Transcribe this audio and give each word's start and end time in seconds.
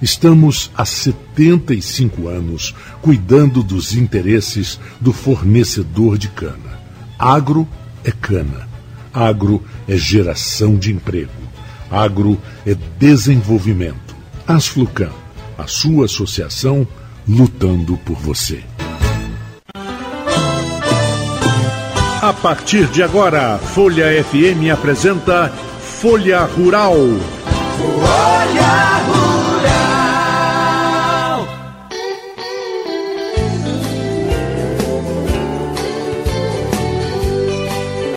Estamos 0.00 0.70
há 0.76 0.84
75 0.84 2.28
anos 2.28 2.74
cuidando 3.02 3.62
dos 3.62 3.94
interesses 3.94 4.78
do 5.00 5.12
fornecedor 5.12 6.16
de 6.16 6.28
cana. 6.28 6.78
Agro 7.18 7.66
é 8.04 8.12
cana. 8.12 8.68
Agro 9.12 9.62
é 9.88 9.96
geração 9.96 10.76
de 10.76 10.92
emprego. 10.92 11.32
Agro 11.90 12.40
é 12.64 12.76
desenvolvimento. 12.98 14.14
Asflucan, 14.46 15.10
a 15.56 15.66
sua 15.66 16.04
associação 16.04 16.86
lutando 17.26 17.96
por 17.98 18.16
você. 18.16 18.62
A 22.22 22.32
partir 22.32 22.86
de 22.86 23.02
agora, 23.02 23.58
Folha 23.58 24.06
FM 24.24 24.70
apresenta 24.72 25.48
Folha 25.80 26.44
Rural. 26.44 26.94
Folha 27.76 28.87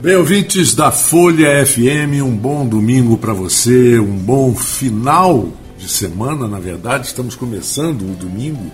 Bem, 0.01 0.15
ouvintes 0.15 0.73
da 0.73 0.91
Folha 0.91 1.63
FM, 1.63 2.23
um 2.23 2.35
bom 2.35 2.65
domingo 2.65 3.19
para 3.19 3.33
você, 3.33 3.99
um 3.99 4.17
bom 4.17 4.55
final 4.55 5.49
de 5.77 5.87
semana, 5.87 6.47
na 6.47 6.59
verdade. 6.59 7.05
Estamos 7.05 7.35
começando 7.35 8.01
o 8.01 8.15
domingo 8.15 8.71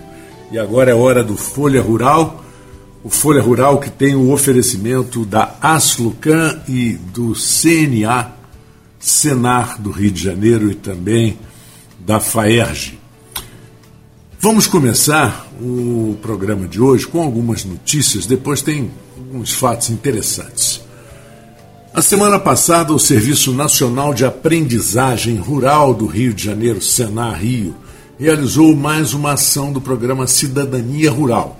e 0.50 0.58
agora 0.58 0.90
é 0.90 0.94
hora 0.94 1.22
do 1.22 1.36
Folha 1.36 1.82
Rural. 1.82 2.42
O 3.04 3.10
Folha 3.10 3.42
Rural 3.42 3.78
que 3.78 3.90
tem 3.90 4.14
o 4.14 4.32
oferecimento 4.32 5.26
da 5.26 5.54
Asflucan 5.60 6.62
e 6.66 6.94
do 6.94 7.34
CNA, 7.34 8.32
Senar 8.98 9.78
do 9.78 9.90
Rio 9.90 10.10
de 10.10 10.24
Janeiro 10.24 10.70
e 10.70 10.74
também 10.74 11.38
da 11.98 12.18
FAERJ. 12.20 12.98
Vamos 14.40 14.66
começar 14.66 15.46
o 15.60 16.16
programa 16.22 16.66
de 16.66 16.80
hoje 16.80 17.06
com 17.06 17.20
algumas 17.22 17.66
notícias, 17.66 18.24
depois 18.24 18.62
tem 18.62 18.90
alguns 19.14 19.52
fatos 19.52 19.90
interessantes. 19.90 20.77
A 21.98 22.00
semana 22.00 22.38
passada, 22.38 22.92
o 22.92 22.98
Serviço 22.98 23.52
Nacional 23.52 24.14
de 24.14 24.24
Aprendizagem 24.24 25.34
Rural 25.34 25.92
do 25.92 26.06
Rio 26.06 26.32
de 26.32 26.44
Janeiro, 26.44 26.80
Senar 26.80 27.40
Rio, 27.42 27.74
realizou 28.16 28.72
mais 28.76 29.14
uma 29.14 29.32
ação 29.32 29.72
do 29.72 29.80
programa 29.80 30.24
Cidadania 30.28 31.10
Rural. 31.10 31.58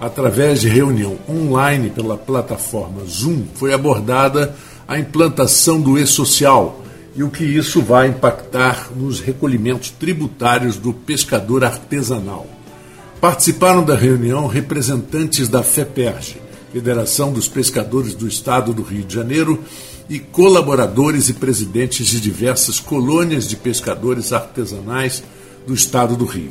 Através 0.00 0.62
de 0.62 0.70
reunião 0.70 1.18
online 1.28 1.90
pela 1.90 2.16
plataforma 2.16 3.04
Zoom, 3.04 3.42
foi 3.56 3.74
abordada 3.74 4.56
a 4.88 4.98
implantação 4.98 5.78
do 5.78 5.98
e-social 5.98 6.82
e 7.14 7.22
o 7.22 7.28
que 7.28 7.44
isso 7.44 7.82
vai 7.82 8.08
impactar 8.08 8.88
nos 8.96 9.20
recolhimentos 9.20 9.90
tributários 9.90 10.78
do 10.78 10.94
pescador 10.94 11.62
artesanal. 11.62 12.46
Participaram 13.20 13.84
da 13.84 13.94
reunião 13.94 14.46
representantes 14.46 15.46
da 15.46 15.62
FEPERGE, 15.62 16.43
Federação 16.74 17.32
dos 17.32 17.46
Pescadores 17.46 18.16
do 18.16 18.26
Estado 18.26 18.74
do 18.74 18.82
Rio 18.82 19.04
de 19.04 19.14
Janeiro, 19.14 19.62
e 20.10 20.18
colaboradores 20.18 21.28
e 21.28 21.34
presidentes 21.34 22.08
de 22.08 22.20
diversas 22.20 22.80
colônias 22.80 23.48
de 23.48 23.54
pescadores 23.54 24.32
artesanais 24.32 25.22
do 25.64 25.72
Estado 25.72 26.16
do 26.16 26.24
Rio. 26.24 26.50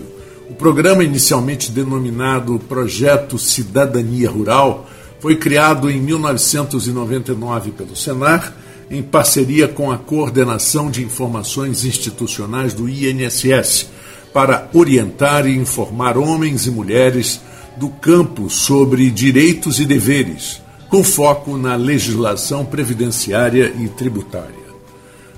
O 0.50 0.53
programa, 0.53 1.03
inicialmente 1.03 1.73
denominado 1.73 2.57
Projeto 2.69 3.38
Cidadania 3.38 4.29
Rural, 4.29 4.89
foi 5.19 5.35
criado 5.35 5.91
em 5.91 6.00
1999 6.00 7.72
pelo 7.72 7.94
Senar, 7.94 8.55
em 8.90 9.03
parceria 9.03 9.67
com 9.67 9.91
a 9.91 9.97
Coordenação 9.97 10.90
de 10.90 11.03
Informações 11.03 11.84
Institucionais 11.84 12.73
do 12.73 12.88
INSS, 12.88 13.88
para 14.34 14.69
orientar 14.73 15.45
e 15.45 15.57
informar 15.57 16.17
homens 16.17 16.66
e 16.66 16.72
mulheres 16.72 17.41
do 17.78 17.89
campo 17.89 18.50
sobre 18.50 19.09
direitos 19.09 19.79
e 19.79 19.85
deveres, 19.85 20.61
com 20.89 21.03
foco 21.03 21.57
na 21.57 21.75
legislação 21.75 22.66
previdenciária 22.66 23.73
e 23.79 23.88
tributária. 23.88 24.63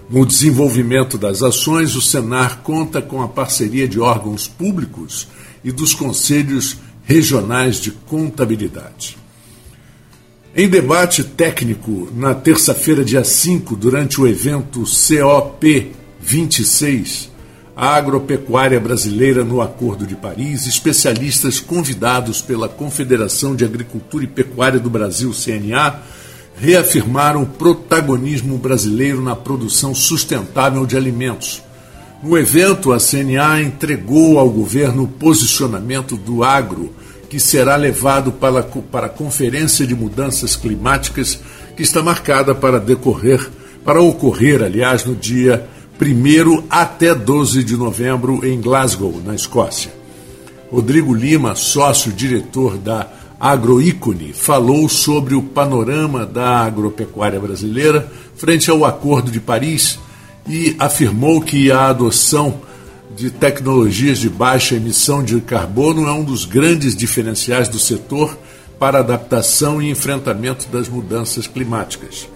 No 0.10 0.26
desenvolvimento 0.26 1.18
das 1.18 1.42
ações, 1.42 1.96
o 1.96 2.02
Senar 2.02 2.62
conta 2.62 3.02
com 3.02 3.22
a 3.22 3.28
parceria 3.28 3.88
de 3.88 4.00
órgãos 4.00 4.48
públicos 4.48 5.28
e 5.64 5.72
dos 5.72 5.94
conselhos 5.94 6.78
regionais 7.04 7.78
de 7.78 7.92
contabilidade. 7.92 9.18
Em 10.56 10.70
debate 10.70 11.24
técnico, 11.24 12.10
na 12.16 12.34
terça-feira, 12.34 13.04
dia 13.04 13.24
5, 13.24 13.76
durante 13.76 14.22
o 14.22 14.28
evento 14.28 14.84
COP 14.84 15.92
26, 16.22 17.32
a 17.76 17.96
agropecuária 17.96 18.80
brasileira 18.80 19.44
no 19.44 19.62
Acordo 19.62 20.08
de 20.08 20.16
Paris, 20.16 20.66
especialistas 20.66 21.60
convidados 21.60 22.42
pela 22.42 22.70
Confederação 22.70 23.54
de 23.54 23.66
Agricultura 23.66 24.24
e 24.24 24.28
Pecuária 24.28 24.80
do 24.80 24.90
Brasil, 24.90 25.32
CNA, 25.34 26.00
reafirmaram 26.56 27.44
o 27.44 27.46
protagonismo 27.46 28.58
brasileiro 28.58 29.22
na 29.22 29.36
produção 29.36 29.94
sustentável 29.94 30.86
de 30.86 30.96
alimentos. 30.96 31.62
No 32.24 32.38
evento, 32.38 32.94
a 32.94 32.98
CNA 32.98 33.62
entregou 33.62 34.40
ao 34.40 34.50
governo 34.50 35.04
o 35.04 35.08
posicionamento 35.08 36.16
do 36.16 36.46
agro, 36.46 36.96
que 37.30 37.42
será 37.42 37.76
levado 37.76 38.32
para, 38.32 38.64
para 38.64 39.08
a 39.08 39.10
Conferência 39.10 39.86
de 39.86 39.94
Mudanças 39.94 40.56
Climáticas, 40.56 41.40
que 41.76 41.84
está 41.84 42.02
marcada 42.02 42.56
para 42.56 42.80
decorrer, 42.80 43.46
para 43.84 44.02
ocorrer, 44.02 44.64
aliás, 44.64 45.04
no 45.04 45.14
dia 45.14 45.68
1 46.00 46.66
até 46.70 47.16
12 47.16 47.64
de 47.64 47.78
novembro 47.78 48.46
em 48.46 48.60
Glasgow, 48.60 49.22
na 49.24 49.34
Escócia. 49.34 49.94
Rodrigo 50.70 51.14
Lima, 51.14 51.56
sócio-diretor 51.56 52.78
da 52.78 53.08
Agroícone, 53.40 54.34
falou 54.34 54.90
sobre 54.90 55.36
o 55.36 55.42
panorama 55.42 56.26
da 56.26 56.60
agropecuária 56.60 57.40
brasileira 57.40 58.12
frente 58.36 58.70
ao 58.70 58.84
Acordo 58.84 59.32
de 59.32 59.40
Paris 59.40 59.98
e 60.48 60.76
afirmou 60.78 61.40
que 61.42 61.72
a 61.72 61.88
adoção 61.88 62.62
de 63.16 63.30
tecnologias 63.32 64.18
de 64.18 64.30
baixa 64.30 64.76
emissão 64.76 65.24
de 65.24 65.40
carbono 65.40 66.08
é 66.08 66.12
um 66.12 66.24
dos 66.24 66.44
grandes 66.44 66.96
diferenciais 66.96 67.70
do 67.70 67.80
setor 67.80 68.38
para 68.78 69.00
adaptação 69.00 69.82
e 69.82 69.90
enfrentamento 69.90 70.68
das 70.68 70.90
mudanças 70.90 71.48
climáticas. 71.48 72.28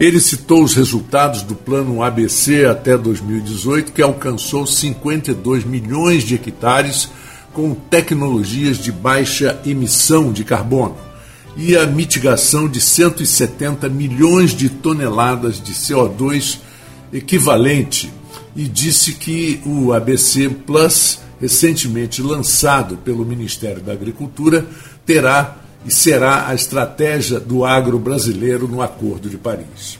Ele 0.00 0.18
citou 0.18 0.64
os 0.64 0.74
resultados 0.74 1.42
do 1.42 1.54
plano 1.54 2.02
ABC 2.02 2.64
até 2.64 2.96
2018, 2.96 3.92
que 3.92 4.00
alcançou 4.00 4.66
52 4.66 5.62
milhões 5.64 6.24
de 6.24 6.36
hectares 6.36 7.10
com 7.52 7.74
tecnologias 7.74 8.78
de 8.78 8.90
baixa 8.90 9.60
emissão 9.66 10.32
de 10.32 10.42
carbono 10.42 10.96
e 11.54 11.76
a 11.76 11.84
mitigação 11.84 12.66
de 12.66 12.80
170 12.80 13.90
milhões 13.90 14.52
de 14.52 14.70
toneladas 14.70 15.62
de 15.62 15.74
CO2 15.74 16.60
equivalente, 17.12 18.10
e 18.56 18.64
disse 18.66 19.12
que 19.12 19.60
o 19.66 19.92
ABC 19.92 20.48
Plus, 20.48 21.20
recentemente 21.38 22.22
lançado 22.22 22.96
pelo 22.96 23.26
Ministério 23.26 23.82
da 23.82 23.92
Agricultura, 23.92 24.64
terá 25.04 25.56
e 25.84 25.90
será 25.90 26.48
a 26.48 26.54
estratégia 26.54 27.40
do 27.40 27.64
agro 27.64 27.98
brasileiro 27.98 28.68
no 28.68 28.82
Acordo 28.82 29.28
de 29.28 29.38
Paris. 29.38 29.98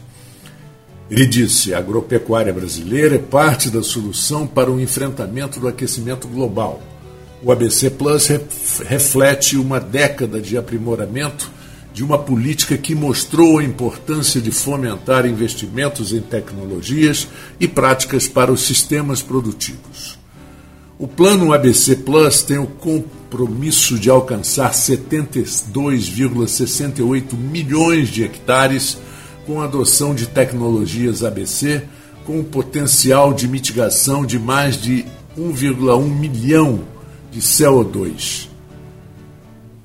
Ele 1.11 1.27
disse: 1.27 1.75
a 1.75 1.79
agropecuária 1.79 2.53
brasileira 2.53 3.17
é 3.17 3.19
parte 3.19 3.71
da 3.71 3.82
solução 3.82 4.47
para 4.47 4.71
o 4.71 4.81
enfrentamento 4.81 5.59
do 5.59 5.67
aquecimento 5.67 6.29
global. 6.29 6.81
O 7.43 7.50
ABC 7.50 7.91
Plus 7.91 8.29
reflete 8.87 9.56
uma 9.56 9.81
década 9.81 10.41
de 10.41 10.56
aprimoramento 10.59 11.50
de 11.93 12.05
uma 12.05 12.19
política 12.19 12.76
que 12.76 12.94
mostrou 12.94 13.59
a 13.59 13.65
importância 13.65 14.41
de 14.41 14.53
fomentar 14.53 15.26
investimentos 15.26 16.12
em 16.12 16.21
tecnologias 16.21 17.26
e 17.59 17.67
práticas 17.67 18.29
para 18.29 18.53
os 18.53 18.61
sistemas 18.61 19.23
produtivos. 19.23 20.19
O 21.00 21.08
plano 21.08 21.52
ABC 21.55 21.97
Plus 21.97 22.43
tem 22.43 22.58
o 22.58 22.67
compromisso 22.67 23.99
de 23.99 24.11
alcançar 24.11 24.73
72,68 24.73 27.35
milhões 27.35 28.11
de 28.11 28.23
hectares 28.23 28.99
com 29.47 29.62
a 29.62 29.64
adoção 29.64 30.14
de 30.14 30.26
tecnologias 30.26 31.25
ABC 31.25 31.85
com 32.26 32.44
potencial 32.44 33.32
de 33.32 33.49
mitigação 33.49 34.26
de 34.26 34.38
mais 34.38 34.76
de 34.76 35.06
1,1 35.38 36.02
milhão 36.02 36.81
de 37.32 37.41
CO2. 37.41 38.49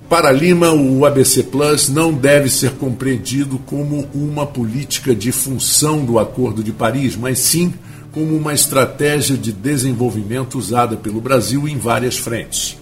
Para 0.10 0.34
Lima, 0.34 0.74
o 0.74 1.06
ABC 1.06 1.44
Plus 1.44 1.88
não 1.88 2.12
deve 2.12 2.50
ser 2.50 2.72
compreendido 2.72 3.58
como 3.60 4.06
uma 4.14 4.46
política 4.46 5.16
de 5.16 5.32
função 5.32 6.04
do 6.04 6.20
Acordo 6.20 6.62
de 6.62 6.74
Paris, 6.74 7.16
mas 7.16 7.40
sim 7.40 7.74
como 8.16 8.34
uma 8.34 8.54
estratégia 8.54 9.36
de 9.36 9.52
desenvolvimento 9.52 10.58
usada 10.58 10.96
pelo 10.96 11.20
Brasil 11.20 11.68
em 11.68 11.78
várias 11.78 12.18
frentes. 12.18 12.78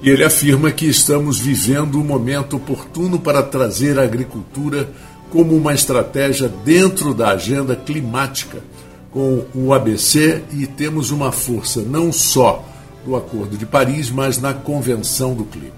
E 0.00 0.08
ele 0.08 0.22
afirma 0.22 0.70
que 0.70 0.86
estamos 0.86 1.40
vivendo 1.40 1.98
um 1.98 2.04
momento 2.04 2.56
oportuno 2.56 3.18
para 3.18 3.42
trazer 3.42 3.98
a 3.98 4.04
agricultura 4.04 4.88
como 5.30 5.56
uma 5.56 5.74
estratégia 5.74 6.48
dentro 6.48 7.12
da 7.12 7.30
agenda 7.30 7.74
climática 7.74 8.62
com 9.10 9.44
o 9.52 9.74
ABC 9.74 10.44
e 10.52 10.64
temos 10.64 11.10
uma 11.10 11.32
força 11.32 11.82
não 11.82 12.12
só 12.12 12.64
do 13.04 13.16
Acordo 13.16 13.56
de 13.56 13.66
Paris, 13.66 14.10
mas 14.10 14.40
na 14.40 14.54
Convenção 14.54 15.34
do 15.34 15.44
Clima. 15.44 15.74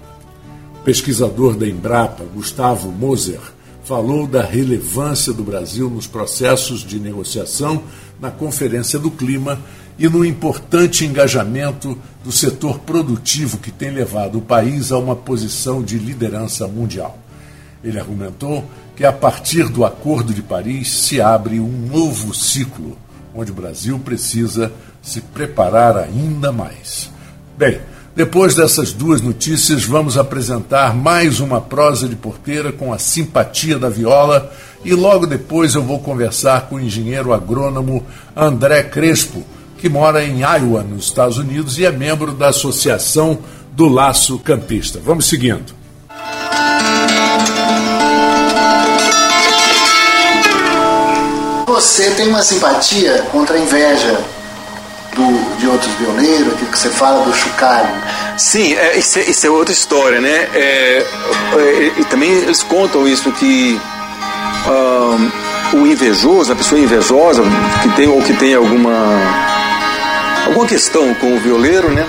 O 0.79 0.83
pesquisador 0.83 1.55
da 1.55 1.67
Embrapa, 1.67 2.23
Gustavo 2.35 2.91
Moser, 2.91 3.41
falou 3.83 4.27
da 4.27 4.43
relevância 4.43 5.33
do 5.33 5.43
Brasil 5.43 5.89
nos 5.89 6.05
processos 6.05 6.81
de 6.81 6.99
negociação 6.99 7.81
na 8.19 8.31
Conferência 8.31 8.97
do 8.99 9.11
Clima 9.11 9.59
e 9.97 10.07
no 10.07 10.25
importante 10.25 11.05
engajamento 11.05 11.97
do 12.23 12.31
setor 12.31 12.79
produtivo 12.79 13.57
que 13.57 13.71
tem 13.71 13.91
levado 13.91 14.37
o 14.37 14.41
país 14.41 14.91
a 14.91 14.97
uma 14.97 15.15
posição 15.15 15.83
de 15.83 15.97
liderança 15.97 16.67
mundial. 16.67 17.17
Ele 17.83 17.99
argumentou 17.99 18.63
que 18.95 19.05
a 19.05 19.11
partir 19.11 19.67
do 19.67 19.83
Acordo 19.83 20.33
de 20.33 20.41
Paris 20.41 20.89
se 20.89 21.19
abre 21.19 21.59
um 21.59 21.87
novo 21.87 22.33
ciclo, 22.33 22.97
onde 23.35 23.51
o 23.51 23.55
Brasil 23.55 23.99
precisa 23.99 24.71
se 25.01 25.19
preparar 25.19 25.97
ainda 25.97 26.51
mais. 26.51 27.11
Bem, 27.57 27.79
depois 28.15 28.53
dessas 28.53 28.93
duas 28.93 29.21
notícias, 29.21 29.83
vamos 29.85 30.19
apresentar 30.19 30.95
mais 30.95 31.39
uma 31.39 31.59
prosa 31.59 32.07
de 32.07 32.15
porteira 32.15 32.71
com 32.71 32.93
a 32.93 32.99
simpatia 32.99 33.79
da 33.79 33.89
viola 33.89 34.51
e 34.85 34.93
logo 34.93 35.25
depois 35.25 35.73
eu 35.73 35.81
vou 35.81 35.97
conversar 35.97 36.67
com 36.67 36.75
o 36.75 36.79
engenheiro 36.79 37.33
agrônomo 37.33 38.05
André 38.35 38.83
Crespo, 38.83 39.43
que 39.79 39.89
mora 39.89 40.23
em 40.23 40.41
Iowa, 40.41 40.83
nos 40.83 41.05
Estados 41.05 41.37
Unidos, 41.37 41.79
e 41.79 41.85
é 41.85 41.91
membro 41.91 42.33
da 42.33 42.49
Associação 42.49 43.39
do 43.71 43.87
Laço 43.87 44.37
Campista. 44.39 44.99
Vamos 45.03 45.25
seguindo. 45.25 45.73
Você 51.65 52.11
tem 52.11 52.27
uma 52.27 52.43
simpatia 52.43 53.23
contra 53.31 53.55
a 53.55 53.59
inveja 53.59 54.19
do, 55.15 55.52
de 55.63 55.69
outros 55.69 55.93
violeiros, 55.95 56.53
que 56.55 56.77
você 56.77 56.89
fala 56.89 57.23
do 57.23 57.33
chocalho. 57.33 57.87
Sim, 58.37 58.73
é, 58.73 58.97
isso, 58.97 59.17
é, 59.17 59.21
isso, 59.23 59.47
é, 59.47 59.49
outra 59.49 59.73
história, 59.73 60.19
né? 60.19 60.49
É, 60.53 61.05
é, 61.55 61.91
e 61.97 62.05
também 62.05 62.29
eles 62.31 62.61
contam 62.63 63.07
isso 63.07 63.31
que 63.31 63.79
um, 65.73 65.79
o 65.79 65.87
invejoso, 65.87 66.51
a 66.51 66.55
pessoa 66.55 66.81
invejosa, 66.81 67.41
que 67.81 67.89
tem 67.95 68.09
ou 68.09 68.21
que 68.21 68.33
tem 68.33 68.53
alguma 68.53 68.91
alguma 70.45 70.65
questão 70.67 71.13
com 71.15 71.33
o 71.33 71.39
violeiro, 71.39 71.89
né? 71.89 72.05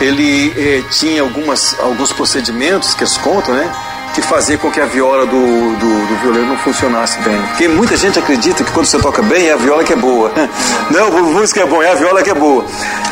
Ele 0.00 0.54
é, 0.56 0.82
tinha 0.90 1.20
algumas, 1.20 1.78
alguns 1.80 2.10
procedimentos 2.12 2.94
que 2.94 3.02
eles 3.02 3.18
contam, 3.18 3.54
né? 3.54 3.70
Que 4.14 4.22
fazia 4.22 4.58
com 4.58 4.70
que 4.70 4.80
a 4.80 4.86
viola 4.86 5.26
do, 5.26 5.30
do, 5.30 6.06
do, 6.06 6.20
violeiro 6.22 6.48
não 6.48 6.56
funcionasse 6.58 7.18
bem. 7.20 7.40
Porque 7.48 7.68
muita 7.68 7.96
gente 7.96 8.18
acredita 8.18 8.64
que 8.64 8.72
quando 8.72 8.86
você 8.86 8.98
toca 8.98 9.22
bem 9.22 9.48
é 9.48 9.52
a 9.52 9.56
viola 9.56 9.84
que 9.84 9.92
é 9.92 9.96
boa. 9.96 10.32
Não, 10.90 11.06
a 11.06 11.22
música 11.22 11.60
é 11.60 11.66
bom, 11.66 11.82
é 11.82 11.90
a 11.90 11.94
viola 11.94 12.22
que 12.22 12.30
é 12.30 12.34
boa. 12.34 12.64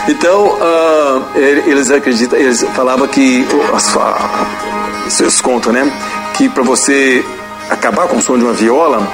Então, 0.09 0.47
uh, 0.47 1.39
eles 1.39 1.91
acreditam, 1.91 2.39
eles 2.39 2.65
falavam 2.75 3.07
que, 3.09 3.47
vocês 5.05 5.41
contam, 5.41 5.73
né? 5.73 5.91
Que 6.35 6.49
para 6.49 6.63
você 6.63 7.25
acabar 7.71 8.07
com 8.09 8.17
o 8.17 8.23
som 8.23 8.39
de 8.39 8.45
uma 8.45 8.53
viola, 8.53 9.07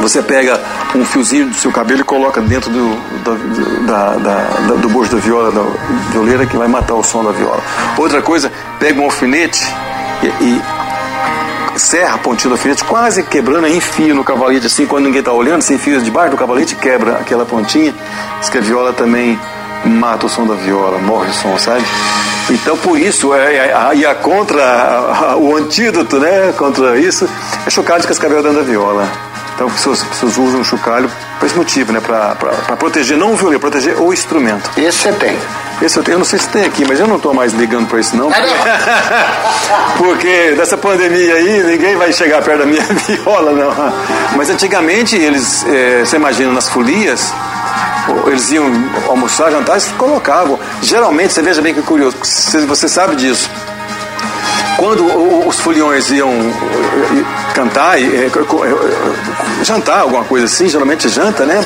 você 0.00 0.22
pega 0.22 0.60
um 0.94 1.04
fiozinho 1.04 1.48
do 1.48 1.54
seu 1.54 1.70
cabelo 1.72 2.00
e 2.00 2.04
coloca 2.04 2.40
dentro 2.40 2.70
do, 2.70 2.96
da, 3.86 4.16
da, 4.16 4.38
da, 4.42 4.74
do 4.74 4.88
bojo 4.88 5.10
da 5.10 5.18
viola, 5.18 5.50
da 5.50 5.62
violeira, 6.10 6.46
que 6.46 6.56
vai 6.56 6.68
matar 6.68 6.94
o 6.94 7.02
som 7.02 7.24
da 7.24 7.32
viola. 7.32 7.60
Outra 7.98 8.22
coisa, 8.22 8.50
pega 8.78 9.00
um 9.00 9.04
alfinete 9.04 9.62
e, 10.22 10.26
e 10.26 10.79
serra 11.76 12.14
a 12.14 12.18
pontinha 12.18 12.48
do 12.50 12.54
alfinete, 12.54 12.84
quase 12.84 13.22
quebrando, 13.22 13.66
enfia 13.66 14.14
no 14.14 14.24
cavalete, 14.24 14.66
assim, 14.66 14.86
quando 14.86 15.04
ninguém 15.04 15.20
está 15.20 15.32
olhando, 15.32 15.62
você 15.62 15.74
enfia 15.74 15.98
debaixo 16.00 16.30
do 16.32 16.36
cavalete 16.36 16.76
quebra 16.76 17.16
aquela 17.16 17.44
pontinha. 17.44 17.94
Diz 18.40 18.48
que 18.48 18.58
a 18.58 18.60
viola 18.60 18.92
também 18.92 19.38
mata 19.84 20.26
o 20.26 20.28
som 20.28 20.46
da 20.46 20.54
viola, 20.54 20.98
morre 20.98 21.30
o 21.30 21.32
som, 21.32 21.56
sabe? 21.58 21.84
Então, 22.50 22.76
por 22.78 22.98
isso, 22.98 23.32
é, 23.32 23.54
é, 23.54 23.74
a, 23.74 23.94
e 23.94 24.04
a 24.04 24.14
contra, 24.14 24.62
a, 24.62 25.32
a, 25.32 25.36
o 25.36 25.56
antídoto, 25.56 26.18
né, 26.18 26.52
contra 26.56 26.98
isso, 26.98 27.28
é 27.66 27.70
chocalho 27.70 28.00
de 28.00 28.08
cascavel 28.08 28.42
dentro 28.42 28.58
da 28.58 28.64
viola. 28.64 29.29
Então, 29.60 29.68
as 29.68 29.74
pessoas, 29.74 30.02
pessoas 30.02 30.38
usam 30.38 30.62
o 30.62 30.64
chocalho 30.64 31.10
por 31.38 31.44
esse 31.44 31.54
motivo, 31.54 31.92
né, 31.92 32.00
para 32.00 32.34
proteger, 32.78 33.18
não 33.18 33.34
o 33.34 33.36
violino, 33.36 33.60
proteger 33.60 34.00
o 34.00 34.10
instrumento. 34.10 34.70
Esse 34.74 35.00
você 35.00 35.12
tem. 35.12 35.36
Esse 35.82 35.98
eu 35.98 36.02
tenho, 36.02 36.14
eu 36.14 36.18
não 36.20 36.24
sei 36.24 36.38
se 36.38 36.48
tem 36.48 36.64
aqui, 36.64 36.82
mas 36.88 36.98
eu 36.98 37.06
não 37.06 37.16
estou 37.16 37.34
mais 37.34 37.52
ligando 37.52 37.86
para 37.86 38.00
isso 38.00 38.16
não. 38.16 38.30
Porque 39.98 40.54
dessa 40.56 40.78
pandemia 40.78 41.34
aí, 41.34 41.62
ninguém 41.62 41.94
vai 41.94 42.10
chegar 42.10 42.40
perto 42.40 42.60
da 42.60 42.64
minha 42.64 42.82
viola, 43.06 43.52
não. 43.52 43.70
Mas 44.34 44.48
antigamente 44.48 45.14
eles, 45.14 45.62
é, 45.68 46.06
você 46.06 46.16
imagina, 46.16 46.50
nas 46.54 46.70
folias, 46.70 47.30
eles 48.28 48.50
iam 48.52 48.64
almoçar, 49.08 49.50
jantar, 49.50 49.72
eles 49.72 49.92
colocavam. 49.98 50.58
Geralmente, 50.80 51.34
você 51.34 51.42
veja 51.42 51.60
bem 51.60 51.74
que 51.74 51.82
curioso, 51.82 52.16
você 52.66 52.88
sabe 52.88 53.14
disso 53.14 53.50
quando 54.80 55.04
os 55.46 55.60
foliões 55.60 56.10
iam 56.10 56.30
cantar, 57.60 57.96
jantar, 59.62 60.00
alguma 60.00 60.24
coisa 60.24 60.46
assim, 60.46 60.68
geralmente 60.68 61.08
janta, 61.08 61.44
né? 61.44 61.62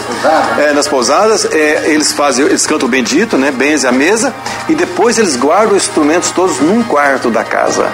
É, 0.58 0.72
nas 0.72 0.88
pousadas, 0.88 1.44
é, 1.44 1.90
eles 1.90 2.12
fazem, 2.12 2.44
eles 2.46 2.66
cantam 2.66 2.88
o 2.88 2.90
bendito, 2.90 3.36
né? 3.36 3.52
Benze 3.52 3.86
a 3.86 3.92
mesa, 3.92 4.34
e 4.68 4.74
depois 4.74 5.18
eles 5.18 5.36
guardam 5.36 5.76
os 5.76 5.84
instrumentos 5.84 6.30
todos 6.32 6.58
num 6.58 6.82
quarto 6.82 7.30
da 7.30 7.44
casa. 7.44 7.86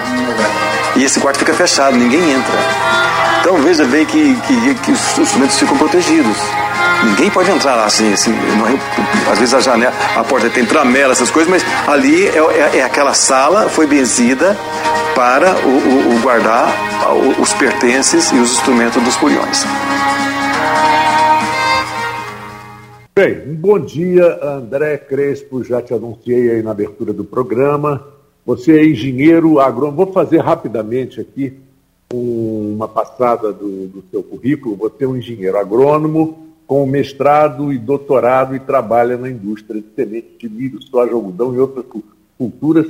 E 0.95 1.03
esse 1.03 1.19
quarto 1.19 1.37
fica 1.37 1.53
fechado, 1.53 1.95
ninguém 1.95 2.31
entra. 2.31 2.53
Então 3.41 3.57
veja 3.57 3.85
bem 3.85 4.05
que, 4.05 4.35
que, 4.47 4.75
que 4.75 4.91
os 4.91 5.19
instrumentos 5.19 5.59
ficam 5.59 5.77
protegidos. 5.77 6.37
Ninguém 7.03 7.29
pode 7.29 7.49
entrar 7.49 7.75
lá 7.75 7.85
assim, 7.85 8.13
assim 8.13 8.31
não, 8.31 8.67
é, 8.67 9.31
às 9.31 9.39
vezes 9.39 9.53
a 9.53 9.59
janela, 9.59 9.93
a 10.15 10.23
porta 10.23 10.49
tem 10.49 10.65
tramela, 10.65 11.13
essas 11.13 11.31
coisas, 11.31 11.49
mas 11.49 11.65
ali 11.87 12.27
é, 12.27 12.37
é, 12.37 12.77
é 12.79 12.83
aquela 12.83 13.13
sala, 13.13 13.69
foi 13.69 13.87
benzida 13.87 14.57
para 15.15 15.55
o, 15.65 15.69
o, 15.69 16.17
o 16.17 16.21
guardar 16.21 16.73
os 17.41 17.53
pertences 17.53 18.31
e 18.31 18.35
os 18.35 18.53
instrumentos 18.53 19.03
dos 19.03 19.15
foliões. 19.15 19.63
Bem, 23.13 23.55
bom 23.55 23.77
dia, 23.77 24.39
André 24.41 24.97
Crespo, 24.97 25.63
já 25.63 25.81
te 25.81 25.93
anunciei 25.93 26.51
aí 26.51 26.63
na 26.63 26.71
abertura 26.71 27.11
do 27.11 27.25
programa. 27.25 28.05
Você 28.45 28.79
é 28.79 28.85
engenheiro 28.85 29.59
agrônomo. 29.59 30.05
Vou 30.05 30.13
fazer 30.13 30.39
rapidamente 30.39 31.19
aqui 31.19 31.53
uma 32.13 32.87
passada 32.87 33.51
do, 33.51 33.87
do 33.87 34.03
seu 34.09 34.23
currículo. 34.23 34.75
Você 34.77 35.03
é 35.03 35.07
um 35.07 35.17
engenheiro 35.17 35.57
agrônomo 35.57 36.47
com 36.65 36.85
mestrado 36.85 37.73
e 37.73 37.77
doutorado 37.77 38.55
e 38.55 38.59
trabalha 38.59 39.17
na 39.17 39.29
indústria 39.29 39.81
de 39.81 39.87
sementes 39.93 40.37
de 40.39 40.47
milho, 40.47 40.81
soja, 40.81 41.13
algodão 41.13 41.53
e 41.53 41.59
outras 41.59 41.85
culturas 42.37 42.87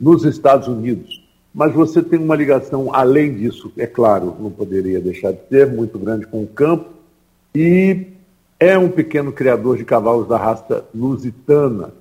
nos 0.00 0.24
Estados 0.24 0.68
Unidos. 0.68 1.23
Mas 1.54 1.72
você 1.72 2.02
tem 2.02 2.18
uma 2.18 2.34
ligação, 2.34 2.92
além 2.92 3.32
disso, 3.32 3.70
é 3.78 3.86
claro, 3.86 4.34
não 4.40 4.50
poderia 4.50 5.00
deixar 5.00 5.32
de 5.32 5.38
ser, 5.48 5.68
muito 5.68 5.96
grande 6.00 6.26
com 6.26 6.42
o 6.42 6.46
campo, 6.48 6.86
e 7.54 8.08
é 8.58 8.76
um 8.76 8.88
pequeno 8.88 9.30
criador 9.30 9.76
de 9.76 9.84
cavalos 9.84 10.26
da 10.26 10.36
raça 10.36 10.84
lusitana. 10.92 11.92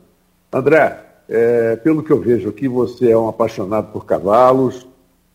André, 0.52 1.00
é, 1.30 1.76
pelo 1.76 2.02
que 2.02 2.12
eu 2.12 2.20
vejo 2.20 2.50
aqui, 2.50 2.68
você 2.68 3.12
é 3.12 3.18
um 3.18 3.28
apaixonado 3.28 3.92
por 3.92 4.06
cavalos 4.06 4.88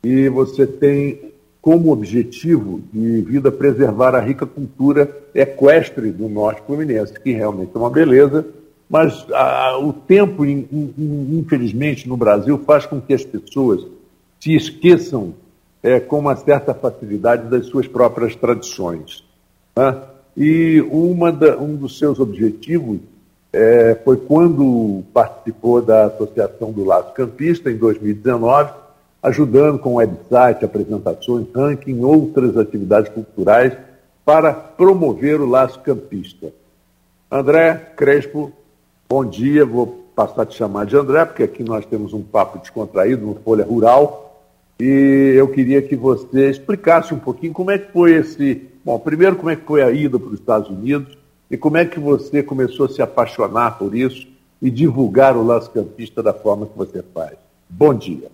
e 0.02 0.28
você 0.28 0.66
tem 0.66 1.32
como 1.62 1.92
objetivo 1.92 2.80
de 2.92 3.20
vida 3.20 3.52
preservar 3.52 4.14
a 4.14 4.20
rica 4.20 4.46
cultura 4.46 5.10
equestre 5.34 6.10
do 6.10 6.28
norte 6.28 6.62
fluminense, 6.66 7.12
que 7.12 7.30
realmente 7.30 7.70
é 7.74 7.78
uma 7.78 7.90
beleza, 7.90 8.46
mas 8.88 9.26
a, 9.32 9.78
o 9.78 9.92
tempo, 9.92 10.44
in, 10.44 10.66
in, 10.72 11.38
infelizmente, 11.38 12.08
no 12.08 12.16
Brasil 12.16 12.58
faz 12.66 12.86
com 12.86 13.00
que 13.00 13.12
as 13.12 13.24
pessoas 13.24 13.86
se 14.40 14.54
esqueçam 14.54 15.34
é, 15.82 16.00
com 16.00 16.18
uma 16.18 16.36
certa 16.36 16.74
facilidade 16.74 17.48
das 17.48 17.66
suas 17.66 17.86
próprias 17.86 18.34
tradições. 18.34 19.24
Né? 19.76 19.96
E 20.36 20.80
da, 21.38 21.56
um 21.56 21.74
dos 21.74 21.98
seus 21.98 22.20
objetivos 22.20 23.00
é, 23.52 23.96
foi 24.04 24.16
quando 24.16 25.02
participou 25.12 25.82
da 25.82 26.06
Associação 26.06 26.70
do 26.70 26.84
Laço 26.84 27.12
Campista, 27.12 27.70
em 27.70 27.76
2019, 27.76 28.72
ajudando 29.22 29.78
com 29.78 29.94
website, 29.94 30.64
apresentações, 30.64 31.46
ranking, 31.54 32.00
outras 32.02 32.56
atividades 32.56 33.10
culturais 33.12 33.76
para 34.24 34.52
promover 34.52 35.40
o 35.40 35.46
laço 35.46 35.80
campista. 35.80 36.52
André 37.30 37.74
Crespo, 37.96 38.52
bom 39.08 39.24
dia. 39.24 39.64
Vou 39.64 40.04
passar 40.14 40.42
a 40.42 40.46
te 40.46 40.56
chamar 40.56 40.86
de 40.86 40.96
André, 40.96 41.24
porque 41.24 41.42
aqui 41.42 41.64
nós 41.64 41.86
temos 41.86 42.12
um 42.12 42.22
papo 42.22 42.58
descontraído 42.58 43.24
no 43.24 43.34
Folha 43.36 43.64
Rural. 43.64 44.27
E 44.80 45.34
eu 45.36 45.48
queria 45.48 45.82
que 45.82 45.96
você 45.96 46.50
explicasse 46.50 47.12
um 47.12 47.18
pouquinho 47.18 47.52
como 47.52 47.70
é 47.70 47.78
que 47.78 47.92
foi 47.92 48.14
esse. 48.14 48.68
Bom, 48.84 48.98
primeiro, 48.98 49.36
como 49.36 49.50
é 49.50 49.56
que 49.56 49.66
foi 49.66 49.82
a 49.82 49.90
ida 49.90 50.18
para 50.18 50.28
os 50.28 50.38
Estados 50.38 50.70
Unidos 50.70 51.18
e 51.50 51.56
como 51.56 51.76
é 51.76 51.84
que 51.84 51.98
você 51.98 52.42
começou 52.42 52.86
a 52.86 52.88
se 52.88 53.02
apaixonar 53.02 53.78
por 53.78 53.94
isso 53.94 54.26
e 54.60 54.70
divulgar 54.70 55.36
o 55.36 55.44
laço 55.44 55.70
campista 55.70 56.22
da 56.22 56.32
forma 56.32 56.66
que 56.66 56.76
você 56.76 57.02
faz. 57.14 57.36
Bom 57.68 57.94
dia. 57.94 58.30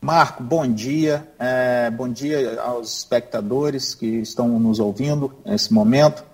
Marco, 0.00 0.42
bom 0.42 0.66
dia. 0.66 1.26
É, 1.38 1.90
bom 1.90 2.08
dia 2.08 2.60
aos 2.62 2.98
espectadores 2.98 3.94
que 3.94 4.06
estão 4.06 4.48
nos 4.58 4.78
ouvindo 4.78 5.32
nesse 5.44 5.72
momento. 5.72 6.24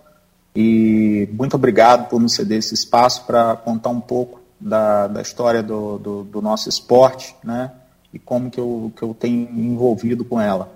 E 0.55 1.29
muito 1.33 1.57
obrigado 1.57 2.09
por 2.09 2.21
nos 2.21 2.35
ceder 2.35 2.59
esse 2.59 2.75
espaço 2.75 3.25
para 3.27 3.57
contar 3.57 3.89
um 3.89 4.01
pouco 4.01 4.41
da, 4.61 5.09
da 5.09 5.21
história 5.21 5.63
do, 5.63 5.99
do, 5.99 6.25
do, 6.25 6.41
nosso 6.41 6.69
esporte 6.69 7.35
né, 7.43 7.73
e 8.15 8.19
como 8.21 8.49
que 8.49 8.61
eu, 8.61 8.93
que 8.97 9.03
eu 9.03 9.13
tenho 9.13 9.51
envolvido 9.51 10.25
com 10.25 10.41
ela. 10.41 10.73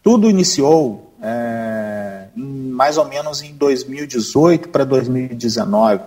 Tudo 0.00 0.30
iniciou 0.30 1.12
é, 1.20 2.28
em, 2.36 2.70
mais 2.70 2.96
ou 2.96 3.06
menos 3.06 3.42
em 3.42 3.52
2018 3.54 4.68
para 4.68 4.84
2019, 4.84 6.00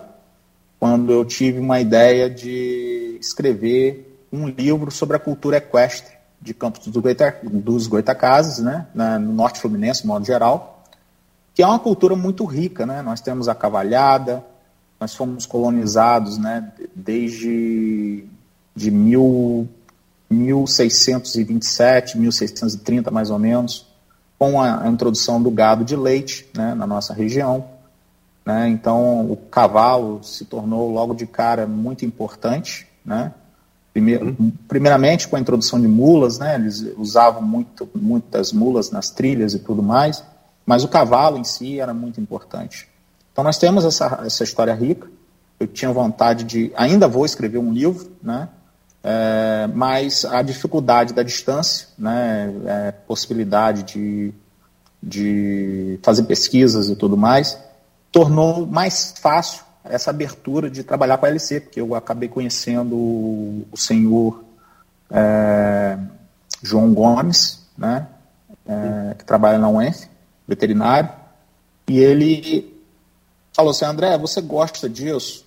quando 0.80 1.12
eu 1.12 1.26
tive 1.26 1.60
uma 1.60 1.82
ideia 1.82 2.30
de 2.30 3.18
escrever 3.20 4.26
um 4.32 4.48
livro 4.48 4.90
sobre 4.90 5.18
a 5.18 5.20
cultura 5.20 5.58
equestre 5.58 6.14
de 6.42 6.54
Campos 6.54 6.88
dos, 6.88 7.02
Goita, 7.02 7.38
dos 7.44 7.88
Goitacazes, 7.88 8.64
né, 8.64 8.88
no 8.94 9.34
Norte 9.34 9.60
Fluminense, 9.60 10.02
de 10.02 10.08
modo 10.08 10.26
geral, 10.26 10.84
que 11.54 11.62
é 11.62 11.68
uma 11.68 11.80
cultura 11.80 12.16
muito 12.16 12.44
rica. 12.46 12.86
Né? 12.86 13.02
Nós 13.02 13.22
temos 13.22 13.48
a 13.48 13.56
cavalhada, 13.56 14.44
nós 15.00 15.14
fomos 15.14 15.46
colonizados 15.46 16.38
né, 16.38 16.72
desde 16.96 18.26
de 18.76 18.90
mil, 18.90 19.70
1627, 20.34 22.18
1630 22.18 23.12
mais 23.12 23.30
ou 23.30 23.40
menos, 23.40 23.86
com 24.38 24.62
a, 24.62 24.88
introdução 24.88 25.42
do 25.42 25.50
gado 25.50 25.86
de 25.86 25.96
leite 25.96 26.46
né, 26.56 26.74
na 26.74 26.86
nossa 26.86 27.14
região. 27.14 27.66
Né? 28.46 28.68
Então, 28.70 29.32
o 29.32 29.38
cavalo 29.38 30.22
se 30.24 30.46
tornou 30.46 30.92
logo 30.92 31.14
de 31.14 31.26
cara 31.26 31.66
muito 31.66 32.06
importante, 32.06 32.88
né? 33.06 33.32
Primeiro, 33.94 34.36
uhum. 34.40 34.52
primeiramente 34.68 35.28
com 35.28 35.36
a 35.36 35.40
introdução 35.40 35.80
de 35.80 35.88
mulas, 35.88 36.40
né? 36.40 36.56
Eles 36.56 36.84
usavam 36.98 37.44
muito, 37.44 37.88
muitas 37.94 38.52
mulas 38.52 38.90
nas 38.90 39.12
trilhas 39.12 39.54
e 39.54 39.60
tudo 39.60 39.84
mais, 39.84 40.24
mas 40.66 40.84
o 40.84 40.88
cavalo 40.88 41.38
em 41.38 41.44
si 41.44 41.80
era 41.80 41.94
muito 41.94 42.20
importante. 42.20 42.90
Então 43.32 43.44
nós 43.44 43.58
temos 43.58 43.86
essa, 43.86 44.24
essa 44.26 44.44
história 44.44 44.74
rica. 44.74 45.08
Eu 45.60 45.68
tinha 45.68 45.92
vontade 45.94 46.44
de, 46.44 46.72
ainda 46.76 47.08
vou 47.08 47.24
escrever 47.24 47.60
um 47.60 47.72
livro, 47.72 48.12
né? 48.22 48.50
É, 49.04 49.68
mas 49.74 50.24
a 50.24 50.42
dificuldade 50.42 51.14
da 51.14 51.24
distância, 51.24 51.88
né? 51.98 52.54
É, 52.66 52.92
possibilidade 52.92 53.84
de, 53.84 54.34
de 55.02 56.00
fazer 56.02 56.24
pesquisas 56.24 56.88
e 56.90 56.96
tudo 56.96 57.18
mais, 57.18 57.60
tornou 58.12 58.66
mais 58.66 59.14
fácil 59.20 59.64
essa 59.84 60.12
abertura 60.12 60.70
de 60.70 60.84
trabalhar 60.84 61.18
com 61.18 61.26
a 61.26 61.30
LC, 61.30 61.60
porque 61.60 61.82
eu 61.82 61.94
acabei 61.94 62.30
conhecendo 62.30 62.96
o, 62.96 63.68
senhor 63.76 64.44
é, 65.12 65.98
João 66.62 66.94
Gomes, 66.94 67.66
né, 67.78 68.08
é, 68.66 69.16
que 69.16 69.26
trabalha 69.26 69.58
na 69.58 69.70
UENF, 69.70 70.08
veterinário, 70.48 71.10
e 71.88 72.00
ele 72.00 72.82
falou 73.54 73.72
assim, 73.72 73.84
André, 73.84 74.18
você 74.18 74.40
gosta 74.42 74.90
disso? 74.90 75.43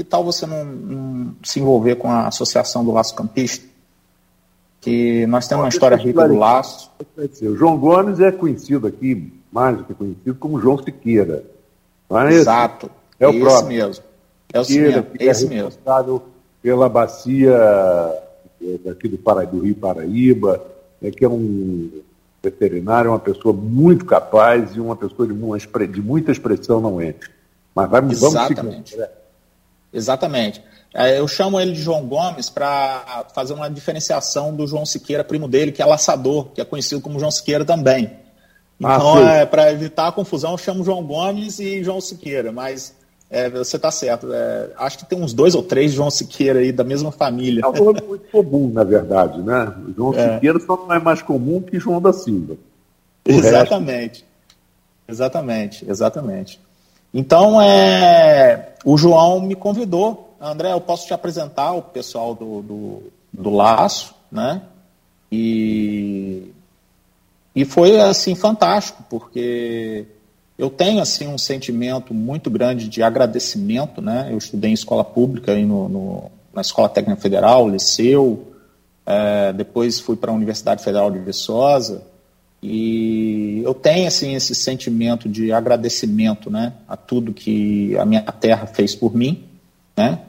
Que 0.00 0.04
tal 0.04 0.24
você 0.24 0.46
não, 0.46 0.64
não 0.64 1.36
se 1.42 1.60
envolver 1.60 1.96
com 1.96 2.10
a 2.10 2.28
Associação 2.28 2.82
do 2.82 2.90
Laço 2.90 3.14
Campista? 3.14 3.68
Que 4.80 5.26
nós 5.26 5.46
temos 5.46 5.64
uma 5.64 5.68
história 5.68 5.94
rica 5.94 6.26
do 6.26 6.38
laço. 6.38 6.90
O 7.42 7.54
João 7.54 7.76
Gomes 7.76 8.18
é 8.18 8.32
conhecido 8.32 8.86
aqui, 8.86 9.30
mais 9.52 9.76
do 9.76 9.84
que 9.84 9.92
conhecido, 9.92 10.34
como 10.36 10.58
João 10.58 10.82
Siqueira. 10.82 11.44
É 12.10 12.32
Exato. 12.32 12.90
É 13.18 13.28
o 13.28 13.40
próprio. 13.40 13.68
mesmo. 13.68 14.02
É 14.50 14.58
o 14.58 14.66
mesmo. 14.66 15.06
É 15.18 15.24
esse 15.26 15.46
é 15.52 15.64
responsável 15.64 16.22
pela 16.62 16.88
bacia 16.88 17.52
é, 17.52 18.78
daqui 18.82 19.06
do, 19.06 19.18
Paraíba, 19.18 19.52
do 19.52 19.60
Rio 19.60 19.74
Paraíba, 19.74 20.64
é, 21.02 21.10
que 21.10 21.26
é 21.26 21.28
um 21.28 21.90
veterinário, 22.42 23.10
uma 23.10 23.18
pessoa 23.18 23.52
muito 23.52 24.06
capaz 24.06 24.74
e 24.74 24.80
uma 24.80 24.96
pessoa 24.96 25.28
de, 25.28 25.34
uma, 25.34 25.58
de 25.58 26.00
muita 26.00 26.32
expressão 26.32 26.80
não 26.80 26.98
é. 26.98 27.16
Mas 27.74 27.90
vamos, 27.90 28.12
Exatamente. 28.14 28.62
vamos 28.62 28.88
seguir. 28.88 29.19
Exatamente. 29.92 30.62
Eu 31.16 31.28
chamo 31.28 31.60
ele 31.60 31.72
de 31.72 31.80
João 31.80 32.04
Gomes 32.06 32.50
para 32.50 33.26
fazer 33.32 33.54
uma 33.54 33.70
diferenciação 33.70 34.54
do 34.54 34.66
João 34.66 34.84
Siqueira, 34.84 35.22
primo 35.22 35.46
dele, 35.46 35.70
que 35.70 35.80
é 35.80 35.86
laçador, 35.86 36.46
que 36.46 36.60
é 36.60 36.64
conhecido 36.64 37.00
como 37.00 37.18
João 37.18 37.30
Siqueira 37.30 37.64
também. 37.64 38.10
Ah, 38.82 38.96
então, 38.96 39.14
ah, 39.16 39.34
é, 39.34 39.46
para 39.46 39.70
evitar 39.70 40.08
a 40.08 40.12
confusão, 40.12 40.52
eu 40.52 40.58
chamo 40.58 40.82
João 40.82 41.04
Gomes 41.04 41.60
e 41.60 41.84
João 41.84 42.00
Siqueira, 42.00 42.50
mas 42.50 42.94
é, 43.30 43.48
você 43.48 43.76
está 43.76 43.90
certo. 43.90 44.32
É, 44.32 44.70
acho 44.78 44.98
que 44.98 45.06
tem 45.06 45.20
uns 45.20 45.32
dois 45.32 45.54
ou 45.54 45.62
três 45.62 45.92
João 45.92 46.10
Siqueira 46.10 46.58
aí 46.58 46.72
da 46.72 46.82
mesma 46.82 47.12
família. 47.12 47.62
É 47.62 47.68
um 47.68 47.84
nome 47.84 48.00
muito 48.00 48.28
comum, 48.30 48.68
na 48.72 48.82
verdade, 48.82 49.40
né? 49.42 49.72
João 49.96 50.14
é. 50.14 50.34
Siqueira 50.34 50.58
só 50.60 50.76
não 50.76 50.92
é 50.92 50.98
mais 50.98 51.22
comum 51.22 51.60
que 51.60 51.78
João 51.78 52.00
da 52.00 52.12
Silva. 52.12 52.54
O 53.28 53.30
exatamente. 53.30 54.24
Resto... 54.24 54.30
Exatamente, 55.08 55.88
exatamente. 55.88 56.60
Então, 57.12 57.60
é, 57.60 58.74
o 58.84 58.96
João 58.96 59.40
me 59.40 59.54
convidou. 59.54 60.34
André, 60.40 60.72
eu 60.72 60.80
posso 60.80 61.06
te 61.06 61.12
apresentar 61.12 61.72
o 61.72 61.82
pessoal 61.82 62.34
do, 62.34 62.62
do, 62.62 63.02
do 63.32 63.50
Laço, 63.50 64.14
né? 64.30 64.62
E, 65.30 66.50
e 67.54 67.64
foi, 67.64 68.00
assim, 68.00 68.34
fantástico, 68.34 69.04
porque 69.10 70.06
eu 70.58 70.70
tenho 70.70 71.00
assim 71.00 71.28
um 71.28 71.38
sentimento 71.38 72.14
muito 72.14 72.50
grande 72.50 72.88
de 72.88 73.02
agradecimento, 73.02 74.00
né? 74.00 74.28
Eu 74.30 74.38
estudei 74.38 74.70
em 74.70 74.74
escola 74.74 75.04
pública 75.04 75.52
aí 75.52 75.64
no, 75.64 75.88
no 75.88 76.30
na 76.52 76.62
Escola 76.62 76.88
Técnica 76.88 77.20
Federal, 77.20 77.68
Liceu, 77.68 78.48
é, 79.06 79.52
depois 79.52 80.00
fui 80.00 80.16
para 80.16 80.32
a 80.32 80.34
Universidade 80.34 80.82
Federal 80.82 81.10
de 81.10 81.18
Viçosa 81.20 82.02
e 82.62 83.62
eu 83.64 83.72
tenho 83.72 84.06
assim 84.06 84.34
esse 84.34 84.54
sentimento 84.54 85.28
de 85.28 85.52
agradecimento, 85.52 86.50
né, 86.50 86.74
a 86.86 86.96
tudo 86.96 87.32
que 87.32 87.96
a 87.96 88.04
minha 88.04 88.22
terra 88.22 88.66
fez 88.66 88.94
por 88.94 89.14
mim, 89.14 89.44
né? 89.96 90.20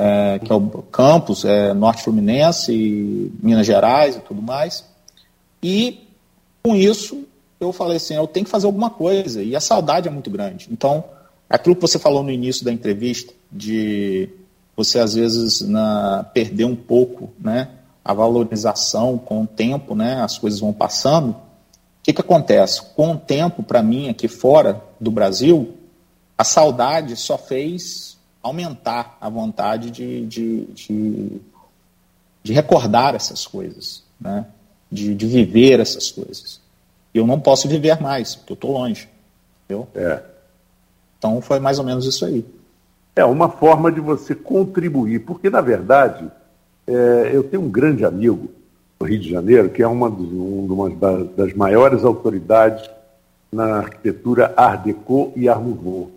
É, 0.00 0.38
que 0.38 0.52
é 0.52 0.54
o 0.54 0.60
campus 0.82 1.44
é, 1.44 1.74
Norte 1.74 2.04
Fluminense, 2.04 3.32
Minas 3.42 3.66
Gerais 3.66 4.14
e 4.14 4.20
tudo 4.20 4.40
mais. 4.40 4.84
E 5.60 6.06
com 6.62 6.76
isso 6.76 7.26
eu 7.60 7.72
falei 7.72 7.96
assim, 7.96 8.14
eu 8.14 8.26
tenho 8.26 8.44
que 8.44 8.50
fazer 8.50 8.66
alguma 8.66 8.90
coisa. 8.90 9.42
E 9.42 9.56
a 9.56 9.60
saudade 9.60 10.06
é 10.06 10.10
muito 10.10 10.30
grande. 10.30 10.68
Então, 10.70 11.02
aquilo 11.50 11.74
que 11.74 11.82
você 11.82 11.98
falou 11.98 12.22
no 12.22 12.30
início 12.30 12.64
da 12.64 12.72
entrevista, 12.72 13.32
de 13.50 14.28
você 14.76 15.00
às 15.00 15.14
vezes 15.14 15.60
na, 15.62 16.24
perder 16.32 16.64
um 16.64 16.76
pouco 16.76 17.30
né, 17.40 17.68
a 18.04 18.14
valorização 18.14 19.18
com 19.18 19.42
o 19.42 19.46
tempo, 19.46 19.94
né, 19.94 20.22
as 20.22 20.38
coisas 20.38 20.60
vão 20.60 20.72
passando. 20.72 21.34
O 22.08 22.10
que, 22.10 22.14
que 22.14 22.20
acontece? 22.20 22.82
Com 22.96 23.12
o 23.12 23.18
tempo, 23.18 23.62
para 23.62 23.82
mim, 23.82 24.08
aqui 24.08 24.28
fora 24.28 24.82
do 24.98 25.10
Brasil, 25.10 25.76
a 26.36 26.44
saudade 26.44 27.14
só 27.16 27.36
fez 27.36 28.16
aumentar 28.42 29.18
a 29.20 29.28
vontade 29.28 29.90
de, 29.90 30.26
de, 30.26 30.64
de, 30.66 31.40
de 32.42 32.52
recordar 32.52 33.14
essas 33.14 33.46
coisas, 33.46 34.02
né? 34.18 34.46
de, 34.90 35.14
de 35.14 35.26
viver 35.26 35.80
essas 35.80 36.10
coisas 36.10 36.60
eu 37.18 37.26
não 37.26 37.40
posso 37.40 37.68
viver 37.68 38.00
mais, 38.00 38.34
porque 38.34 38.52
eu 38.52 38.54
estou 38.54 38.72
longe. 38.72 39.08
Entendeu? 39.64 39.88
É. 39.94 40.22
Então 41.18 41.40
foi 41.40 41.58
mais 41.58 41.78
ou 41.78 41.84
menos 41.84 42.06
isso 42.06 42.24
aí. 42.24 42.44
É 43.14 43.24
uma 43.24 43.48
forma 43.48 43.90
de 43.90 44.00
você 44.00 44.34
contribuir, 44.34 45.20
porque 45.20 45.50
na 45.50 45.60
verdade 45.60 46.30
é, 46.86 47.30
eu 47.32 47.42
tenho 47.42 47.62
um 47.62 47.70
grande 47.70 48.04
amigo 48.04 48.50
no 49.00 49.06
Rio 49.06 49.18
de 49.18 49.30
Janeiro, 49.30 49.70
que 49.70 49.82
é 49.82 49.86
uma, 49.86 50.08
uma 50.08 50.90
das 51.36 51.52
maiores 51.54 52.04
autoridades 52.04 52.88
na 53.52 53.78
arquitetura 53.78 54.52
Art 54.56 54.84
Deco 54.84 55.32
e 55.36 55.48
Art 55.48 55.62
Nouveau. 55.62 56.10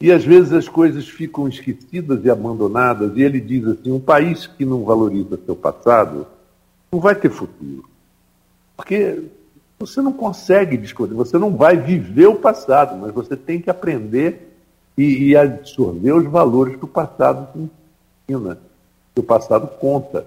E 0.00 0.12
às 0.12 0.24
vezes 0.24 0.52
as 0.52 0.68
coisas 0.68 1.08
ficam 1.08 1.48
esquecidas 1.48 2.22
e 2.24 2.30
abandonadas, 2.30 3.16
e 3.16 3.22
ele 3.22 3.40
diz 3.40 3.66
assim: 3.66 3.90
um 3.90 4.00
país 4.00 4.46
que 4.46 4.64
não 4.64 4.84
valoriza 4.84 5.38
seu 5.44 5.56
passado 5.56 6.26
não 6.92 7.00
vai 7.00 7.14
ter 7.14 7.30
futuro. 7.30 7.88
Porque 8.76 9.22
você 9.78 10.02
não 10.02 10.12
consegue 10.12 10.76
descobrir, 10.76 11.14
você 11.14 11.38
não 11.38 11.56
vai 11.56 11.76
viver 11.76 12.26
o 12.26 12.36
passado, 12.36 12.96
mas 12.96 13.12
você 13.12 13.36
tem 13.36 13.60
que 13.60 13.70
aprender 13.70 14.54
e, 14.96 15.28
e 15.28 15.36
absorver 15.36 16.12
os 16.12 16.24
valores 16.26 16.76
que 16.76 16.84
o 16.84 16.88
passado 16.88 17.70
ensina, 18.28 18.58
que 19.14 19.20
o 19.20 19.24
passado 19.24 19.66
conta. 19.66 20.26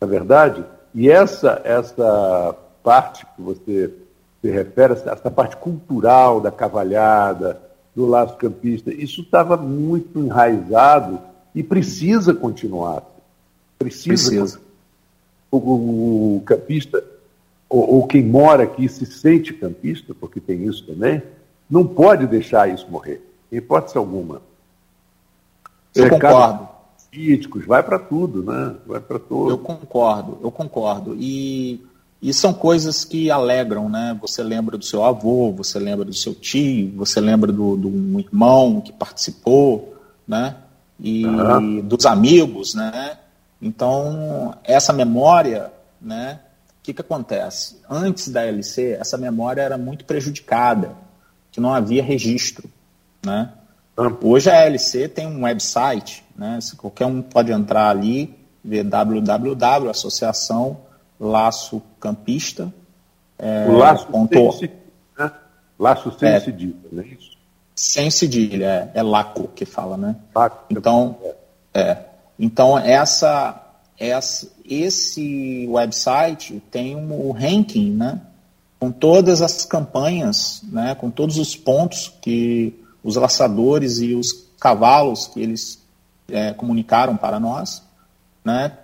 na 0.00 0.06
verdade, 0.06 0.62
e 0.94 1.10
essa, 1.10 1.60
essa 1.64 2.56
parte 2.82 3.26
que 3.26 3.42
você 3.42 3.92
se 4.40 4.50
refere, 4.50 4.92
essa 4.92 5.30
parte 5.30 5.56
cultural 5.56 6.40
da 6.40 6.52
cavalhada, 6.52 7.60
do 7.94 8.06
laço 8.06 8.36
campista, 8.36 8.92
isso 8.92 9.22
estava 9.22 9.56
muito 9.56 10.18
enraizado 10.18 11.20
e 11.54 11.62
precisa 11.62 12.34
continuar. 12.34 13.02
Precisa. 13.78 14.30
precisa. 14.30 14.60
O, 15.50 15.56
o, 15.56 16.36
o, 16.36 16.40
campista, 16.42 17.02
ou, 17.68 17.94
ou, 17.96 18.06
quem 18.06 18.22
mora 18.22 18.64
aqui 18.64 18.88
se 18.88 19.06
sente 19.06 19.54
campista, 19.54 20.14
porque 20.14 20.40
tem 20.40 20.64
isso 20.64 20.84
também, 20.84 21.22
não 21.70 21.86
pode 21.86 22.26
deixar 22.26 22.68
isso 22.68 22.88
morrer, 22.90 23.22
em 23.50 23.56
hipótese 23.56 23.96
alguma. 23.96 24.42
Eu 25.94 26.08
concordo. 26.08 26.73
Políticos, 27.14 27.64
vai 27.64 27.80
para 27.80 27.96
tudo, 27.96 28.42
né? 28.42 28.74
Vai 28.84 28.98
para 28.98 29.20
tudo. 29.20 29.50
Eu 29.50 29.58
concordo, 29.58 30.40
eu 30.42 30.50
concordo. 30.50 31.16
E, 31.16 31.80
e 32.20 32.34
são 32.34 32.52
coisas 32.52 33.04
que 33.04 33.30
alegram, 33.30 33.88
né? 33.88 34.18
Você 34.20 34.42
lembra 34.42 34.76
do 34.76 34.84
seu 34.84 35.04
avô, 35.04 35.52
você 35.52 35.78
lembra 35.78 36.04
do 36.04 36.12
seu 36.12 36.34
tio, 36.34 36.92
você 36.96 37.20
lembra 37.20 37.52
do, 37.52 37.76
do 37.76 37.88
um 37.88 38.18
irmão 38.18 38.80
que 38.80 38.92
participou, 38.92 39.96
né? 40.26 40.56
E 40.98 41.24
uhum. 41.24 41.80
dos 41.82 42.04
amigos, 42.04 42.74
né? 42.74 43.16
Então, 43.62 44.56
essa 44.64 44.92
memória, 44.92 45.72
né? 46.00 46.40
O 46.80 46.82
que, 46.82 46.92
que 46.92 47.00
acontece? 47.00 47.80
Antes 47.88 48.28
da 48.28 48.44
LC, 48.44 48.98
essa 49.00 49.16
memória 49.16 49.62
era 49.62 49.78
muito 49.78 50.04
prejudicada, 50.04 50.96
que 51.52 51.60
não 51.60 51.72
havia 51.72 52.02
registro, 52.02 52.68
né? 53.24 53.52
Hoje 54.22 54.50
a 54.50 54.64
LC 54.64 55.08
tem 55.08 55.26
um 55.26 55.44
website, 55.44 56.24
né? 56.36 56.58
Qualquer 56.76 57.06
um 57.06 57.22
pode 57.22 57.52
entrar 57.52 57.88
ali, 57.90 58.34
ver 58.64 58.82
www, 58.82 59.88
associação 59.88 60.78
laço 61.18 61.80
campista. 62.00 62.72
É, 63.38 63.66
o 63.68 63.76
laço 63.76 64.06
ponto... 64.06 64.52
sem, 64.52 64.70
né? 65.18 65.30
laço 65.78 66.16
sem 66.18 66.28
é, 66.28 66.40
cedilha, 66.40 66.74
não 66.90 67.02
é 67.02 67.06
isso? 67.06 67.34
Sem 67.74 68.10
cedilha, 68.10 68.90
é, 68.94 68.98
é 68.98 69.02
laco 69.02 69.48
que 69.48 69.64
fala, 69.64 69.96
né? 69.96 70.16
Laco, 70.34 70.64
então, 70.70 71.16
é. 71.72 71.98
Então, 72.38 72.78
essa, 72.78 73.60
essa, 73.98 74.50
esse 74.64 75.66
website 75.68 76.62
tem 76.70 76.96
um, 76.96 77.28
um 77.28 77.32
ranking, 77.32 77.92
né? 77.92 78.20
Com 78.78 78.90
todas 78.90 79.40
as 79.40 79.64
campanhas, 79.64 80.62
né? 80.64 80.94
Com 80.94 81.10
todos 81.10 81.38
os 81.38 81.56
pontos 81.56 82.12
que 82.20 82.83
os 83.04 83.16
laçadores 83.16 83.98
e 83.98 84.14
os 84.14 84.46
cavalos 84.58 85.26
que 85.26 85.40
eles 85.40 85.78
é, 86.28 86.54
comunicaram 86.54 87.16
para 87.16 87.38
nós, 87.38 87.82
né? 88.42 88.78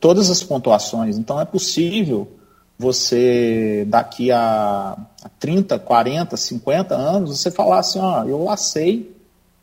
Todas 0.00 0.28
as 0.28 0.42
pontuações. 0.42 1.16
Então 1.16 1.40
é 1.40 1.44
possível 1.44 2.28
você, 2.76 3.86
daqui 3.88 4.32
a, 4.32 4.96
a 5.22 5.28
30, 5.38 5.78
40, 5.78 6.36
50 6.36 6.94
anos, 6.94 7.38
você 7.38 7.50
falar 7.50 7.78
assim, 7.78 8.00
ó, 8.00 8.24
eu 8.24 8.42
lacei 8.42 9.14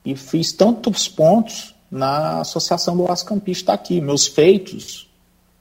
e 0.05 0.15
fiz 0.15 0.53
tantos 0.53 1.07
pontos 1.07 1.75
na 1.91 2.39
Associação 2.39 2.95
do 2.95 3.03
Laço 3.03 3.25
Campista 3.25 3.73
aqui. 3.73 3.99
Meus 3.99 4.25
feitos 4.25 5.09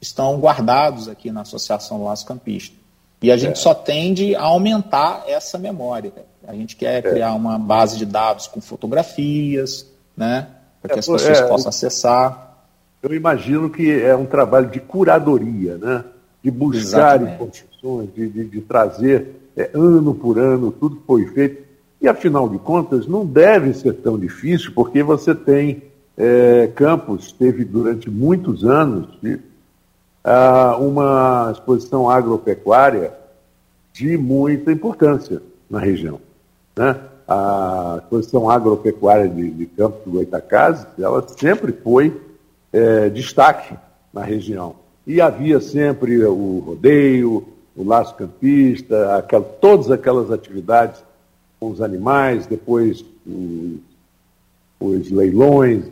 estão 0.01 0.39
guardados 0.39 1.09
aqui 1.09 1.33
na 1.33 1.41
Associação 1.41 1.99
do 1.99 2.05
Laço 2.05 2.25
Campista. 2.25 2.77
E 3.23 3.31
a 3.31 3.37
gente 3.37 3.55
é. 3.55 3.57
só 3.57 3.75
tende 3.75 4.35
a 4.35 4.43
aumentar 4.43 5.25
essa 5.27 5.59
memória. 5.59 6.13
A 6.47 6.55
gente 6.55 6.77
quer 6.77 6.99
é. 6.99 7.03
criar 7.03 7.35
uma 7.35 7.59
base 7.59 7.97
de 7.97 8.07
dados 8.07 8.47
com 8.47 8.61
fotografias, 8.61 9.87
né, 10.17 10.49
para 10.81 10.91
que 10.91 10.97
é, 10.97 11.01
as 11.01 11.07
pessoas 11.07 11.27
é, 11.27 11.49
possam 11.49 11.69
acessar. 11.69 12.65
Eu 13.03 13.15
imagino 13.15 13.69
que 13.71 14.01
é 14.01 14.15
um 14.15 14.27
trabalho 14.27 14.69
de 14.69 14.81
curadoria, 14.81 15.77
né, 15.77 16.05
de 16.43 16.51
buscar 16.51 17.21
informações, 17.23 18.15
de, 18.15 18.29
de, 18.29 18.45
de 18.45 18.61
trazer 18.61 19.35
é, 19.57 19.71
ano 19.75 20.15
por 20.15 20.39
ano 20.39 20.71
tudo 20.71 20.97
que 20.97 21.07
foi 21.07 21.27
feito. 21.27 21.67
E, 22.01 22.07
afinal 22.07 22.49
de 22.49 22.59
contas, 22.59 23.07
não 23.07 23.25
deve 23.25 23.73
ser 23.73 23.95
tão 23.95 24.19
difícil, 24.19 24.71
porque 24.75 25.03
você 25.03 25.35
tem 25.35 25.83
é, 26.17 26.71
Campos, 26.75 27.33
teve 27.33 27.65
durante 27.65 28.09
muitos 28.09 28.65
anos 28.65 29.09
uma 30.79 31.51
exposição 31.53 32.11
agropecuária 32.11 33.13
de 33.93 34.19
muita 34.19 34.73
importância 34.73 35.41
na 35.71 35.79
região. 35.79 36.21
Né? 36.77 36.99
A 37.29 38.01
exposição 38.03 38.51
agropecuária 38.51 39.29
de, 39.29 39.51
de 39.51 39.67
Campos 39.67 40.05
do 40.05 40.11
Goitacazes, 40.11 40.87
ela 40.99 41.27
sempre 41.29 41.73
foi 41.73 42.21
é, 42.73 43.09
destaque 43.09 43.77
na 44.13 44.23
região. 44.23 44.75
E 45.07 45.21
havia 45.21 45.61
sempre 45.61 46.25
o 46.25 46.59
rodeio, 46.59 47.47
o 47.77 47.85
laço 47.85 48.15
campista, 48.17 49.17
aquela, 49.17 49.45
todas 49.45 49.91
aquelas 49.91 50.31
atividades 50.31 51.03
com 51.61 51.71
os 51.71 51.81
animais, 51.81 52.47
depois 52.47 53.05
os, 53.25 53.79
os 54.81 55.11
leilões, 55.11 55.85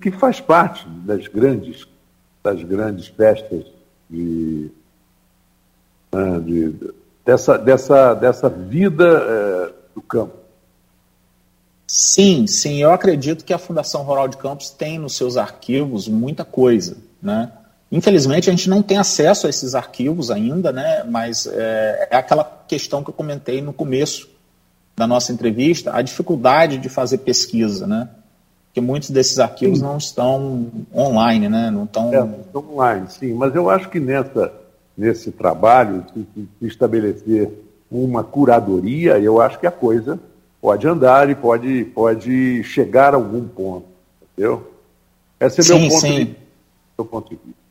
que 0.00 0.10
faz 0.10 0.40
parte 0.40 0.88
das 1.04 1.26
grandes, 1.28 1.86
das 2.42 2.62
grandes 2.62 3.08
festas 3.08 3.64
de, 4.12 4.70
né, 6.12 6.40
de 6.40 6.92
dessa, 7.24 7.56
dessa, 7.56 8.14
dessa 8.14 8.48
vida 8.48 9.04
é, 9.04 9.72
do 9.94 10.02
campo. 10.02 10.34
Sim, 11.86 12.46
sim, 12.46 12.82
eu 12.82 12.90
acredito 12.90 13.44
que 13.44 13.52
a 13.52 13.58
Fundação 13.58 14.02
Rural 14.02 14.28
de 14.28 14.36
Campos 14.36 14.70
tem 14.70 14.98
nos 14.98 15.16
seus 15.16 15.36
arquivos 15.36 16.08
muita 16.08 16.44
coisa, 16.44 16.96
né? 17.22 17.52
Infelizmente 17.90 18.48
a 18.48 18.52
gente 18.52 18.70
não 18.70 18.82
tem 18.82 18.96
acesso 18.96 19.46
a 19.46 19.50
esses 19.50 19.74
arquivos 19.74 20.30
ainda, 20.30 20.72
né? 20.72 21.04
Mas 21.04 21.46
é, 21.46 22.08
é 22.10 22.16
aquela 22.16 22.44
questão 22.66 23.04
que 23.04 23.10
eu 23.10 23.14
comentei 23.14 23.60
no 23.60 23.72
começo 23.72 24.30
da 24.96 25.06
nossa 25.06 25.32
entrevista, 25.32 25.94
a 25.94 26.00
dificuldade 26.00 26.78
de 26.78 26.88
fazer 26.88 27.18
pesquisa, 27.18 27.86
né? 27.86 28.08
Porque 28.72 28.80
muitos 28.80 29.10
desses 29.10 29.38
arquivos 29.38 29.80
sim. 29.80 29.84
não 29.84 29.98
estão 29.98 30.66
online, 30.94 31.46
né? 31.46 31.70
Não 31.70 31.84
estão... 31.84 32.12
É, 32.12 32.40
estão 32.40 32.64
online, 32.72 33.06
sim. 33.10 33.34
Mas 33.34 33.54
eu 33.54 33.68
acho 33.68 33.90
que 33.90 34.00
nessa, 34.00 34.50
nesse 34.96 35.30
trabalho, 35.30 36.06
se, 36.14 36.26
se 36.58 36.66
estabelecer 36.66 37.50
uma 37.90 38.24
curadoria, 38.24 39.18
eu 39.18 39.42
acho 39.42 39.60
que 39.60 39.66
a 39.66 39.70
coisa 39.70 40.18
pode 40.58 40.88
andar 40.88 41.28
e 41.28 41.34
pode, 41.34 41.84
pode 41.84 42.64
chegar 42.64 43.12
a 43.12 43.18
algum 43.18 43.46
ponto. 43.46 43.84
Entendeu? 44.32 44.72
Esse 45.38 45.60
é 45.60 45.64
sim, 45.64 45.78
meu 45.78 45.88
ponto, 45.90 46.00
sim. 46.00 46.24
De, 46.24 46.36
meu 46.96 47.04
ponto 47.04 47.28
de 47.28 47.34
vista. 47.34 47.62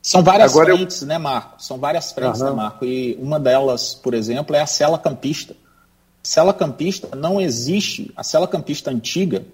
São 0.00 0.22
várias 0.22 0.52
Agora 0.52 0.76
frentes, 0.76 1.02
eu... 1.02 1.08
né, 1.08 1.18
Marco? 1.18 1.60
São 1.60 1.76
várias 1.78 2.12
frentes, 2.12 2.40
né, 2.40 2.52
Marco? 2.52 2.84
E 2.84 3.18
uma 3.20 3.40
delas, 3.40 3.96
por 3.96 4.14
exemplo, 4.14 4.54
é 4.54 4.60
a 4.60 4.66
cela 4.66 4.96
campista. 4.96 5.56
Cela 6.22 6.54
campista 6.54 7.16
não 7.16 7.40
existe. 7.40 8.12
A 8.16 8.22
cela 8.22 8.46
campista 8.46 8.92
antiga, 8.92 9.44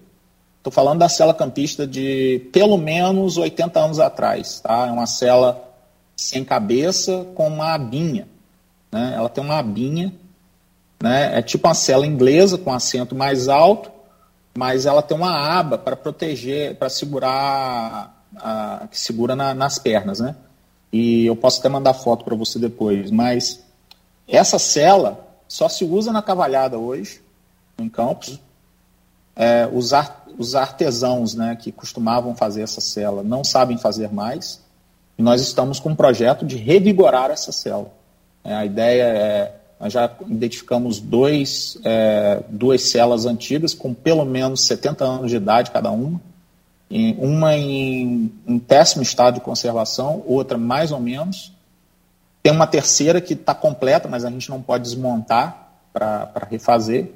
estou 0.63 0.73
falando 0.73 1.01
da 1.01 1.09
cela 1.09 1.35
campista 1.35 1.87
de 1.87 2.49
pelo 2.53 2.79
menos 2.79 3.37
80 3.37 3.79
anos 3.79 3.99
atrás. 3.99 4.61
Tá? 4.61 4.87
É 4.87 4.91
uma 4.91 5.07
cela 5.07 5.63
sem 6.17 6.45
cabeça 6.45 7.27
com 7.35 7.49
uma 7.49 7.75
abinha. 7.75 8.29
Né? 8.91 9.15
Ela 9.17 9.29
tem 9.29 9.43
uma 9.43 9.59
abinha 9.59 10.13
né? 11.03 11.37
É 11.37 11.43
tipo 11.43 11.67
uma 11.67 11.75
cela 11.75 12.07
inglesa 12.07 12.57
com 12.57 12.73
assento 12.73 13.13
mais 13.13 13.49
alto, 13.49 13.91
mas 14.57 14.87
ela 14.87 15.03
tem 15.03 15.17
uma 15.17 15.59
aba 15.59 15.77
para 15.77 15.97
proteger, 15.97 16.77
para 16.77 16.89
segurar, 16.89 18.25
a, 18.37 18.87
que 18.89 18.99
segura 18.99 19.35
na, 19.35 19.53
nas 19.53 19.81
pernas, 19.81 20.21
né? 20.21 20.37
E 20.93 21.27
eu 21.27 21.35
posso 21.35 21.59
até 21.59 21.69
mandar 21.69 21.95
foto 21.95 22.25
para 22.25 22.37
você 22.37 22.59
depois, 22.59 23.11
mas 23.11 23.65
essa 24.29 24.61
cela 24.61 25.27
só 25.49 25.69
se 25.69 25.85
usa 25.85 26.13
na 26.13 26.23
cavalhada 26.23 26.79
hoje, 26.79 27.21
em 27.79 27.89
Campos. 27.89 28.39
É, 29.35 29.69
os, 29.73 29.93
ar, 29.93 30.25
os 30.39 30.55
artesãos 30.55 31.35
né, 31.35 31.57
que 31.57 31.73
costumavam 31.73 32.35
fazer 32.35 32.63
essa 32.63 32.81
cela 32.81 33.23
não 33.23 33.43
sabem 33.43 33.79
fazer 33.79 34.13
mais, 34.13 34.61
e 35.19 35.23
nós 35.23 35.41
estamos 35.41 35.79
com 35.79 35.91
um 35.91 35.95
projeto 35.95 36.45
de 36.45 36.57
revigorar 36.57 37.31
essa 37.31 37.53
cela. 37.53 37.91
É, 38.45 38.55
a 38.55 38.65
ideia 38.65 39.03
é 39.03 39.57
nós 39.83 39.93
já 39.93 40.09
identificamos 40.29 41.01
dois, 41.01 41.77
é, 41.83 42.41
duas 42.49 42.83
celas 42.83 43.27
antigas 43.27 43.75
com 43.75 43.93
pelo 43.93 44.25
menos 44.25 44.65
70 44.65 45.05
anos 45.05 45.31
de 45.33 45.37
idade 45.37 45.73
cada 45.73 45.91
uma, 45.91 46.21
uma 47.19 47.57
em, 47.57 48.33
em 48.47 48.59
péssimo 48.61 49.03
estado 49.03 49.35
de 49.35 49.41
conservação, 49.41 50.23
outra 50.25 50.57
mais 50.57 50.93
ou 50.93 51.01
menos. 51.01 51.53
Tem 52.45 52.53
uma 52.53 52.67
terceira 52.67 53.21
que 53.21 53.35
está 53.35 53.55
completa, 53.55 54.09
mas 54.09 54.25
a 54.25 54.31
gente 54.31 54.49
não 54.51 54.63
pode 54.63 54.85
desmontar 54.85 55.73
para 55.93 56.47
refazer. 56.49 57.11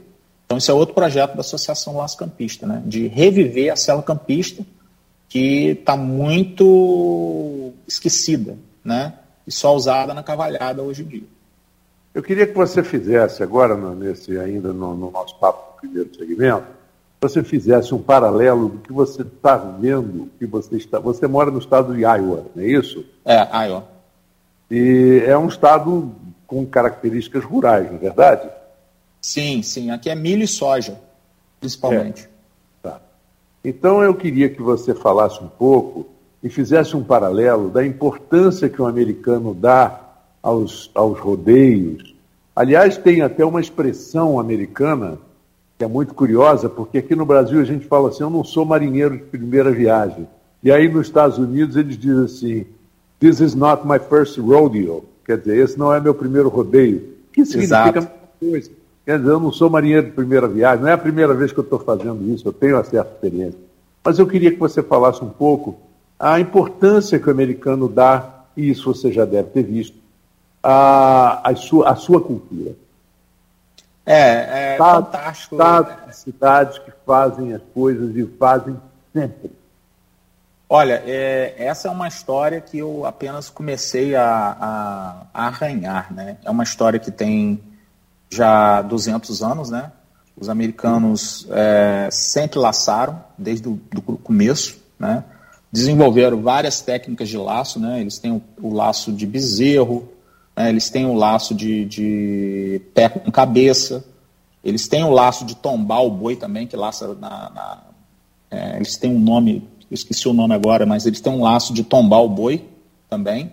Então, 0.46 0.58
esse 0.58 0.70
é 0.70 0.74
outro 0.74 0.94
projeto 0.94 1.34
da 1.34 1.40
Associação 1.40 1.96
Laço 1.96 2.16
Campista, 2.16 2.66
né? 2.66 2.80
de 2.86 3.08
reviver 3.08 3.72
a 3.72 3.76
cela 3.76 4.02
campista, 4.02 4.64
que 5.28 5.70
está 5.70 5.96
muito 5.96 7.72
esquecida, 7.86 8.56
né? 8.84 9.14
e 9.44 9.52
só 9.52 9.74
usada 9.74 10.14
na 10.14 10.22
cavalhada 10.22 10.82
hoje 10.82 11.02
em 11.02 11.06
dia. 11.06 11.24
Eu 12.14 12.22
queria 12.22 12.46
que 12.46 12.54
você 12.54 12.82
fizesse 12.82 13.42
agora, 13.42 13.76
nesse 13.94 14.38
ainda 14.38 14.72
no, 14.72 14.94
no 14.94 15.10
nosso 15.10 15.38
papo 15.38 15.74
do 15.74 15.80
primeiro 15.80 16.16
segmento, 16.16 16.64
você 17.20 17.42
fizesse 17.42 17.94
um 17.94 18.00
paralelo 18.00 18.68
do 18.68 18.78
que 18.78 18.92
você 18.92 19.22
está 19.22 19.56
vendo, 19.56 20.30
que 20.38 20.46
você 20.46 20.76
está. 20.76 20.98
Você 20.98 21.26
mora 21.26 21.50
no 21.50 21.58
estado 21.58 21.94
de 21.94 22.02
Iowa, 22.02 22.46
não 22.54 22.62
é 22.62 22.66
isso? 22.66 23.04
É, 23.24 23.66
Iowa. 23.66 23.84
E 24.70 25.22
é 25.26 25.36
um 25.36 25.48
estado 25.48 26.12
com 26.46 26.64
características 26.64 27.44
rurais, 27.44 27.88
não 27.88 27.96
é 27.96 28.00
verdade? 28.00 28.48
Sim, 29.26 29.60
sim. 29.60 29.90
Aqui 29.90 30.08
é 30.08 30.14
milho 30.14 30.44
e 30.44 30.46
soja, 30.46 30.96
principalmente. 31.58 32.28
É. 32.84 32.88
Tá. 32.88 33.00
Então 33.64 34.00
eu 34.00 34.14
queria 34.14 34.48
que 34.48 34.62
você 34.62 34.94
falasse 34.94 35.42
um 35.42 35.48
pouco 35.48 36.06
e 36.40 36.48
fizesse 36.48 36.96
um 36.96 37.02
paralelo 37.02 37.68
da 37.68 37.84
importância 37.84 38.68
que 38.68 38.80
o 38.80 38.86
americano 38.86 39.52
dá 39.52 40.00
aos, 40.40 40.92
aos 40.94 41.18
rodeios. 41.18 42.14
Aliás, 42.54 42.96
tem 42.96 43.20
até 43.20 43.44
uma 43.44 43.60
expressão 43.60 44.38
americana 44.38 45.18
que 45.76 45.82
é 45.82 45.88
muito 45.88 46.14
curiosa, 46.14 46.68
porque 46.68 46.98
aqui 46.98 47.16
no 47.16 47.26
Brasil 47.26 47.60
a 47.60 47.64
gente 47.64 47.84
fala 47.84 48.10
assim: 48.10 48.22
eu 48.22 48.30
não 48.30 48.44
sou 48.44 48.64
marinheiro 48.64 49.16
de 49.16 49.24
primeira 49.24 49.72
viagem. 49.72 50.28
E 50.62 50.70
aí 50.70 50.88
nos 50.88 51.08
Estados 51.08 51.36
Unidos 51.36 51.74
eles 51.74 51.98
dizem 51.98 52.24
assim: 52.24 52.66
This 53.18 53.40
is 53.40 53.56
not 53.56 53.84
my 53.84 53.98
first 53.98 54.38
rodeo. 54.38 55.04
Quer 55.24 55.38
dizer, 55.38 55.58
esse 55.58 55.76
não 55.76 55.92
é 55.92 56.00
meu 56.00 56.14
primeiro 56.14 56.48
rodeio. 56.48 57.16
Que 57.32 57.44
significa 57.44 57.98
Exato. 57.98 58.08
coisa. 58.38 58.85
Quer 59.06 59.18
dizer, 59.18 59.30
eu 59.30 59.38
não 59.38 59.52
sou 59.52 59.70
marinheiro 59.70 60.06
de 60.06 60.12
primeira 60.12 60.48
viagem, 60.48 60.82
não 60.82 60.90
é 60.90 60.92
a 60.92 60.98
primeira 60.98 61.32
vez 61.32 61.52
que 61.52 61.58
eu 61.58 61.64
estou 61.64 61.78
fazendo 61.78 62.28
isso, 62.34 62.48
eu 62.48 62.52
tenho 62.52 62.74
uma 62.74 62.82
certa 62.82 63.12
experiência. 63.12 63.58
Mas 64.04 64.18
eu 64.18 64.26
queria 64.26 64.50
que 64.50 64.58
você 64.58 64.82
falasse 64.82 65.22
um 65.22 65.28
pouco 65.28 65.78
a 66.18 66.40
importância 66.40 67.16
que 67.16 67.28
o 67.28 67.30
americano 67.30 67.88
dá, 67.88 68.42
e 68.56 68.68
isso 68.68 68.92
você 68.92 69.12
já 69.12 69.24
deve 69.24 69.50
ter 69.50 69.62
visto, 69.62 69.96
à, 70.60 71.48
à, 71.48 71.54
sua, 71.54 71.88
à 71.88 71.94
sua 71.94 72.20
cultura. 72.20 72.72
É, 74.04 74.74
é 74.74 74.76
fantástico. 74.76 75.54
Estados, 75.54 76.16
cidades 76.16 76.78
que 76.78 76.90
fazem 77.06 77.54
as 77.54 77.62
coisas 77.72 78.16
e 78.16 78.26
fazem 78.26 78.76
sempre. 79.12 79.52
Olha, 80.68 81.00
é, 81.06 81.54
essa 81.58 81.86
é 81.86 81.90
uma 81.92 82.08
história 82.08 82.60
que 82.60 82.78
eu 82.78 83.06
apenas 83.06 83.48
comecei 83.48 84.16
a, 84.16 84.24
a, 84.24 85.26
a, 85.32 85.46
arranhar, 85.46 86.12
né? 86.12 86.38
É 86.44 86.50
uma 86.50 86.64
história 86.64 86.98
que 86.98 87.12
tem 87.12 87.60
já 88.30 88.82
200 88.82 89.42
anos, 89.42 89.70
né? 89.70 89.92
Os 90.38 90.48
americanos 90.48 91.46
é, 91.50 92.08
sempre 92.10 92.58
laçaram 92.58 93.22
desde 93.38 93.68
o 93.68 93.78
começo, 94.22 94.78
né? 94.98 95.24
Desenvolveram 95.72 96.40
várias 96.40 96.80
técnicas 96.80 97.28
de 97.28 97.36
laço, 97.36 97.78
né? 97.78 98.00
Eles 98.00 98.18
têm 98.18 98.32
o, 98.32 98.42
o 98.60 98.72
laço 98.72 99.12
de 99.12 99.26
bezerro, 99.26 100.08
né? 100.56 100.68
eles 100.68 100.90
têm 100.90 101.06
o 101.06 101.14
laço 101.14 101.54
de, 101.54 101.84
de 101.84 102.82
pé 102.94 103.08
com 103.08 103.30
cabeça, 103.30 104.04
eles 104.64 104.88
têm 104.88 105.04
o 105.04 105.10
laço 105.10 105.44
de 105.44 105.56
tombar 105.56 106.02
o 106.04 106.10
boi 106.10 106.36
também, 106.36 106.66
que 106.66 106.76
laça 106.76 107.08
na, 107.14 107.50
na 107.50 107.82
é, 108.50 108.76
eles 108.76 108.96
têm 108.96 109.10
um 109.10 109.18
nome 109.18 109.68
eu 109.90 109.94
esqueci 109.94 110.28
o 110.28 110.32
nome 110.32 110.52
agora, 110.54 110.84
mas 110.84 111.06
eles 111.06 111.20
têm 111.20 111.32
um 111.32 111.42
laço 111.42 111.72
de 111.72 111.84
tombar 111.84 112.20
o 112.20 112.28
boi 112.28 112.64
também. 113.08 113.52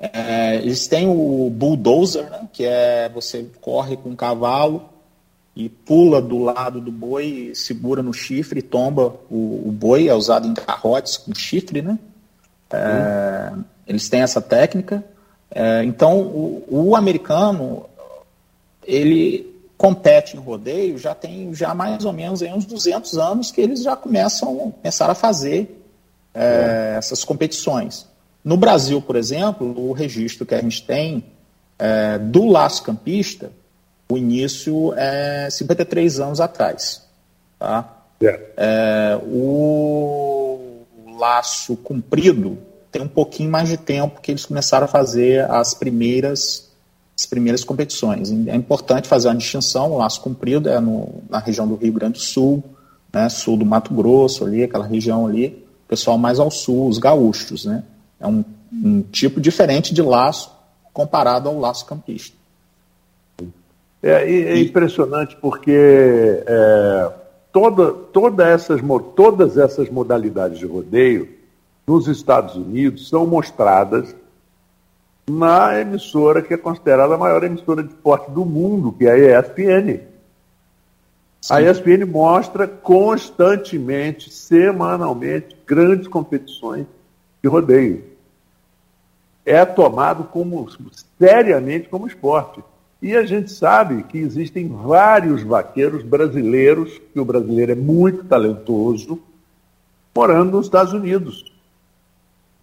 É, 0.00 0.56
eles 0.56 0.86
têm 0.86 1.08
o 1.08 1.50
bulldozer, 1.50 2.30
né, 2.30 2.48
que 2.52 2.64
é 2.64 3.08
você 3.08 3.44
corre 3.60 3.96
com 3.96 4.10
um 4.10 4.16
cavalo 4.16 4.88
e 5.56 5.68
pula 5.68 6.22
do 6.22 6.38
lado 6.38 6.80
do 6.80 6.92
boi, 6.92 7.50
segura 7.54 8.00
no 8.00 8.12
chifre 8.12 8.60
e 8.60 8.62
tomba 8.62 9.14
o, 9.28 9.68
o 9.68 9.72
boi, 9.72 10.08
é 10.08 10.14
usado 10.14 10.46
em 10.46 10.54
carrotes 10.54 11.16
com 11.16 11.34
chifre, 11.34 11.82
né? 11.82 11.98
É, 12.70 13.52
eles 13.86 14.08
têm 14.08 14.20
essa 14.20 14.40
técnica. 14.40 15.02
É, 15.50 15.82
então, 15.82 16.20
o, 16.20 16.64
o 16.68 16.94
americano, 16.94 17.86
ele 18.86 19.48
compete 19.76 20.36
em 20.36 20.40
rodeio 20.40 20.98
já 20.98 21.14
tem 21.14 21.54
já 21.54 21.72
mais 21.72 22.04
ou 22.04 22.12
menos 22.12 22.42
aí 22.42 22.52
uns 22.52 22.66
200 22.66 23.16
anos 23.16 23.52
que 23.52 23.60
eles 23.60 23.80
já 23.80 23.94
começam 23.94 24.72
começaram 24.72 25.12
a 25.12 25.14
fazer 25.14 25.80
é. 26.34 26.96
essas 26.98 27.22
competições. 27.22 28.06
No 28.48 28.56
Brasil, 28.56 29.02
por 29.02 29.14
exemplo, 29.14 29.78
o 29.78 29.92
registro 29.92 30.46
que 30.46 30.54
a 30.54 30.62
gente 30.62 30.82
tem 30.82 31.22
é, 31.78 32.16
do 32.16 32.46
laço 32.46 32.82
campista, 32.82 33.52
o 34.08 34.16
início 34.16 34.94
é 34.96 35.50
53 35.50 36.18
anos 36.18 36.40
atrás. 36.40 37.06
Tá? 37.58 38.06
É. 38.22 38.40
é 38.56 39.20
o 39.22 40.80
laço 41.18 41.76
comprido 41.76 42.56
tem 42.90 43.02
um 43.02 43.08
pouquinho 43.08 43.50
mais 43.50 43.68
de 43.68 43.76
tempo 43.76 44.18
que 44.18 44.30
eles 44.30 44.46
começaram 44.46 44.86
a 44.86 44.88
fazer 44.88 45.44
as 45.50 45.74
primeiras 45.74 46.70
as 47.14 47.26
primeiras 47.26 47.62
competições. 47.64 48.30
É 48.30 48.56
importante 48.56 49.08
fazer 49.08 49.28
uma 49.28 49.36
distinção, 49.36 49.92
o 49.92 49.98
laço 49.98 50.22
comprido 50.22 50.70
é 50.70 50.80
no, 50.80 51.22
na 51.28 51.38
região 51.38 51.68
do 51.68 51.74
Rio 51.74 51.92
Grande 51.92 52.14
do 52.14 52.24
Sul, 52.24 52.64
né, 53.12 53.28
sul 53.28 53.58
do 53.58 53.66
Mato 53.66 53.92
Grosso, 53.92 54.46
ali, 54.46 54.62
aquela 54.62 54.86
região 54.86 55.26
ali, 55.26 55.66
pessoal 55.86 56.16
mais 56.16 56.40
ao 56.40 56.50
sul, 56.50 56.88
os 56.88 56.96
gaúchos, 56.96 57.66
né? 57.66 57.84
É 58.20 58.26
um, 58.26 58.44
um 58.72 59.02
tipo 59.02 59.40
diferente 59.40 59.94
de 59.94 60.02
laço 60.02 60.56
comparado 60.92 61.48
ao 61.48 61.58
laço 61.58 61.86
campista. 61.86 62.36
É, 64.02 64.30
é 64.30 64.60
impressionante 64.60 65.36
porque 65.36 65.72
é, 66.46 67.12
toda, 67.52 67.92
toda 67.92 68.46
essas, 68.46 68.80
todas 69.14 69.56
essas 69.56 69.88
modalidades 69.90 70.58
de 70.58 70.66
rodeio 70.66 71.28
nos 71.86 72.06
Estados 72.06 72.54
Unidos 72.54 73.08
são 73.08 73.26
mostradas 73.26 74.14
na 75.28 75.78
emissora 75.80 76.42
que 76.42 76.54
é 76.54 76.56
considerada 76.56 77.14
a 77.14 77.18
maior 77.18 77.42
emissora 77.44 77.82
de 77.82 77.90
esporte 77.90 78.30
do 78.30 78.44
mundo, 78.44 78.92
que 78.92 79.06
é 79.06 79.36
a 79.36 79.40
ESPN. 79.40 80.00
Sim. 81.40 81.54
A 81.54 81.62
ESPN 81.62 82.04
mostra 82.06 82.66
constantemente, 82.66 84.30
semanalmente, 84.30 85.56
grandes 85.66 86.08
competições 86.08 86.86
de 87.42 87.48
rodeio. 87.48 88.04
É 89.48 89.64
tomado 89.64 90.24
como 90.24 90.68
seriamente 91.18 91.88
como 91.88 92.06
esporte. 92.06 92.62
E 93.00 93.14
a 93.14 93.24
gente 93.24 93.52
sabe 93.52 94.02
que 94.02 94.18
existem 94.18 94.68
vários 94.68 95.42
vaqueiros 95.42 96.02
brasileiros, 96.02 97.00
que 97.12 97.20
o 97.20 97.24
brasileiro 97.24 97.72
é 97.72 97.74
muito 97.76 98.24
talentoso, 98.24 99.20
morando 100.14 100.56
nos 100.56 100.66
Estados 100.66 100.92
Unidos. 100.92 101.52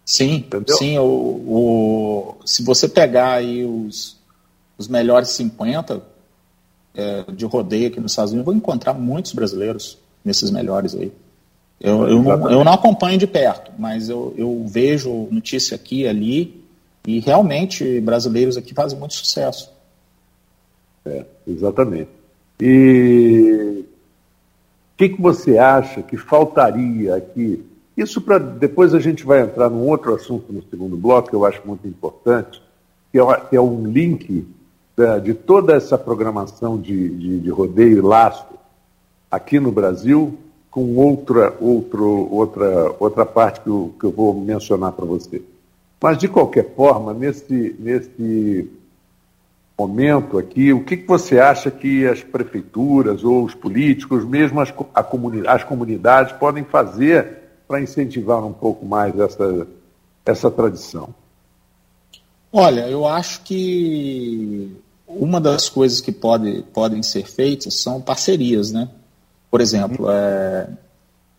Sim, 0.04 0.36
Entendeu? 0.36 0.76
sim. 0.76 0.98
O, 0.98 1.04
o, 1.04 2.36
se 2.44 2.62
você 2.62 2.88
pegar 2.88 3.32
aí 3.32 3.64
os, 3.64 4.16
os 4.78 4.86
melhores 4.86 5.30
50 5.30 6.02
é, 6.94 7.24
de 7.32 7.44
rodeio 7.46 7.88
aqui 7.88 7.98
nos 7.98 8.12
Estados 8.12 8.32
Unidos, 8.32 8.46
vou 8.46 8.54
encontrar 8.54 8.94
muitos 8.94 9.32
brasileiros 9.32 9.98
nesses 10.24 10.50
melhores 10.50 10.94
aí. 10.94 11.10
Eu, 11.80 12.08
eu, 12.08 12.22
não, 12.22 12.50
eu 12.50 12.64
não 12.64 12.72
acompanho 12.72 13.18
de 13.18 13.26
perto, 13.26 13.70
mas 13.78 14.08
eu, 14.08 14.34
eu 14.36 14.64
vejo 14.66 15.28
notícia 15.30 15.74
aqui 15.74 16.02
e 16.02 16.08
ali, 16.08 16.64
e 17.06 17.20
realmente 17.20 18.00
brasileiros 18.00 18.56
aqui 18.56 18.74
fazem 18.74 18.98
muito 18.98 19.14
sucesso. 19.14 19.72
É, 21.04 21.24
exatamente. 21.46 22.10
E 22.60 23.84
o 23.84 24.96
que, 24.96 25.10
que 25.10 25.22
você 25.22 25.56
acha 25.56 26.02
que 26.02 26.16
faltaria 26.16 27.14
aqui 27.14 27.64
isso 27.96 28.20
para 28.20 28.36
depois 28.38 28.92
a 28.92 29.00
gente 29.00 29.24
vai 29.24 29.40
entrar 29.40 29.70
num 29.70 29.88
outro 29.88 30.14
assunto 30.14 30.52
no 30.52 30.62
segundo 30.68 30.96
bloco 30.96 31.30
que 31.30 31.34
eu 31.34 31.46
acho 31.46 31.62
muito 31.64 31.88
importante, 31.88 32.62
que 33.10 33.18
é, 33.18 33.22
é 33.52 33.60
um 33.60 33.86
link 33.86 34.46
da, 34.94 35.18
de 35.18 35.32
toda 35.32 35.74
essa 35.74 35.96
programação 35.96 36.78
de, 36.78 37.08
de, 37.08 37.38
de, 37.40 37.50
rodeio 37.50 37.98
e 37.98 38.00
laço 38.02 38.46
aqui 39.30 39.58
no 39.58 39.72
Brasil 39.72 40.38
com 40.70 40.96
outra, 40.96 41.54
outro, 41.58 42.28
outra, 42.30 42.94
outra 42.98 43.24
parte 43.24 43.60
que 43.60 43.68
eu, 43.68 43.94
que 43.98 44.04
eu 44.04 44.10
vou 44.10 44.34
mencionar 44.34 44.92
para 44.92 45.06
você. 45.06 45.42
Mas, 46.00 46.18
de 46.18 46.28
qualquer 46.28 46.74
forma, 46.74 47.14
nesse, 47.14 47.74
nesse 47.78 48.70
momento 49.78 50.38
aqui, 50.38 50.72
o 50.72 50.84
que, 50.84 50.96
que 50.96 51.06
você 51.06 51.38
acha 51.38 51.70
que 51.70 52.06
as 52.06 52.22
prefeituras 52.22 53.24
ou 53.24 53.44
os 53.44 53.54
políticos, 53.54 54.24
mesmo 54.24 54.60
as, 54.60 54.72
a 54.94 55.02
comuni 55.02 55.46
as 55.46 55.64
comunidades, 55.64 56.32
podem 56.32 56.64
fazer 56.64 57.38
para 57.68 57.80
incentivar 57.80 58.44
um 58.44 58.52
pouco 58.52 58.86
mais 58.86 59.18
essa, 59.18 59.66
essa 60.24 60.50
tradição? 60.50 61.14
Olha, 62.52 62.88
eu 62.88 63.06
acho 63.06 63.42
que 63.42 64.74
uma 65.06 65.40
das 65.40 65.68
coisas 65.68 66.00
que 66.00 66.12
pode, 66.12 66.62
podem 66.72 67.02
ser 67.02 67.26
feitas 67.26 67.82
são 67.82 68.00
parcerias, 68.00 68.72
né? 68.72 68.88
Por 69.50 69.60
exemplo, 69.60 70.10
é, 70.10 70.68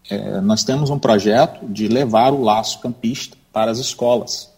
é, 0.09 0.41
nós 0.41 0.63
temos 0.63 0.89
um 0.89 0.99
projeto 0.99 1.65
de 1.67 1.87
levar 1.87 2.33
o 2.33 2.43
laço 2.43 2.79
campista 2.79 3.37
para 3.57 3.71
as 3.71 3.79
escolas. 3.79 4.51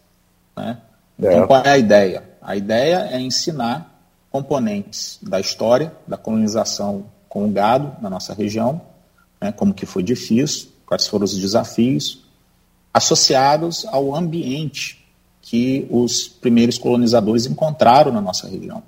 Né? 0.57 0.77
Então, 1.17 1.43
é. 1.43 1.47
qual 1.47 1.63
é 1.63 1.69
a 1.69 1.77
ideia? 1.77 2.29
A 2.41 2.57
ideia 2.57 3.07
é 3.09 3.21
ensinar 3.21 3.97
componentes 4.29 5.17
da 5.21 5.39
história 5.39 5.93
da 6.05 6.17
colonização 6.17 7.05
com 7.29 7.45
o 7.45 7.49
gado 7.49 7.95
na 8.01 8.09
nossa 8.09 8.33
região, 8.33 8.81
né, 9.39 9.53
como 9.53 9.73
que 9.73 9.85
foi 9.85 10.03
difícil, 10.03 10.67
quais 10.85 11.07
foram 11.07 11.23
os 11.23 11.37
desafios 11.37 12.25
associados 12.93 13.85
ao 13.85 14.13
ambiente 14.13 15.01
que 15.41 15.87
os 15.89 16.27
primeiros 16.27 16.77
colonizadores 16.77 17.45
encontraram 17.45 18.11
na 18.11 18.19
nossa 18.19 18.49
região. 18.49 18.83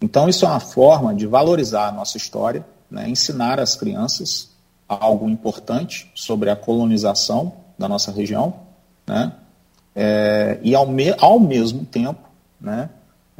Então, 0.00 0.26
isso 0.26 0.46
é 0.46 0.48
uma 0.48 0.58
forma 0.58 1.14
de 1.14 1.26
valorizar 1.26 1.88
a 1.88 1.92
nossa 1.92 2.16
história, 2.16 2.64
né, 2.90 3.10
ensinar 3.10 3.60
às 3.60 3.76
crianças 3.76 4.48
algo 4.88 5.28
importante 5.28 6.10
sobre 6.14 6.48
a 6.48 6.56
colonização 6.56 7.52
da 7.78 7.86
nossa 7.86 8.10
região, 8.10 8.64
né, 9.06 9.32
é, 9.94 10.58
e 10.62 10.74
ao, 10.74 10.86
me 10.86 11.14
ao 11.18 11.38
mesmo 11.38 11.84
tempo 11.84 12.28
né, 12.60 12.90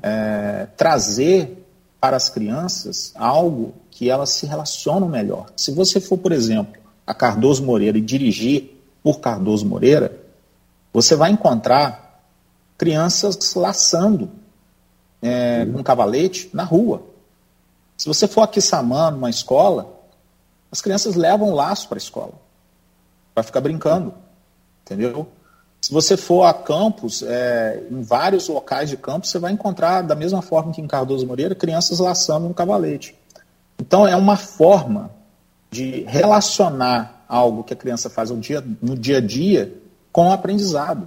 é, 0.02 0.66
trazer 0.76 1.66
para 2.00 2.16
as 2.16 2.28
crianças 2.28 3.12
algo 3.16 3.74
que 3.90 4.10
elas 4.10 4.30
se 4.30 4.46
relacionam 4.46 5.08
melhor. 5.08 5.46
Se 5.56 5.72
você 5.72 6.00
for, 6.00 6.18
por 6.18 6.32
exemplo, 6.32 6.80
a 7.06 7.14
Cardoso 7.14 7.64
Moreira 7.64 7.96
e 7.96 8.00
dirigir 8.00 8.78
por 9.02 9.20
Cardoso 9.20 9.66
Moreira, 9.66 10.14
você 10.92 11.16
vai 11.16 11.30
encontrar 11.30 12.22
crianças 12.76 13.54
laçando 13.54 14.30
é, 15.22 15.66
um 15.74 15.82
cavalete 15.82 16.50
na 16.52 16.64
rua. 16.64 17.02
Se 17.96 18.06
você 18.06 18.28
for 18.28 18.42
aqui 18.42 18.60
Samã, 18.60 19.10
numa 19.10 19.30
escola, 19.30 19.94
as 20.70 20.80
crianças 20.80 21.14
levam 21.14 21.50
um 21.50 21.54
laço 21.54 21.88
para 21.88 21.96
a 21.96 21.98
escola, 21.98 22.32
para 23.34 23.42
ficar 23.44 23.60
brincando, 23.60 24.12
entendeu? 24.82 25.28
Se 25.84 25.92
você 25.92 26.16
for 26.16 26.44
a 26.44 26.54
campus, 26.54 27.22
é, 27.22 27.82
em 27.90 28.00
vários 28.00 28.48
locais 28.48 28.88
de 28.88 28.96
campus, 28.96 29.28
você 29.28 29.38
vai 29.38 29.52
encontrar, 29.52 30.00
da 30.00 30.14
mesma 30.14 30.40
forma 30.40 30.72
que 30.72 30.80
em 30.80 30.86
Cardoso 30.86 31.26
Moreira, 31.26 31.54
crianças 31.54 31.98
laçando 31.98 32.48
no 32.48 32.54
cavalete. 32.54 33.14
Então, 33.78 34.08
é 34.08 34.16
uma 34.16 34.34
forma 34.34 35.10
de 35.70 36.02
relacionar 36.04 37.26
algo 37.28 37.62
que 37.62 37.74
a 37.74 37.76
criança 37.76 38.08
faz 38.08 38.30
no 38.30 38.38
dia, 38.38 38.64
no 38.80 38.96
dia 38.96 39.18
a 39.18 39.20
dia 39.20 39.74
com 40.10 40.30
o 40.30 40.32
aprendizado. 40.32 41.06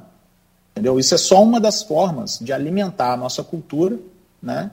Entendeu? 0.73 0.99
Isso 0.99 1.15
é 1.15 1.17
só 1.17 1.41
uma 1.41 1.59
das 1.59 1.81
formas 1.81 2.37
de 2.39 2.53
alimentar 2.53 3.13
a 3.13 3.17
nossa 3.17 3.43
cultura 3.43 3.97
né, 4.39 4.69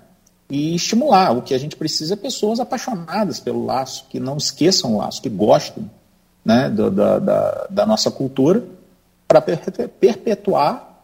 e 0.50 0.74
estimular. 0.74 1.34
O 1.34 1.40
que 1.40 1.54
a 1.54 1.58
gente 1.58 1.76
precisa 1.76 2.12
é 2.12 2.16
pessoas 2.18 2.60
apaixonadas 2.60 3.40
pelo 3.40 3.64
laço, 3.64 4.04
que 4.10 4.20
não 4.20 4.36
esqueçam 4.36 4.96
o 4.96 4.98
laço, 4.98 5.22
que 5.22 5.30
gostem 5.30 5.90
né, 6.44 6.68
da, 6.68 6.90
da, 6.90 7.66
da 7.70 7.86
nossa 7.86 8.10
cultura 8.10 8.62
para 9.26 9.40
perpetuar, 9.40 11.02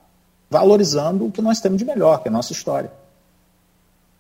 valorizando 0.49 1.27
o 1.27 1.33
que 1.33 1.43
nós 1.43 1.61
temos 1.61 1.79
de 1.79 1.85
melhor, 1.85 2.23
que 2.23 2.29
é 2.29 2.31
a 2.31 2.33
nossa 2.33 2.53
história. 2.53 2.91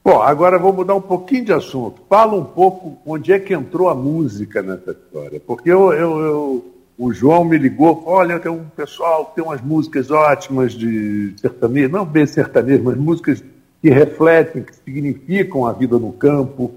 Bom, 0.02 0.22
agora 0.22 0.58
vou 0.58 0.72
mudar 0.72 0.94
um 0.94 1.00
pouquinho 1.00 1.44
de 1.44 1.52
assunto. 1.52 2.02
Fala 2.08 2.34
um 2.34 2.44
pouco 2.44 2.98
onde 3.04 3.32
é 3.32 3.38
que 3.38 3.52
entrou 3.52 3.88
a 3.88 3.94
música 3.94 4.62
nessa 4.62 4.92
história. 4.92 5.40
Porque 5.46 5.70
eu, 5.70 5.92
eu, 5.92 6.18
eu 6.20 6.64
o 7.00 7.14
João 7.14 7.44
me 7.44 7.56
ligou, 7.56 8.02
olha, 8.06 8.38
tem 8.38 8.52
um 8.52 8.64
pessoal 8.76 9.26
que 9.26 9.36
tem 9.36 9.44
umas 9.44 9.62
músicas 9.62 10.10
ótimas 10.10 10.74
de 10.74 11.34
sertanejo, 11.40 11.88
não 11.88 12.04
bem 12.04 12.26
sertanejo, 12.26 12.84
mas 12.84 12.96
músicas 12.96 13.42
que 13.80 13.88
refletem, 13.88 14.62
que 14.62 14.76
significam 14.76 15.66
a 15.66 15.72
vida 15.72 15.98
no 15.98 16.12
campo. 16.12 16.74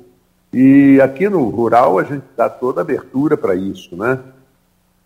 E 0.53 0.99
aqui 1.01 1.27
no 1.27 1.49
rural 1.49 1.99
a 1.99 2.03
gente 2.03 2.23
dá 2.37 2.49
toda 2.49 2.79
abertura 2.79 3.35
para 3.35 3.53
isso, 3.53 3.97
né? 3.97 4.19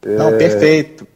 Não, 0.06 0.30
é... 0.30 0.38
perfeito. 0.38 1.08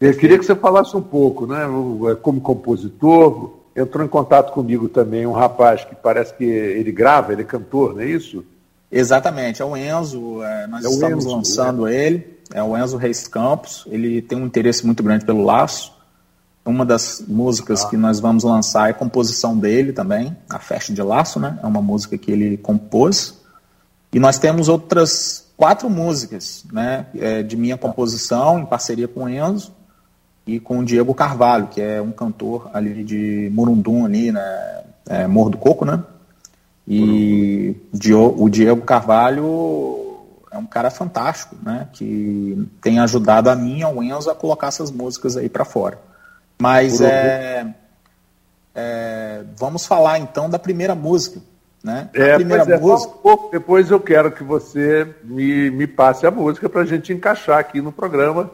Eu 0.00 0.14
queria 0.14 0.38
que 0.38 0.44
você 0.44 0.54
falasse 0.54 0.94
um 0.96 1.02
pouco, 1.02 1.46
né? 1.46 1.64
É, 2.10 2.14
como 2.14 2.40
compositor, 2.40 3.56
entrou 3.74 4.04
em 4.04 4.08
contato 4.08 4.52
comigo 4.52 4.88
também 4.88 5.26
um 5.26 5.32
rapaz 5.32 5.84
que 5.84 5.94
parece 5.94 6.34
que 6.34 6.44
ele 6.44 6.92
grava, 6.92 7.32
ele 7.32 7.42
é 7.42 7.44
cantor, 7.44 7.94
não 7.94 8.02
é 8.02 8.06
isso? 8.06 8.44
Exatamente, 8.92 9.60
é 9.60 9.64
o 9.64 9.76
Enzo, 9.76 10.42
é, 10.42 10.66
nós 10.66 10.84
é 10.84 10.88
estamos 10.88 11.24
Enzo, 11.24 11.36
lançando 11.36 11.86
é. 11.86 11.94
ele, 11.94 12.38
é 12.52 12.62
o 12.62 12.76
Enzo 12.76 12.96
Reis 12.96 13.26
Campos, 13.26 13.84
ele 13.88 14.20
tem 14.20 14.38
um 14.38 14.46
interesse 14.46 14.84
muito 14.84 15.02
grande 15.02 15.24
pelo 15.24 15.44
laço. 15.44 15.94
Uma 16.64 16.84
das 16.84 17.22
músicas 17.26 17.84
ah. 17.84 17.88
que 17.88 17.96
nós 17.96 18.18
vamos 18.18 18.42
lançar 18.42 18.90
é 18.90 18.92
composição 18.92 19.56
dele 19.56 19.92
também, 19.92 20.36
a 20.50 20.58
Festa 20.58 20.92
de 20.92 21.00
Laço, 21.00 21.38
né? 21.38 21.60
É 21.62 21.66
uma 21.66 21.80
música 21.80 22.18
que 22.18 22.28
ele 22.28 22.56
compôs. 22.56 23.38
E 24.12 24.18
nós 24.18 24.36
temos 24.36 24.68
outras 24.68 25.46
quatro 25.56 25.88
músicas, 25.88 26.64
né? 26.72 27.06
É, 27.14 27.44
de 27.44 27.56
minha 27.56 27.78
composição, 27.78 28.58
em 28.58 28.66
parceria 28.66 29.06
com 29.06 29.24
o 29.24 29.28
Enzo 29.28 29.75
e 30.46 30.60
com 30.60 30.78
o 30.78 30.84
Diego 30.84 31.12
Carvalho, 31.12 31.66
que 31.66 31.80
é 31.80 32.00
um 32.00 32.12
cantor 32.12 32.70
ali 32.72 33.02
de 33.02 33.50
Murundum, 33.52 34.04
ali, 34.04 34.30
né? 34.30 34.82
É, 35.08 35.26
Morro 35.26 35.50
do 35.50 35.58
Coco, 35.58 35.84
né? 35.84 36.02
E 36.86 37.74
o 38.38 38.48
Diego 38.48 38.82
Carvalho 38.82 40.24
é 40.52 40.56
um 40.56 40.66
cara 40.66 40.88
fantástico, 40.88 41.56
né? 41.60 41.88
Que 41.92 42.68
tem 42.80 43.00
ajudado 43.00 43.50
a 43.50 43.56
mim 43.56 43.80
e 43.80 43.82
ao 43.82 44.00
Enzo 44.02 44.30
a 44.30 44.34
colocar 44.36 44.68
essas 44.68 44.90
músicas 44.90 45.36
aí 45.36 45.48
para 45.48 45.64
fora. 45.64 45.98
Mas 46.60 47.00
é, 47.00 47.66
é, 48.72 49.42
vamos 49.56 49.84
falar 49.84 50.20
então 50.20 50.48
da 50.48 50.60
primeira 50.60 50.94
música, 50.94 51.40
né? 51.82 52.08
A 52.14 52.20
é, 52.20 52.34
primeira 52.36 52.62
é, 52.62 52.78
música. 52.78 53.12
Um 53.12 53.18
pouco, 53.18 53.50
depois 53.50 53.90
eu 53.90 53.98
quero 53.98 54.30
que 54.30 54.44
você 54.44 55.12
me, 55.24 55.70
me 55.70 55.88
passe 55.88 56.24
a 56.24 56.30
música 56.30 56.68
para 56.68 56.82
a 56.82 56.86
gente 56.86 57.12
encaixar 57.12 57.58
aqui 57.58 57.80
no 57.80 57.90
programa 57.90 58.48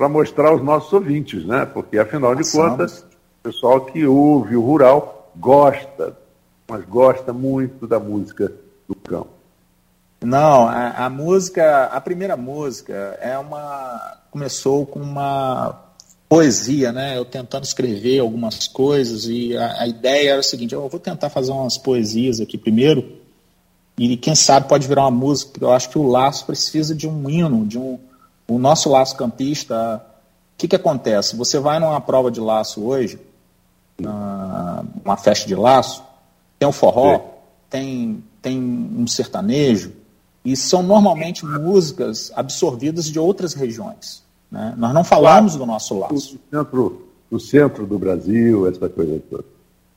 para 0.00 0.08
mostrar 0.08 0.48
aos 0.48 0.64
nossos 0.64 0.90
ouvintes, 0.94 1.44
né? 1.44 1.66
Porque 1.66 1.98
afinal 1.98 2.34
de 2.34 2.42
Passamos. 2.42 2.70
contas, 2.70 2.98
o 3.00 3.42
pessoal 3.42 3.84
que 3.84 4.06
ouve 4.06 4.56
o 4.56 4.62
rural 4.62 5.30
gosta, 5.36 6.16
mas 6.66 6.82
gosta 6.86 7.34
muito 7.34 7.86
da 7.86 8.00
música 8.00 8.50
do 8.88 8.94
campo. 8.94 9.28
Não, 10.22 10.66
a, 10.66 11.04
a 11.04 11.10
música, 11.10 11.84
a 11.84 12.00
primeira 12.00 12.34
música 12.34 12.94
é 13.20 13.36
uma 13.36 14.16
começou 14.30 14.86
com 14.86 15.00
uma 15.00 15.78
poesia, 16.26 16.92
né? 16.92 17.18
Eu 17.18 17.26
tentando 17.26 17.64
escrever 17.64 18.20
algumas 18.20 18.66
coisas 18.66 19.26
e 19.26 19.54
a, 19.54 19.82
a 19.82 19.86
ideia 19.86 20.30
era 20.30 20.40
o 20.40 20.44
seguinte: 20.44 20.74
eu 20.74 20.88
vou 20.88 20.98
tentar 20.98 21.28
fazer 21.28 21.52
umas 21.52 21.76
poesias 21.76 22.40
aqui 22.40 22.56
primeiro 22.56 23.18
e 23.98 24.16
quem 24.16 24.34
sabe 24.34 24.66
pode 24.66 24.88
virar 24.88 25.02
uma 25.02 25.10
música. 25.10 25.52
Porque 25.52 25.64
eu 25.66 25.72
acho 25.72 25.90
que 25.90 25.98
o 25.98 26.08
laço 26.08 26.46
precisa 26.46 26.94
de 26.94 27.06
um 27.06 27.28
hino, 27.28 27.66
de 27.66 27.78
um 27.78 27.98
o 28.50 28.58
nosso 28.58 28.90
laço 28.90 29.16
campista, 29.16 30.04
o 30.54 30.58
que, 30.58 30.66
que 30.66 30.76
acontece? 30.76 31.36
Você 31.36 31.58
vai 31.60 31.78
numa 31.78 32.00
prova 32.00 32.30
de 32.30 32.40
laço 32.40 32.82
hoje, 32.84 33.18
uma 35.04 35.16
festa 35.16 35.46
de 35.46 35.54
laço, 35.54 36.02
tem 36.58 36.68
o 36.68 36.72
forró, 36.72 37.20
tem, 37.68 38.24
tem 38.42 38.58
um 38.58 39.06
sertanejo, 39.06 39.92
e 40.44 40.56
são 40.56 40.82
normalmente 40.82 41.44
músicas 41.46 42.32
absorvidas 42.34 43.04
de 43.06 43.18
outras 43.18 43.54
regiões. 43.54 44.22
Né? 44.50 44.74
Nós 44.76 44.92
não 44.92 45.04
falamos 45.04 45.54
do 45.54 45.64
nosso 45.64 45.96
laço. 45.96 46.14
No 46.14 46.20
centro, 46.58 47.08
no 47.30 47.40
centro 47.40 47.86
do 47.86 47.98
Brasil, 47.98 48.66
essa 48.66 48.88
coisa 48.88 49.22
toda. 49.30 49.44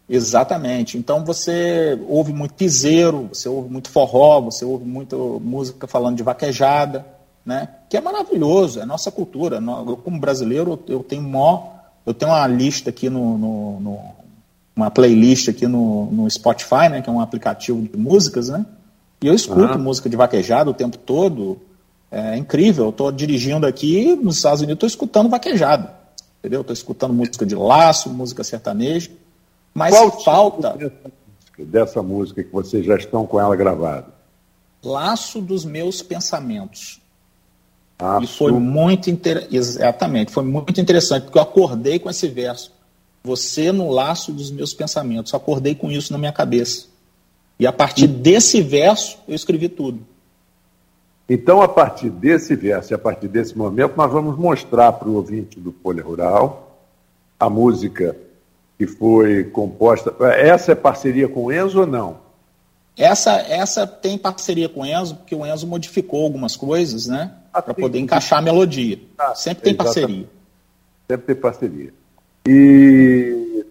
Exatamente. 0.08 0.98
Então 0.98 1.26
você 1.26 1.98
ouve 2.08 2.34
muito 2.34 2.54
piseiro, 2.54 3.30
você 3.34 3.50
ouve 3.50 3.70
muito 3.70 3.90
forró, 3.90 4.42
você 4.42 4.64
ouve 4.64 4.86
muito 4.86 5.42
música 5.44 5.88
falando 5.88 6.18
de 6.18 6.24
vaquejada 6.24 7.04
né? 7.46 7.68
Que 7.90 7.98
é 7.98 8.02
maravilhoso, 8.02 8.80
é 8.80 8.86
nossa 8.86 9.12
cultura. 9.12 9.62
Eu, 9.88 9.98
como 9.98 10.20
brasileiro, 10.20 10.80
eu 10.88 11.04
tenho 11.04 11.24
mó, 11.24 11.72
eu 12.06 12.14
tenho 12.14 12.32
uma 12.32 12.48
lista 12.48 12.90
aqui 12.90 13.10
no, 13.10 13.38
no, 13.38 13.80
no 13.80 14.00
uma 14.76 14.90
playlist 14.90 15.50
aqui 15.50 15.68
no, 15.68 16.06
no, 16.12 16.30
Spotify, 16.30 16.90
né? 16.90 17.02
Que 17.02 17.10
é 17.10 17.14
um 17.14 17.20
aplicativo 17.20 17.82
de 17.82 17.98
músicas, 17.98 18.50
né? 18.50 18.66
E 19.22 19.28
eu 19.28 19.34
escuto 19.34 19.78
música 19.80 20.10
de 20.10 20.16
vaquejada 20.16 20.70
o 20.70 20.74
tempo 20.74 20.98
todo. 20.98 21.60
É 22.12 22.38
incrível. 22.38 22.86
Eu 22.86 22.90
estou 22.90 23.12
dirigindo 23.12 23.66
aqui 23.66 24.16
nos 24.16 24.38
Estados 24.38 24.62
Unidos, 24.62 24.76
estou 24.76 24.88
escutando 24.88 25.30
vaquejada, 25.30 25.94
entendeu? 26.40 26.62
Estou 26.62 26.74
escutando 26.74 27.14
música 27.14 27.46
de 27.46 27.56
laço, 27.56 28.10
música 28.10 28.44
sertaneja. 28.44 29.10
Mas 29.74 29.96
Qual 29.96 30.24
falta 30.24 30.78
dessa 31.58 32.04
música 32.04 32.44
que 32.44 32.52
vocês 32.52 32.86
já 32.86 32.96
estão 32.96 33.26
com 33.26 33.40
ela 33.40 33.56
gravada? 33.56 34.08
Laço 34.84 35.42
dos 35.42 35.66
meus 35.66 36.02
pensamentos. 36.02 37.03
Ah, 38.00 38.20
e 38.22 38.28
foi 38.28 38.52
muito 38.52 39.10
interessante, 39.10 39.56
exatamente, 39.56 40.32
foi 40.32 40.44
muito 40.44 40.80
interessante, 40.82 41.24
porque 41.24 41.38
eu 41.38 41.42
acordei 41.42 42.00
com 42.00 42.10
esse 42.10 42.28
verso. 42.28 42.72
Você 43.24 43.72
no 43.72 43.90
laço 43.90 44.34
dos 44.34 44.52
meus 44.52 44.74
pensamentos. 44.74 45.34
acordei 45.34 45.74
com 45.74 45.90
isso 45.90 46.12
na 46.12 46.20
minha 46.20 46.34
cabeça. 46.34 46.88
E 47.58 47.66
a 47.66 47.72
partir 47.72 48.08
desse 48.08 48.62
verso, 48.62 49.18
eu 49.28 49.36
escrevi 49.36 49.70
tudo. 49.70 50.00
Então, 51.30 51.62
a 51.62 51.68
partir 51.68 52.10
desse 52.10 52.56
verso 52.56 52.92
e 52.92 52.96
a 52.96 52.98
partir 52.98 53.30
desse 53.30 53.58
momento, 53.58 53.96
nós 53.96 54.12
vamos 54.12 54.38
mostrar 54.38 54.92
para 54.92 55.08
o 55.08 55.16
ouvinte 55.16 55.58
do 55.58 55.72
Folha 55.72 56.04
Rural 56.04 56.78
a 57.40 57.50
música 57.50 58.16
que 58.78 58.86
foi 58.86 59.46
composta. 59.46 60.14
Essa 60.34 60.74
é 60.74 60.76
parceria 60.76 61.30
com 61.30 61.46
o 61.46 61.52
Enzo 61.52 61.82
ou 61.82 61.88
não? 61.88 62.18
Essa, 62.98 63.34
essa 63.38 63.88
tem 63.88 64.18
parceria 64.18 64.68
com 64.68 64.82
o 64.82 64.86
Enzo, 64.86 65.16
porque 65.16 65.34
o 65.34 65.46
Enzo 65.46 65.66
modificou 65.66 66.26
algumas 66.26 66.58
coisas, 66.58 67.08
né? 67.08 67.32
Para 67.62 67.74
poder 67.74 68.00
encaixar 68.00 68.40
a 68.40 68.42
melodia. 68.42 69.00
Ah, 69.18 69.36
Sempre 69.36 69.64
tem 69.64 69.76
parceria. 69.76 70.28
Sempre 71.08 71.26
tem 71.28 71.36
parceria. 71.36 71.94
E, 72.48 73.66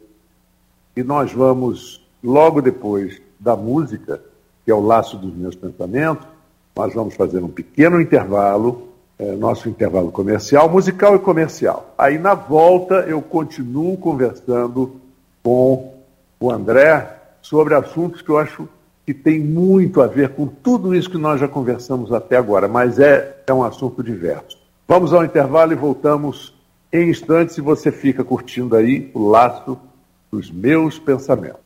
e 0.96 1.02
nós 1.02 1.32
vamos, 1.32 2.00
logo 2.22 2.62
depois 2.62 3.20
da 3.38 3.56
música, 3.56 4.22
que 4.64 4.70
é 4.70 4.74
o 4.74 4.80
laço 4.80 5.16
dos 5.16 5.34
meus 5.34 5.54
pensamentos, 5.56 6.26
nós 6.74 6.94
vamos 6.94 7.14
fazer 7.14 7.42
um 7.42 7.48
pequeno 7.48 8.00
intervalo, 8.00 8.88
é, 9.18 9.32
nosso 9.32 9.68
intervalo 9.68 10.10
comercial, 10.10 10.68
musical 10.70 11.16
e 11.16 11.18
comercial. 11.18 11.92
Aí 11.98 12.18
na 12.18 12.34
volta 12.34 13.00
eu 13.00 13.20
continuo 13.20 13.96
conversando 13.96 15.00
com 15.42 15.92
o 16.40 16.50
André 16.50 17.18
sobre 17.42 17.74
assuntos 17.74 18.22
que 18.22 18.30
eu 18.30 18.38
acho 18.38 18.68
que 19.04 19.12
tem 19.12 19.40
muito 19.40 20.00
a 20.00 20.06
ver 20.06 20.30
com 20.30 20.46
tudo 20.46 20.94
isso 20.94 21.10
que 21.10 21.18
nós 21.18 21.40
já 21.40 21.48
conversamos 21.48 22.12
até 22.12 22.36
agora, 22.36 22.68
mas 22.68 22.98
é, 22.98 23.42
é 23.46 23.52
um 23.52 23.62
assunto 23.62 24.02
diverso. 24.02 24.58
Vamos 24.86 25.12
ao 25.12 25.24
intervalo 25.24 25.72
e 25.72 25.76
voltamos 25.76 26.54
em 26.92 27.10
instantes. 27.10 27.54
Se 27.54 27.60
você 27.60 27.90
fica 27.90 28.22
curtindo 28.22 28.76
aí 28.76 29.10
o 29.14 29.28
laço 29.28 29.78
dos 30.30 30.50
meus 30.50 30.98
pensamentos. 30.98 31.60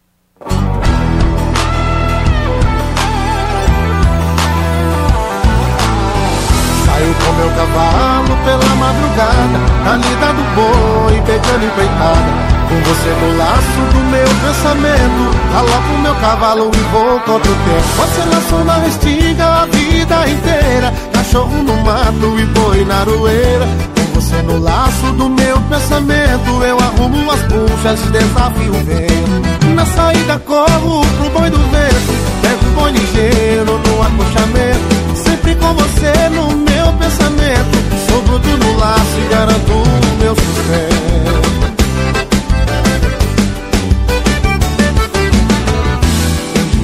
Saio 6.84 7.14
com 7.14 7.32
meu 7.32 7.48
cavalo 7.54 8.36
pela 8.44 8.74
madrugada, 8.76 9.58
na 9.84 9.96
lida 9.96 10.32
do 10.32 10.44
boi, 10.54 11.20
pegando 11.26 11.64
empreitada. 11.64 12.45
Com 12.68 12.80
você 12.82 13.10
no 13.10 13.38
laço 13.38 13.80
do 13.92 14.00
meu 14.10 14.26
pensamento 14.42 15.36
Coloco 15.52 15.98
meu 16.02 16.14
cavalo 16.16 16.70
e 16.74 16.92
vou 16.92 17.20
contra 17.20 17.50
o 17.50 17.54
tempo. 17.54 17.88
Você 17.96 18.34
laçou 18.34 18.64
na 18.64 18.88
estiga 18.88 19.62
a 19.62 19.66
vida 19.66 20.28
inteira 20.28 20.92
Cachorro 21.12 21.62
no 21.62 21.76
mato 21.76 22.38
e 22.40 22.44
boi 22.46 22.84
na 22.84 23.00
aroeira. 23.00 23.68
Com 23.94 24.20
você 24.20 24.42
no 24.42 24.58
laço 24.58 25.12
do 25.12 25.28
meu 25.28 25.60
pensamento 25.62 26.64
Eu 26.64 26.78
arrumo 26.78 27.30
as 27.30 27.42
puxas 27.42 28.00
e 28.04 28.10
desafio 28.10 28.70
o 28.70 28.84
vento. 28.84 29.66
Na 29.74 29.86
saída 29.86 30.38
corro 30.40 31.06
pro 31.18 31.30
boi 31.30 31.50
do 31.50 31.58
vento 31.58 32.14
Pego 32.42 32.66
o 32.66 32.80
boi 32.80 32.90
ligeiro 32.90 33.78
no 33.78 34.02
acostamento 34.02 35.14
Sempre 35.14 35.54
com 35.54 35.72
você 35.74 36.28
no 36.30 36.48
meu 36.48 36.92
pensamento 36.98 37.76
Sou 38.08 38.22
bruto 38.22 38.48
no 38.48 38.76
laço 38.76 39.18
e 39.24 39.28
garanto 39.30 39.72
o 39.72 40.16
meu 40.18 40.34
sustento 40.34 41.35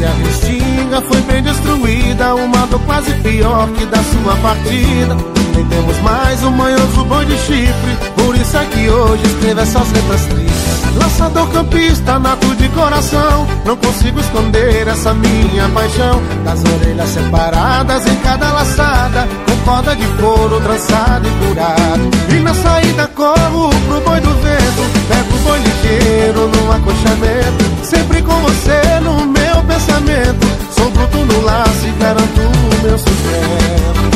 a 0.05 0.11
restinga 0.11 1.01
foi 1.03 1.21
bem 1.23 1.43
destruída 1.43 2.35
Uma 2.35 2.67
dor 2.67 2.81
quase 2.81 3.13
pior 3.15 3.69
que 3.71 3.87
da 3.87 3.99
sua 3.99 4.37
partida. 4.37 5.17
Nem 5.55 5.67
temos 5.67 5.99
mais 6.01 6.43
o 6.43 6.51
manhoso 6.51 7.05
boi 7.05 7.25
de 7.27 7.37
chifre 7.39 7.97
Por 8.17 8.35
isso 8.35 8.57
é 8.57 8.65
que 8.65 8.89
hoje 8.89 9.23
escrevo 9.25 9.61
essas 9.61 9.93
letras 9.93 10.27
tristes. 10.27 10.97
Lançador 10.97 11.49
campista, 11.51 12.19
nato 12.19 12.55
de 12.57 12.69
coração 12.71 13.47
Não 13.65 13.77
consigo 13.77 14.21
esconder 14.21 14.89
essa 14.89 15.15
minha 15.15 15.69
paixão. 15.71 16.23
Das 16.45 16.63
orelhas 16.65 17.09
separadas 17.09 18.07
em 18.07 18.17
cada 18.17 18.53
laçada 18.53 19.29
Com 19.47 19.71
corda 19.71 19.95
de 19.97 20.07
couro 20.21 20.61
trançado 20.61 21.27
e 21.27 21.47
curado 21.47 22.11
E 22.31 22.41
na 22.41 22.55
saída 22.55 23.07
corro 23.09 23.71
pro 23.87 24.01
boi 24.01 24.21
do 24.21 24.31
vento 24.41 24.83
Pego 25.09 25.35
o 25.35 25.39
boi 25.39 25.59
ligeiro 25.59 26.49
no 26.49 26.73
acostamento 26.73 27.87
Sempre 27.87 28.23
com 28.23 28.35
você 28.41 29.01
no 29.03 29.27
meu 29.27 29.42
pensamento. 29.73 30.47
Sou 30.73 30.91
bruto 30.91 31.19
no 31.19 31.41
laço 31.43 31.87
e 31.87 31.91
garanto 31.99 32.41
o 32.41 32.83
meu 32.83 32.99
sustento. 32.99 34.13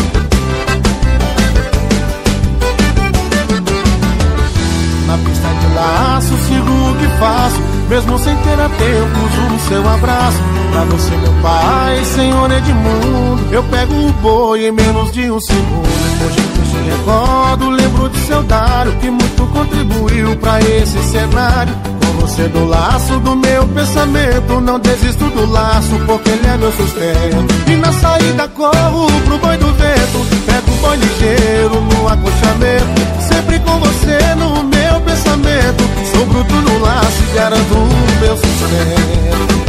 Na 5.07 5.19
pista 5.19 5.49
de 5.49 5.75
laço, 5.75 6.37
sigo 6.47 6.71
o 6.71 6.97
que 6.97 7.19
faço, 7.19 7.61
mesmo 7.89 8.19
sem 8.19 8.37
ter 8.37 8.61
a 8.61 8.69
tempo, 8.69 9.29
juro 9.35 9.61
seu 9.69 9.89
abraço. 9.89 10.39
Pra 10.73 10.85
você, 10.85 11.17
meu 11.17 11.33
pai, 11.43 12.05
Senhor 12.05 12.51
Edmundo, 12.51 13.55
eu 13.55 13.63
pego 13.65 13.95
o 13.95 14.13
boi 14.15 14.67
em 14.67 14.73
menos 14.73 15.13
de 15.13 15.31
um 15.31 15.41
segundo. 15.41 15.89
Hoje 16.27 16.57
recordo, 16.87 17.71
lembro 17.71 18.09
de 18.09 18.19
seu 18.21 18.43
Dário, 18.43 18.93
que 19.01 19.11
muito 19.11 19.47
contribuiu 19.53 20.37
pra 20.37 20.61
esse 20.61 21.03
cenário 21.05 21.96
você 22.27 22.49
do 22.49 22.65
laço 22.65 23.21
do 23.21 23.37
meu 23.37 23.67
pensamento. 23.69 24.61
Não 24.61 24.81
desisto 24.81 25.25
do 25.31 25.47
laço, 25.47 25.97
porque 26.07 26.31
ele 26.31 26.47
é 26.47 26.57
meu 26.57 26.73
sustento. 26.73 27.71
E 27.71 27.77
na 27.77 27.93
saída 27.93 28.49
corro 28.49 29.07
pro 29.25 29.39
boi 29.39 29.57
do 29.57 29.73
vento. 29.73 30.27
Pego 30.45 30.73
o 30.73 30.77
boi 30.77 30.97
ligeiro 30.97 31.81
no 31.81 32.09
acostamento. 32.09 33.23
Sempre 33.29 33.61
com 33.61 33.79
você 33.79 34.19
no 34.35 34.65
meu 34.65 35.01
pensamento. 35.03 35.85
Sou 36.13 36.27
bruto 36.27 36.55
no 36.55 36.79
laço 36.81 37.23
e 37.23 37.35
garanto 37.35 37.75
o 37.75 38.21
meu 38.21 38.37
sustento. 38.37 39.67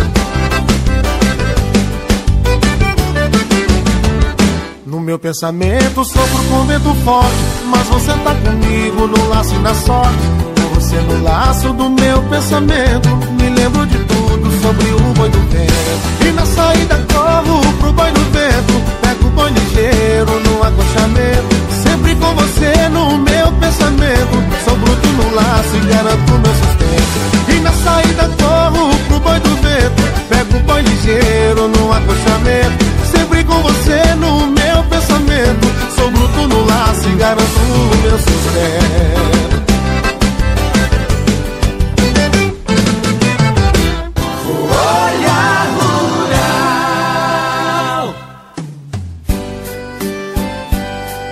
No 4.85 4.99
meu 4.99 5.19
pensamento 5.19 6.03
sofro 6.03 6.43
com 6.49 6.65
vento 6.65 6.95
forte 7.03 7.35
Mas 7.65 7.87
você 7.87 8.11
tá 8.13 8.33
comigo 8.33 9.05
no 9.05 9.29
laço 9.29 9.53
e 9.53 9.59
na 9.59 9.75
sorte 9.75 10.56
no 10.95 11.21
laço 11.21 11.73
do 11.73 11.89
meu 11.89 12.21
pensamento. 12.23 13.09
Me 13.39 13.49
lembro 13.49 13.85
de 13.87 13.97
tudo 14.05 14.61
sobre 14.61 14.89
o 14.91 15.13
boi 15.13 15.29
do 15.29 15.39
vento. 15.49 16.25
E 16.25 16.31
na 16.31 16.45
saída 16.45 16.95
corro 17.13 17.73
pro 17.73 17.93
boi 17.93 18.11
do 18.11 18.21
vento. 18.31 18.73
Pego 19.01 19.27
o 19.27 19.31
boi 19.31 19.49
ligeiro 19.49 20.39
no 20.39 20.63
acostamento 20.63 21.55
Sempre 21.83 22.15
com 22.15 22.33
você 22.35 22.89
no 22.89 23.17
meu 23.17 23.51
pensamento. 23.59 24.43
Sou 24.63 24.75
bruto 24.77 25.07
no 25.07 25.35
laço 25.35 25.75
e 25.75 25.85
garanto 25.87 26.31
meu 26.31 26.55
sustento. 26.55 27.51
E 27.55 27.59
na 27.59 27.71
saída 27.71 28.29
corro 28.41 28.95
pro 29.07 29.19
boi 29.19 29.39
do 29.39 29.49
vento. 29.57 30.03
Pego 30.29 30.57
o 30.57 30.59
boi 30.61 30.81
ligeiro 30.81 31.67
no 31.67 31.91
acostamento 31.91 32.85
Sempre 33.11 33.43
com 33.43 33.61
você 33.61 34.15
no 34.15 34.47
meu 34.47 34.83
pensamento. 34.89 35.67
Sou 35.95 36.09
bruto 36.11 36.47
no 36.47 36.65
laço 36.65 37.09
e 37.09 37.15
garanto 37.15 37.59
meu 38.03 38.17
sustento 38.17 39.56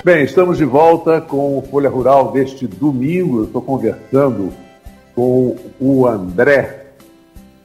Bem, 0.05 0.23
estamos 0.23 0.59
de 0.59 0.65
volta 0.65 1.19
com 1.19 1.57
o 1.57 1.63
Folha 1.63 1.89
Rural 1.89 2.31
deste 2.31 2.67
domingo. 2.67 3.39
Eu 3.39 3.45
estou 3.45 3.59
conversando 3.59 4.53
com 5.15 5.57
o 5.79 6.05
André. 6.05 6.91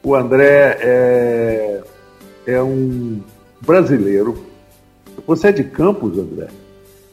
O 0.02 0.14
André 0.14 0.78
é, 0.80 1.82
é 2.46 2.62
um 2.62 3.20
brasileiro. 3.60 4.42
Você 5.26 5.48
é 5.48 5.52
de 5.52 5.64
Campos, 5.64 6.16
André? 6.16 6.48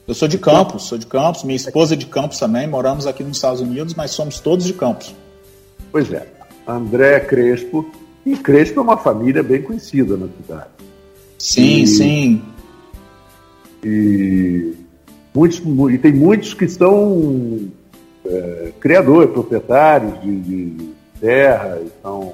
Eu 0.07 0.13
sou 0.13 0.29
de 0.29 0.37
Campos, 0.37 0.83
sou 0.83 0.97
de 0.97 1.05
Campos. 1.05 1.43
Minha 1.43 1.57
esposa 1.57 1.95
é 1.95 1.97
de 1.97 2.05
Campos 2.05 2.39
também. 2.39 2.65
Moramos 2.65 3.05
aqui 3.05 3.21
nos 3.21 3.35
Estados 3.35 3.59
Unidos, 3.59 3.95
mas 3.95 4.11
somos 4.11 4.39
todos 4.39 4.65
de 4.65 4.71
Campos. 4.71 5.13
Pois 5.91 6.09
é. 6.13 6.25
André 6.65 7.19
Crespo. 7.19 7.85
E 8.25 8.37
Crespo 8.37 8.79
é 8.79 8.83
uma 8.83 8.95
família 8.95 9.43
bem 9.43 9.61
conhecida 9.61 10.15
na 10.15 10.29
cidade. 10.29 10.69
Sim, 11.37 11.81
e, 11.81 11.87
sim. 11.87 12.41
E 13.83 14.76
Muitos, 15.37 15.61
e 15.93 15.97
tem 15.99 16.13
muitos 16.13 16.55
que 16.55 16.67
são 16.67 17.69
é, 18.25 18.71
criadores, 18.79 19.29
proprietários 19.29 20.19
de, 20.19 20.39
de 20.39 20.89
terra, 21.21 21.79
são 22.01 22.33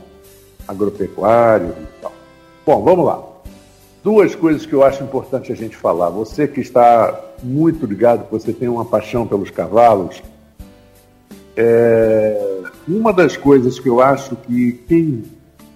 agropecuários 0.65 1.71
e 1.71 2.01
tal. 2.01 2.13
Bom, 2.65 2.81
vamos 2.81 3.05
lá. 3.05 3.21
Duas 4.01 4.33
coisas 4.35 4.65
que 4.65 4.71
eu 4.71 4.85
acho 4.85 5.03
importante 5.03 5.51
a 5.51 5.55
gente 5.55 5.75
falar. 5.75 6.11
Você 6.11 6.47
que 6.47 6.61
está 6.61 7.19
muito 7.43 7.85
ligado, 7.85 8.25
você 8.31 8.53
tem 8.53 8.69
uma 8.69 8.85
paixão 8.85 9.27
pelos 9.27 9.49
cavalos, 9.49 10.23
é, 11.57 12.61
uma 12.87 13.11
das 13.11 13.35
coisas 13.35 13.81
que 13.81 13.89
eu 13.89 13.99
acho 13.99 14.37
que 14.37 14.81
quem 14.87 15.23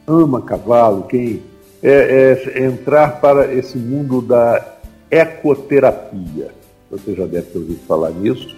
ama 0.08 0.42
cavalo, 0.42 1.04
quem 1.04 1.44
é, 1.84 2.40
é 2.56 2.64
entrar 2.64 3.20
para 3.20 3.54
esse 3.54 3.78
mundo 3.78 4.22
da 4.22 4.66
ecoterapia 5.12 6.56
você 6.90 7.14
já 7.14 7.26
deve 7.26 7.48
ter 7.48 7.58
ouvido 7.58 7.80
falar 7.88 8.12
nisso. 8.12 8.56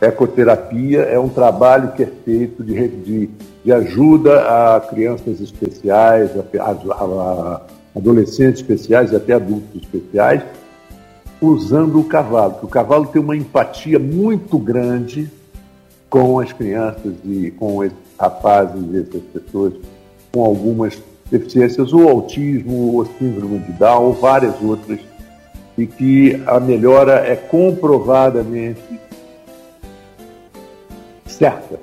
Ecoterapia 0.00 1.00
é 1.02 1.18
um 1.18 1.28
trabalho 1.28 1.92
que 1.92 2.04
é 2.04 2.06
feito 2.24 2.62
de, 2.62 2.88
de, 2.88 3.30
de 3.64 3.72
ajuda 3.72 4.76
a 4.76 4.80
crianças 4.80 5.40
especiais, 5.40 6.30
a, 6.36 6.62
a, 6.62 6.70
a 6.70 7.60
adolescentes 7.96 8.60
especiais 8.60 9.10
e 9.10 9.16
até 9.16 9.32
adultos 9.32 9.82
especiais, 9.82 10.42
usando 11.40 11.98
o 11.98 12.04
cavalo. 12.04 12.52
Porque 12.52 12.66
o 12.66 12.68
cavalo 12.68 13.06
tem 13.06 13.20
uma 13.20 13.36
empatia 13.36 13.98
muito 13.98 14.56
grande 14.56 15.28
com 16.08 16.38
as 16.38 16.52
crianças 16.52 17.14
e 17.24 17.50
com 17.50 17.78
os 17.78 17.90
rapazes 18.18 18.80
e 18.92 18.98
essas 18.98 19.22
pessoas 19.32 19.74
com 20.32 20.44
algumas 20.44 20.96
deficiências, 21.30 21.92
ou 21.92 22.08
autismo, 22.08 22.96
ou 22.96 23.06
síndrome 23.18 23.58
de 23.58 23.72
Down, 23.72 24.04
ou 24.04 24.12
várias 24.12 24.54
outras 24.62 25.00
e 25.78 25.86
que 25.86 26.42
a 26.44 26.58
melhora 26.58 27.24
é 27.24 27.36
comprovadamente 27.36 29.00
certa 31.24 31.78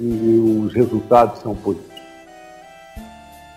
e 0.00 0.64
os 0.64 0.72
resultados 0.72 1.40
são 1.40 1.54
positivos. 1.54 1.90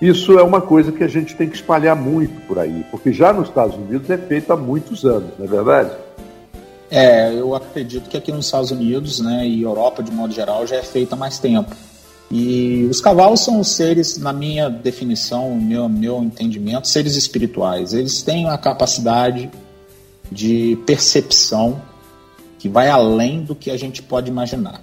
Isso 0.01 0.38
é 0.38 0.43
uma 0.43 0.59
coisa 0.59 0.91
que 0.91 1.01
a 1.01 1.07
gente 1.07 1.34
tem 1.34 1.47
que 1.47 1.55
espalhar 1.55 1.95
muito 1.95 2.45
por 2.45 2.59
aí, 2.59 2.86
porque 2.91 3.14
já 3.14 3.32
nos 3.32 3.47
Estados 3.47 3.78
Unidos 3.78 4.09
é 4.09 4.18
feito 4.18 4.51
há 4.51 4.57
muitos 4.57 5.05
anos, 5.05 5.32
não 5.39 5.45
é 5.45 5.49
verdade? 5.49 5.91
É, 6.91 7.34
eu 7.34 7.55
acredito 7.55 8.09
que 8.09 8.18
aqui 8.18 8.32
nos 8.32 8.45
Estados 8.45 8.70
Unidos 8.70 9.22
né, 9.22 9.47
e 9.47 9.64
Europa, 9.64 10.03
de 10.03 10.11
modo 10.11 10.34
geral, 10.34 10.68
já 10.68 10.76
é 10.76 10.84
feito 10.84 11.14
há 11.14 11.16
mais 11.16 11.39
tempo. 11.39 11.74
E 12.36 12.88
os 12.89 12.99
cavalos 12.99 13.41
são 13.41 13.59
os 13.59 13.67
seres, 13.75 14.17
na 14.17 14.34
minha 14.34 14.67
definição, 14.67 15.53
meu, 15.55 15.88
meu 15.88 16.23
entendimento, 16.23 16.88
seres 16.88 17.15
espirituais. 17.15 17.93
Eles 17.93 18.23
têm 18.23 18.49
a 18.49 18.57
capacidade 18.57 19.51
de 20.31 20.75
percepção 20.84 21.79
que 22.57 22.67
vai 22.67 22.89
além 22.89 23.43
do 23.43 23.53
que 23.53 23.69
a 23.69 23.77
gente 23.77 24.01
pode 24.01 24.31
imaginar. 24.31 24.81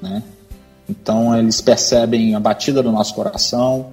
Né? 0.00 0.22
Então 0.88 1.38
eles 1.38 1.60
percebem 1.60 2.34
a 2.34 2.40
batida 2.40 2.82
do 2.82 2.90
nosso 2.90 3.14
coração, 3.14 3.88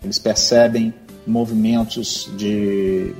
eles 0.00 0.20
percebem 0.20 0.94
movimentos 1.26 2.30
de 2.36 3.12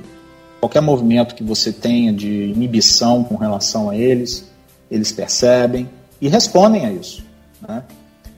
qualquer 0.61 0.81
movimento 0.81 1.35
que 1.35 1.43
você 1.43 1.73
tenha 1.73 2.13
de 2.13 2.45
inibição 2.45 3.25
com 3.25 3.35
relação 3.35 3.89
a 3.89 3.97
eles, 3.97 4.49
eles 4.89 5.11
percebem 5.11 5.89
e 6.21 6.29
respondem 6.29 6.85
a 6.85 6.93
isso. 6.93 7.25
Né? 7.67 7.83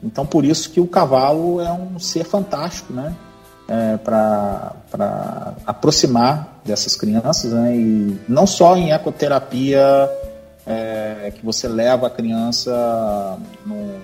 Então 0.03 0.25
por 0.25 0.45
isso 0.45 0.69
que 0.69 0.79
o 0.79 0.87
cavalo 0.87 1.59
é 1.61 1.71
um 1.71 1.99
ser 1.99 2.23
fantástico, 2.23 2.93
né? 2.93 3.15
É, 3.67 3.97
para 3.97 4.73
aproximar 5.65 6.59
dessas 6.65 6.95
crianças, 6.95 7.51
né? 7.51 7.75
E 7.75 8.19
não 8.27 8.47
só 8.47 8.75
em 8.75 8.91
ecoterapia 8.91 10.09
é, 10.65 11.31
que 11.35 11.45
você 11.45 11.67
leva 11.67 12.07
a 12.07 12.09
criança 12.09 13.37
num, 13.65 13.99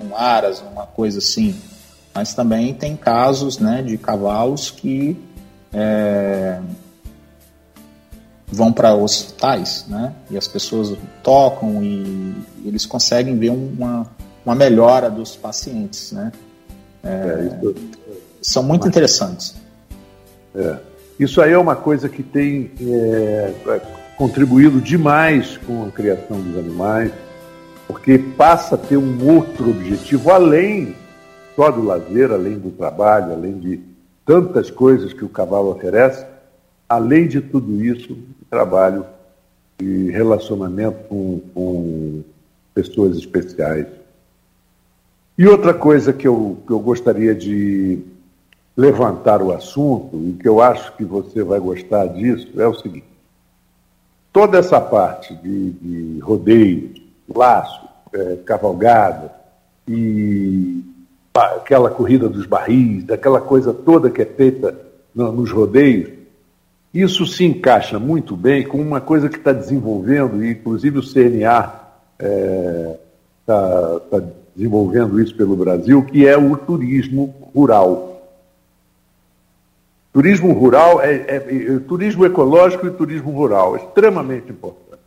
num 0.00 0.16
aras, 0.16 0.60
uma 0.60 0.86
coisa 0.86 1.18
assim, 1.18 1.58
mas 2.14 2.34
também 2.34 2.74
tem 2.74 2.96
casos 2.96 3.58
né, 3.58 3.82
de 3.82 3.96
cavalos 3.96 4.70
que 4.70 5.16
é, 5.72 6.60
vão 8.48 8.72
para 8.72 8.94
hospitais, 8.94 9.84
né? 9.88 10.12
E 10.30 10.36
as 10.36 10.48
pessoas 10.48 10.96
tocam 11.22 11.82
e 11.84 12.34
eles 12.64 12.86
conseguem 12.86 13.38
ver 13.38 13.50
uma, 13.50 14.06
uma 14.48 14.54
melhora 14.54 15.10
dos 15.10 15.36
pacientes, 15.36 16.10
né? 16.12 16.32
É, 17.04 17.08
é, 17.08 17.46
isso, 17.46 17.74
são 18.40 18.62
muito 18.62 18.88
interessantes. 18.88 19.54
É. 20.54 20.76
Isso 21.20 21.42
aí 21.42 21.52
é 21.52 21.58
uma 21.58 21.76
coisa 21.76 22.08
que 22.08 22.22
tem 22.22 22.70
é, 22.80 23.52
contribuído 24.16 24.80
demais 24.80 25.58
com 25.58 25.84
a 25.84 25.90
criação 25.90 26.40
dos 26.40 26.56
animais, 26.56 27.12
porque 27.86 28.16
passa 28.18 28.76
a 28.76 28.78
ter 28.78 28.96
um 28.96 29.28
outro 29.28 29.68
objetivo, 29.70 30.30
além 30.30 30.94
só 31.54 31.70
do 31.70 31.82
lazer, 31.82 32.32
além 32.32 32.58
do 32.58 32.70
trabalho, 32.70 33.32
além 33.32 33.58
de 33.58 33.80
tantas 34.24 34.70
coisas 34.70 35.12
que 35.12 35.24
o 35.24 35.28
cavalo 35.28 35.72
oferece, 35.72 36.24
além 36.88 37.28
de 37.28 37.42
tudo 37.42 37.84
isso, 37.84 38.16
trabalho 38.48 39.04
e 39.78 40.10
relacionamento 40.10 41.00
com, 41.08 41.40
com 41.52 42.22
pessoas 42.72 43.16
especiais. 43.16 43.97
E 45.38 45.46
outra 45.46 45.72
coisa 45.72 46.12
que 46.12 46.26
eu, 46.26 46.58
que 46.66 46.72
eu 46.72 46.80
gostaria 46.80 47.32
de 47.32 48.00
levantar 48.76 49.40
o 49.40 49.52
assunto, 49.52 50.16
e 50.16 50.32
que 50.32 50.48
eu 50.48 50.60
acho 50.60 50.96
que 50.96 51.04
você 51.04 51.44
vai 51.44 51.60
gostar 51.60 52.06
disso, 52.08 52.60
é 52.60 52.66
o 52.66 52.74
seguinte: 52.74 53.06
toda 54.32 54.58
essa 54.58 54.80
parte 54.80 55.32
de, 55.36 55.70
de 55.70 56.18
rodeio, 56.18 56.92
laço, 57.32 57.88
é, 58.12 58.36
cavalgada 58.44 59.32
e 59.86 60.82
aquela 61.32 61.88
corrida 61.88 62.28
dos 62.28 62.44
barris, 62.44 63.08
aquela 63.08 63.40
coisa 63.40 63.72
toda 63.72 64.10
que 64.10 64.22
é 64.22 64.26
feita 64.26 64.76
no, 65.14 65.30
nos 65.30 65.52
rodeios, 65.52 66.10
isso 66.92 67.24
se 67.26 67.44
encaixa 67.44 67.96
muito 67.96 68.36
bem 68.36 68.66
com 68.66 68.78
uma 68.78 69.00
coisa 69.00 69.28
que 69.28 69.36
está 69.36 69.52
desenvolvendo, 69.52 70.42
e 70.42 70.50
inclusive 70.50 70.98
o 70.98 71.02
CNA 71.02 71.80
está 72.18 72.26
é, 72.26 72.96
tá, 73.46 74.00
tá 74.10 74.22
desenvolvendo 74.58 75.20
isso 75.20 75.36
pelo 75.36 75.54
Brasil, 75.54 76.02
que 76.02 76.26
é 76.26 76.36
o 76.36 76.56
turismo 76.56 77.32
rural. 77.54 78.28
Turismo 80.12 80.52
rural 80.52 81.00
é, 81.00 81.14
é, 81.14 81.36
é, 81.36 81.78
turismo 81.78 82.26
ecológico 82.26 82.84
e 82.88 82.90
turismo 82.90 83.30
rural, 83.30 83.76
extremamente 83.76 84.50
importante. 84.50 85.00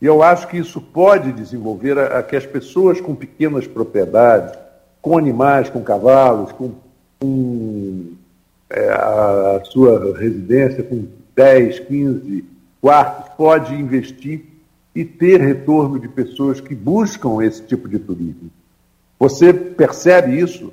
E 0.00 0.06
eu 0.06 0.22
acho 0.22 0.46
que 0.46 0.58
isso 0.58 0.80
pode 0.80 1.32
desenvolver 1.32 1.98
a, 1.98 2.20
a 2.20 2.22
que 2.22 2.36
as 2.36 2.46
pessoas 2.46 3.00
com 3.00 3.16
pequenas 3.16 3.66
propriedades, 3.66 4.56
com 5.02 5.18
animais, 5.18 5.68
com 5.68 5.82
cavalos, 5.82 6.52
com, 6.52 6.70
com 7.18 8.12
é, 8.70 8.90
a 8.90 9.60
sua 9.64 10.16
residência 10.16 10.84
com 10.84 11.04
10, 11.34 11.80
15 11.80 12.44
quartos, 12.80 13.34
pode 13.36 13.74
investir 13.74 14.55
e 14.96 15.04
ter 15.04 15.38
retorno 15.42 16.00
de 16.00 16.08
pessoas 16.08 16.58
que 16.58 16.74
buscam 16.74 17.44
esse 17.44 17.62
tipo 17.62 17.86
de 17.86 17.98
turismo. 17.98 18.50
Você 19.18 19.52
percebe 19.52 20.40
isso? 20.40 20.72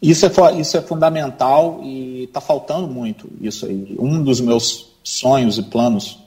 Isso 0.00 0.24
é, 0.24 0.60
isso 0.60 0.76
é 0.76 0.80
fundamental 0.80 1.80
e 1.82 2.24
está 2.24 2.40
faltando 2.40 2.86
muito 2.86 3.28
isso 3.40 3.66
aí. 3.66 3.96
Um 3.98 4.22
dos 4.22 4.40
meus 4.40 4.94
sonhos 5.02 5.58
e 5.58 5.64
planos, 5.64 6.20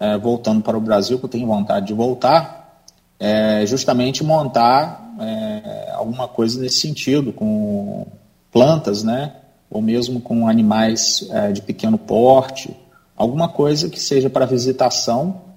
é, 0.00 0.18
voltando 0.18 0.60
para 0.60 0.76
o 0.76 0.80
Brasil, 0.80 1.20
que 1.20 1.24
eu 1.24 1.28
tenho 1.28 1.46
vontade 1.46 1.86
de 1.86 1.94
voltar, 1.94 2.82
é 3.20 3.64
justamente 3.64 4.24
montar 4.24 5.14
é, 5.20 5.92
alguma 5.94 6.26
coisa 6.26 6.60
nesse 6.60 6.80
sentido, 6.80 7.32
com 7.32 8.08
plantas, 8.50 9.04
né? 9.04 9.34
ou 9.70 9.80
mesmo 9.80 10.20
com 10.20 10.48
animais 10.48 11.28
é, 11.30 11.52
de 11.52 11.62
pequeno 11.62 11.96
porte, 11.96 12.74
alguma 13.16 13.48
coisa 13.48 13.88
que 13.88 14.00
seja 14.00 14.28
para 14.28 14.46
visitação 14.46 15.47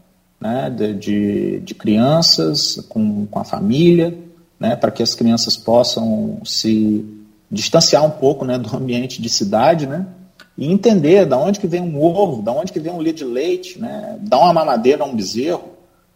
né, 0.41 0.69
de, 0.71 1.59
de, 1.59 1.75
crianças 1.75 2.83
com, 2.89 3.27
com 3.27 3.39
a 3.39 3.43
família, 3.43 4.17
né, 4.59 4.75
para 4.75 4.89
que 4.89 5.03
as 5.03 5.13
crianças 5.13 5.55
possam 5.55 6.39
se 6.43 7.05
distanciar 7.49 8.03
um 8.03 8.09
pouco 8.09 8.43
né, 8.43 8.57
do 8.57 8.73
ambiente 8.75 9.21
de 9.21 9.29
cidade, 9.29 9.85
né, 9.85 10.07
e 10.57 10.69
entender 10.69 11.25
da 11.25 11.37
onde 11.37 11.59
que 11.59 11.67
vem 11.67 11.81
um 11.81 12.01
ovo, 12.01 12.41
da 12.41 12.51
onde 12.51 12.71
que 12.71 12.79
vem 12.79 12.91
um 12.91 13.01
litro 13.01 13.25
de 13.25 13.31
leite, 13.31 13.79
né, 13.79 14.17
dar 14.19 14.39
uma 14.39 14.53
mamadeira 14.53 15.03
a 15.03 15.05
um 15.05 15.15
bezerro, 15.15 15.69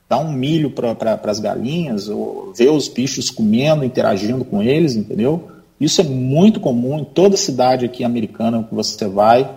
dar 0.10 0.18
um 0.18 0.32
milho 0.32 0.72
para 0.72 0.96
pra, 0.96 1.20
as 1.26 1.40
galinhas, 1.40 2.10
ou 2.10 2.52
ver 2.54 2.70
os 2.70 2.88
bichos 2.88 3.30
comendo, 3.30 3.86
interagindo 3.86 4.44
com 4.44 4.62
eles, 4.62 4.96
entendeu? 4.96 5.50
Isso 5.80 6.00
é 6.00 6.04
muito 6.04 6.60
comum 6.60 7.00
em 7.00 7.04
toda 7.04 7.36
cidade 7.36 7.86
aqui 7.86 8.04
americana 8.04 8.64
que 8.64 8.74
você 8.74 9.08
vai. 9.08 9.50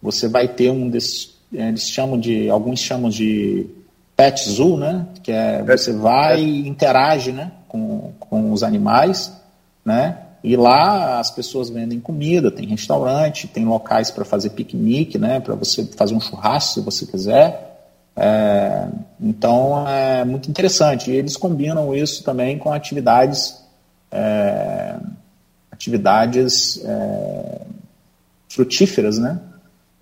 Você 0.00 0.28
vai 0.28 0.46
ter 0.46 0.70
um 0.70 0.88
desses, 0.88 1.34
eles 1.52 1.88
chamam 1.88 2.18
de, 2.18 2.48
alguns 2.48 2.78
chamam 2.78 3.10
de 3.10 3.66
pet 4.20 4.50
zoo, 4.50 4.76
né? 4.76 5.06
Que 5.22 5.32
é 5.32 5.62
você 5.62 5.94
vai 5.94 6.42
e 6.42 6.68
interage, 6.68 7.32
né? 7.32 7.52
Com, 7.66 8.12
com 8.20 8.52
os 8.52 8.62
animais, 8.62 9.32
né? 9.82 10.18
E 10.44 10.56
lá 10.56 11.18
as 11.18 11.30
pessoas 11.30 11.70
vendem 11.70 11.98
comida, 11.98 12.50
tem 12.50 12.66
restaurante, 12.66 13.48
tem 13.48 13.64
locais 13.64 14.10
para 14.10 14.24
fazer 14.24 14.50
piquenique, 14.50 15.18
né? 15.18 15.40
Para 15.40 15.54
você 15.54 15.86
fazer 15.96 16.14
um 16.14 16.20
churrasco 16.20 16.74
se 16.74 16.80
você 16.82 17.06
quiser. 17.06 17.88
É, 18.14 18.88
então 19.18 19.88
é 19.88 20.22
muito 20.26 20.50
interessante. 20.50 21.10
E 21.10 21.16
eles 21.16 21.38
combinam 21.38 21.94
isso 21.94 22.22
também 22.22 22.58
com 22.58 22.70
atividades 22.70 23.58
é, 24.12 24.96
atividades 25.72 26.78
é, 26.84 27.60
frutíferas, 28.50 29.16
né? 29.16 29.40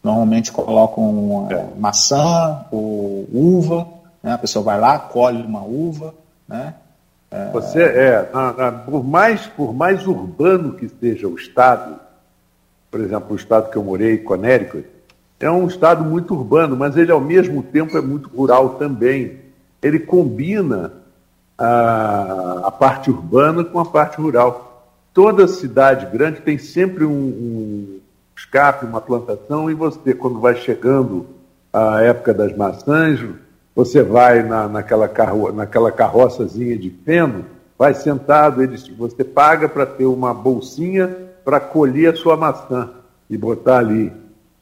Normalmente 0.02 0.50
colocam 0.50 1.46
é, 1.50 1.66
maçã 1.78 2.64
ou 2.72 3.28
uva, 3.32 3.97
né? 4.22 4.32
a 4.32 4.38
pessoa 4.38 4.64
vai 4.64 4.80
lá, 4.80 4.98
colhe 4.98 5.42
uma 5.42 5.62
uva, 5.62 6.14
né? 6.46 6.74
Você 7.52 7.82
é, 7.82 8.30
na, 8.32 8.52
na, 8.54 8.72
por, 8.72 9.04
mais, 9.04 9.46
por 9.46 9.74
mais 9.74 10.06
urbano 10.06 10.72
que 10.72 10.88
seja 10.88 11.28
o 11.28 11.36
estado, 11.36 12.00
por 12.90 13.00
exemplo, 13.00 13.32
o 13.32 13.36
estado 13.36 13.70
que 13.70 13.76
eu 13.76 13.84
morei, 13.84 14.16
Connecticut, 14.16 14.86
é 15.38 15.50
um 15.50 15.66
estado 15.66 16.02
muito 16.02 16.34
urbano, 16.34 16.74
mas 16.74 16.96
ele 16.96 17.12
ao 17.12 17.20
mesmo 17.20 17.62
tempo 17.62 17.98
é 17.98 18.00
muito 18.00 18.30
rural 18.30 18.70
também. 18.76 19.40
Ele 19.82 19.98
combina 19.98 20.92
a, 21.58 22.62
a 22.64 22.70
parte 22.70 23.10
urbana 23.10 23.62
com 23.62 23.78
a 23.78 23.84
parte 23.84 24.16
rural 24.16 24.68
toda 25.18 25.48
cidade 25.48 26.06
grande 26.06 26.40
tem 26.42 26.56
sempre 26.58 27.04
um, 27.04 27.10
um 27.10 28.00
escape, 28.36 28.86
uma 28.86 29.00
plantação, 29.00 29.68
e 29.68 29.74
você, 29.74 30.14
quando 30.14 30.38
vai 30.38 30.54
chegando 30.54 31.26
a 31.72 32.00
época 32.02 32.32
das 32.32 32.56
maçãs, 32.56 33.18
você 33.78 34.02
vai 34.02 34.42
na, 34.42 34.66
naquela, 34.66 35.06
carro, 35.06 35.52
naquela 35.52 35.92
carroçazinha 35.92 36.76
de 36.76 36.90
feno, 36.90 37.44
vai 37.78 37.94
sentado, 37.94 38.60
eles, 38.60 38.88
você 38.88 39.22
paga 39.22 39.68
para 39.68 39.86
ter 39.86 40.04
uma 40.04 40.34
bolsinha 40.34 41.16
para 41.44 41.60
colher 41.60 42.12
a 42.12 42.16
sua 42.16 42.36
maçã 42.36 42.90
e 43.30 43.38
botar 43.38 43.78
ali, 43.78 44.12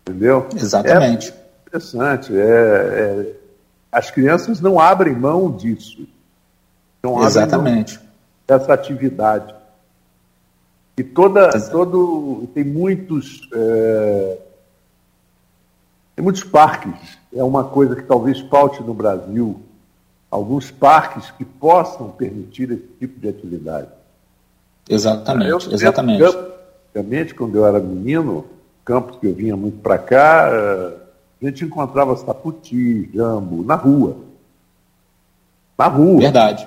entendeu? 0.02 0.46
Exatamente. 0.54 1.32
É 1.32 1.66
interessante, 1.66 2.36
é, 2.36 2.42
é, 2.42 3.32
as 3.90 4.10
crianças 4.10 4.60
não 4.60 4.78
abrem 4.78 5.14
mão 5.14 5.50
disso. 5.50 6.06
Não 7.02 7.24
Exatamente. 7.24 7.96
Mão 7.96 8.06
dessa 8.46 8.74
atividade. 8.74 9.54
E 10.98 11.02
toda, 11.02 11.48
todo, 11.70 12.46
tem 12.52 12.64
muitos, 12.64 13.48
é, 13.50 14.38
tem 16.14 16.22
muitos 16.22 16.44
parques. 16.44 17.16
É 17.36 17.44
uma 17.44 17.64
coisa 17.64 17.94
que 17.94 18.02
talvez 18.02 18.40
falte 18.40 18.82
no 18.82 18.94
Brasil. 18.94 19.60
Alguns 20.30 20.70
parques 20.70 21.30
que 21.32 21.44
possam 21.44 22.08
permitir 22.10 22.70
esse 22.70 22.88
tipo 22.98 23.20
de 23.20 23.28
atividade. 23.28 23.88
Exatamente, 24.88 25.50
eu, 25.50 25.58
exatamente. 25.72 26.22
Antigamente, 26.88 27.34
quando 27.34 27.56
eu 27.56 27.66
era 27.66 27.78
menino, 27.78 28.46
campos 28.84 29.18
que 29.18 29.26
eu 29.26 29.34
vinha 29.34 29.56
muito 29.56 29.78
para 29.78 29.98
cá, 29.98 30.48
é, 30.50 30.96
a 31.42 31.46
gente 31.46 31.64
encontrava 31.64 32.16
saputi, 32.16 33.10
jambo, 33.12 33.62
na 33.62 33.74
rua. 33.74 34.16
Na 35.76 35.88
rua. 35.88 36.20
Verdade. 36.20 36.66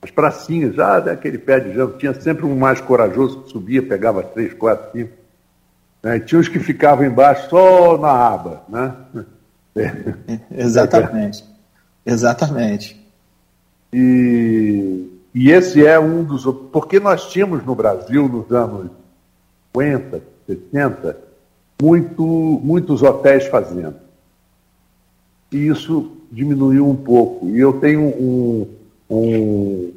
as 0.00 0.10
pracinhas, 0.10 0.74
já 0.74 0.98
daquele 1.00 1.38
pé 1.38 1.60
de 1.60 1.74
jambo, 1.74 1.98
tinha 1.98 2.14
sempre 2.14 2.46
um 2.46 2.56
mais 2.56 2.80
corajoso 2.80 3.42
que 3.42 3.50
subia, 3.50 3.82
pegava 3.82 4.22
três, 4.22 4.54
quatro, 4.54 4.90
cinco. 4.92 5.12
Né? 6.02 6.16
E 6.16 6.20
tinha 6.20 6.40
os 6.40 6.48
que 6.48 6.58
ficavam 6.58 7.04
embaixo 7.04 7.50
só 7.50 7.98
na 7.98 8.10
aba, 8.10 8.62
né? 8.68 8.94
Exatamente. 10.50 11.44
Exatamente. 12.04 13.00
E, 13.92 15.08
e 15.34 15.50
esse 15.50 15.84
é 15.84 15.98
um 15.98 16.24
dos. 16.24 16.44
Porque 16.72 16.98
nós 16.98 17.30
tínhamos 17.30 17.64
no 17.64 17.74
Brasil, 17.74 18.28
nos 18.28 18.50
anos 18.50 18.90
50, 19.74 20.22
60, 20.46 21.16
muito, 21.80 22.22
muitos 22.24 23.02
hotéis 23.02 23.46
fazendo. 23.46 23.96
E 25.50 25.66
isso 25.68 26.12
diminuiu 26.30 26.88
um 26.88 26.96
pouco. 26.96 27.48
E 27.48 27.58
eu 27.58 27.74
tenho 27.74 28.02
um, 28.02 28.68
um 29.10 29.92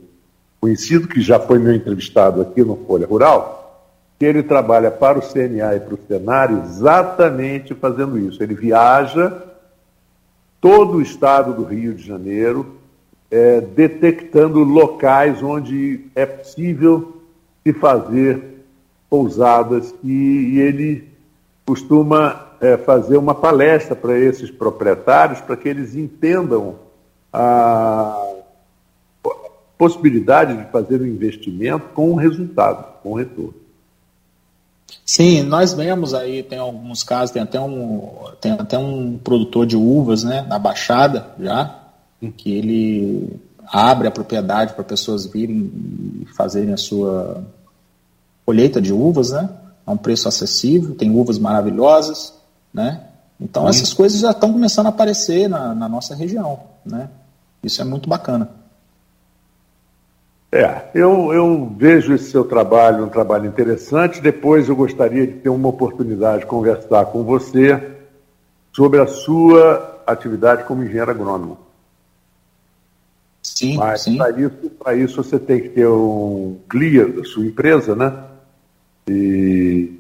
conhecido 0.59 1.07
que 1.07 1.21
já 1.21 1.39
foi 1.39 1.59
meu 1.59 1.73
entrevistado 1.73 2.41
aqui 2.41 2.63
no 2.63 2.75
Folha 2.85 3.07
Rural, 3.07 3.87
que 4.19 4.25
ele 4.25 4.43
trabalha 4.43 4.91
para 4.91 5.17
o 5.17 5.21
CNA 5.21 5.75
e 5.75 5.79
para 5.79 5.93
o 5.93 5.99
Senar 6.07 6.51
exatamente 6.51 7.73
fazendo 7.73 8.17
isso. 8.17 8.41
Ele 8.43 8.53
viaja 8.53 9.54
todo 10.59 10.97
o 10.97 11.01
estado 11.01 11.53
do 11.53 11.63
Rio 11.63 11.93
de 11.93 12.03
Janeiro, 12.05 12.75
é, 13.29 13.61
detectando 13.61 14.63
locais 14.63 15.41
onde 15.43 16.05
é 16.15 16.25
possível 16.25 17.21
se 17.63 17.73
fazer 17.73 18.63
pousadas 19.09 19.93
e, 20.03 20.11
e 20.53 20.59
ele 20.59 21.09
costuma 21.65 22.45
é, 22.61 22.77
fazer 22.77 23.17
uma 23.17 23.33
palestra 23.33 23.95
para 23.95 24.17
esses 24.17 24.51
proprietários 24.51 25.41
para 25.41 25.57
que 25.57 25.67
eles 25.67 25.95
entendam 25.95 26.75
a 27.33 28.33
possibilidade 29.77 30.55
de 30.55 30.71
fazer 30.71 31.01
um 31.01 31.05
investimento 31.05 31.89
com 31.93 32.11
um 32.11 32.15
resultado, 32.15 33.01
com 33.01 33.11
um 33.11 33.15
retorno. 33.15 33.64
Sim, 35.05 35.43
nós 35.43 35.73
vemos 35.73 36.13
aí, 36.13 36.41
tem 36.41 36.57
alguns 36.57 37.03
casos, 37.03 37.31
tem 37.31 37.41
até 37.41 37.59
um, 37.59 38.09
tem 38.41 38.53
até 38.53 38.77
um 38.77 39.17
produtor 39.17 39.65
de 39.65 39.77
uvas, 39.77 40.23
né, 40.23 40.41
na 40.41 40.57
Baixada 40.57 41.27
já, 41.39 41.79
que 42.37 42.51
ele 42.51 43.39
abre 43.67 44.07
a 44.07 44.11
propriedade 44.11 44.73
para 44.73 44.83
pessoas 44.83 45.25
virem 45.27 45.71
e 46.21 46.25
fazerem 46.35 46.73
a 46.73 46.77
sua 46.77 47.43
colheita 48.45 48.81
de 48.81 48.91
uvas, 48.91 49.29
né, 49.29 49.49
a 49.85 49.91
um 49.91 49.97
preço 49.97 50.27
acessível, 50.27 50.95
tem 50.95 51.11
uvas 51.11 51.37
maravilhosas, 51.37 52.33
né, 52.73 53.01
então 53.39 53.67
essas 53.67 53.93
coisas 53.93 54.19
já 54.19 54.31
estão 54.31 54.51
começando 54.51 54.87
a 54.87 54.89
aparecer 54.89 55.47
na, 55.47 55.75
na 55.75 55.87
nossa 55.87 56.15
região, 56.15 56.59
né, 56.83 57.09
isso 57.63 57.79
é 57.79 57.85
muito 57.85 58.09
bacana. 58.09 58.64
É, 60.55 60.89
eu, 60.95 61.33
eu 61.33 61.69
vejo 61.75 62.13
esse 62.13 62.31
seu 62.31 62.45
trabalho 62.45 63.03
um 63.03 63.09
trabalho 63.09 63.45
interessante. 63.45 64.21
Depois 64.21 64.69
eu 64.69 64.75
gostaria 64.75 65.27
de 65.27 65.33
ter 65.33 65.49
uma 65.49 65.67
oportunidade 65.67 66.39
de 66.39 66.45
conversar 66.45 67.07
com 67.07 67.25
você 67.25 67.91
sobre 68.71 69.01
a 69.01 69.05
sua 69.05 70.01
atividade 70.07 70.63
como 70.63 70.81
engenheiro 70.81 71.11
agrônomo. 71.11 71.57
Sim, 73.43 73.75
Mas 73.75 74.03
sim. 74.03 74.17
Para 74.17 74.31
isso, 74.31 74.69
para 74.79 74.95
isso 74.95 75.21
você 75.21 75.37
tem 75.37 75.59
que 75.59 75.69
ter 75.69 75.89
um 75.89 76.57
clear 76.69 77.11
da 77.11 77.25
sua 77.25 77.45
empresa, 77.45 77.93
né? 77.93 78.17
E 79.09 79.91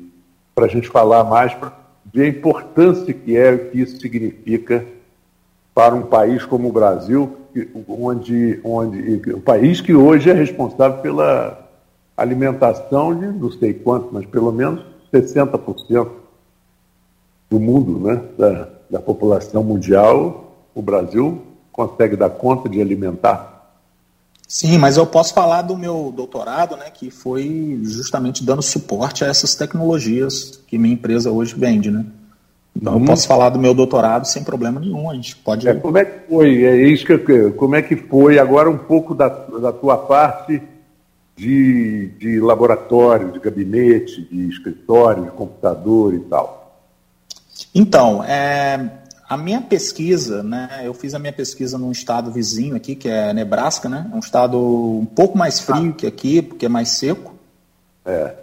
para 0.55 0.67
a 0.67 0.69
gente 0.69 0.87
falar 0.87 1.25
mais, 1.25 1.53
para 1.53 1.73
ver 2.13 2.23
a 2.23 2.29
importância 2.29 3.13
que 3.13 3.35
é, 3.35 3.51
o 3.51 3.71
que 3.71 3.81
isso 3.81 3.99
significa 3.99 4.85
para 5.73 5.93
um 5.93 6.03
país 6.03 6.45
como 6.45 6.69
o 6.69 6.71
Brasil, 6.71 7.44
onde, 7.87 8.59
onde 8.63 9.33
o 9.33 9.41
país 9.41 9.81
que 9.81 9.93
hoje 9.93 10.29
é 10.29 10.33
responsável 10.33 11.01
pela 11.01 11.69
alimentação 12.17 13.17
de 13.17 13.27
não 13.27 13.51
sei 13.51 13.73
quanto, 13.73 14.09
mas 14.11 14.25
pelo 14.25 14.51
menos 14.51 14.81
60% 15.13 16.09
do 17.49 17.59
mundo, 17.59 17.99
né, 17.99 18.21
da, 18.37 18.69
da 18.89 18.99
população 18.99 19.63
mundial, 19.63 20.53
o 20.73 20.81
Brasil 20.81 21.41
consegue 21.71 22.15
dar 22.15 22.29
conta 22.29 22.67
de 22.67 22.81
alimentar. 22.81 23.55
Sim, 24.47 24.77
mas 24.77 24.95
eu 24.95 25.07
posso 25.07 25.33
falar 25.33 25.63
do 25.63 25.75
meu 25.75 26.13
doutorado, 26.15 26.77
né, 26.77 26.89
que 26.91 27.09
foi 27.09 27.79
justamente 27.83 28.43
dando 28.43 28.61
suporte 28.61 29.23
a 29.23 29.27
essas 29.27 29.55
tecnologias 29.55 30.59
que 30.67 30.77
minha 30.77 30.93
empresa 30.93 31.31
hoje 31.31 31.55
vende, 31.55 31.89
né? 31.89 32.05
Então, 32.75 32.95
hum. 32.95 32.99
eu 32.99 33.05
posso 33.05 33.27
falar 33.27 33.49
do 33.49 33.59
meu 33.59 33.73
doutorado 33.73 34.25
sem 34.25 34.43
problema 34.43 34.79
nenhum. 34.79 35.09
A 35.09 35.15
gente 35.15 35.35
pode. 35.37 35.67
É, 35.67 35.73
como 35.73 35.97
é 35.97 36.05
que 36.05 36.27
foi? 36.27 36.63
É 36.63 36.75
isso 36.87 37.05
que 37.05 37.17
como 37.51 37.75
é 37.75 37.81
que 37.81 37.95
foi 37.95 38.37
agora 38.37 38.69
um 38.69 38.77
pouco 38.77 39.15
da, 39.15 39.29
da 39.29 39.71
tua 39.71 39.97
parte 39.97 40.61
de, 41.35 42.07
de 42.17 42.39
laboratório, 42.39 43.31
de 43.31 43.39
gabinete, 43.39 44.21
de 44.21 44.49
escritório, 44.49 45.25
de 45.25 45.31
computador 45.31 46.13
e 46.13 46.19
tal. 46.19 46.81
Então, 47.73 48.23
é, 48.23 48.89
a 49.27 49.37
minha 49.37 49.61
pesquisa, 49.61 50.43
né? 50.43 50.81
Eu 50.83 50.93
fiz 50.93 51.13
a 51.13 51.19
minha 51.19 51.33
pesquisa 51.33 51.77
num 51.77 51.91
estado 51.91 52.31
vizinho 52.31 52.75
aqui, 52.75 52.95
que 52.95 53.09
é 53.09 53.33
Nebraska, 53.33 53.89
né? 53.89 54.09
É 54.11 54.15
um 54.15 54.19
estado 54.19 54.57
um 54.57 55.05
pouco 55.05 55.37
mais 55.37 55.59
frio 55.59 55.91
ah. 55.91 55.93
que 55.93 56.07
aqui, 56.07 56.41
porque 56.41 56.65
é 56.65 56.69
mais 56.69 56.89
seco. 56.89 57.33
É. 58.05 58.33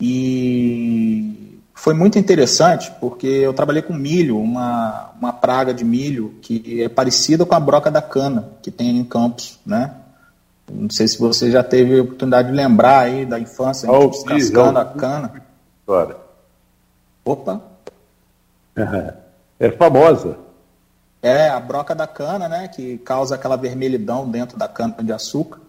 E 0.00 1.45
foi 1.76 1.92
muito 1.92 2.18
interessante 2.18 2.90
porque 2.98 3.26
eu 3.26 3.52
trabalhei 3.52 3.82
com 3.82 3.92
milho, 3.92 4.40
uma, 4.40 5.10
uma 5.20 5.30
praga 5.30 5.74
de 5.74 5.84
milho 5.84 6.34
que 6.40 6.82
é 6.82 6.88
parecida 6.88 7.44
com 7.44 7.54
a 7.54 7.60
broca 7.60 7.90
da 7.90 8.00
cana 8.00 8.48
que 8.62 8.70
tem 8.70 8.96
em 8.96 9.04
Campos, 9.04 9.60
né? 9.64 9.94
Não 10.72 10.88
sei 10.90 11.06
se 11.06 11.18
você 11.18 11.50
já 11.50 11.62
teve 11.62 11.98
a 11.98 12.02
oportunidade 12.02 12.48
de 12.48 12.54
lembrar 12.54 13.00
aí 13.00 13.26
da 13.26 13.38
infância, 13.38 13.88
a 13.90 14.00
gente 14.00 14.12
descascando 14.12 14.78
a 14.78 14.84
cana. 14.86 15.42
Claro. 15.86 16.16
Opa! 17.24 17.60
É 19.58 19.70
famosa. 19.70 20.36
É, 21.22 21.48
a 21.48 21.58
broca 21.58 21.94
da 21.94 22.06
cana, 22.06 22.46
né? 22.46 22.68
Que 22.68 22.98
causa 22.98 23.36
aquela 23.36 23.56
vermelhidão 23.56 24.28
dentro 24.30 24.58
da 24.58 24.68
cana 24.68 24.94
de 25.00 25.10
açúcar. 25.14 25.60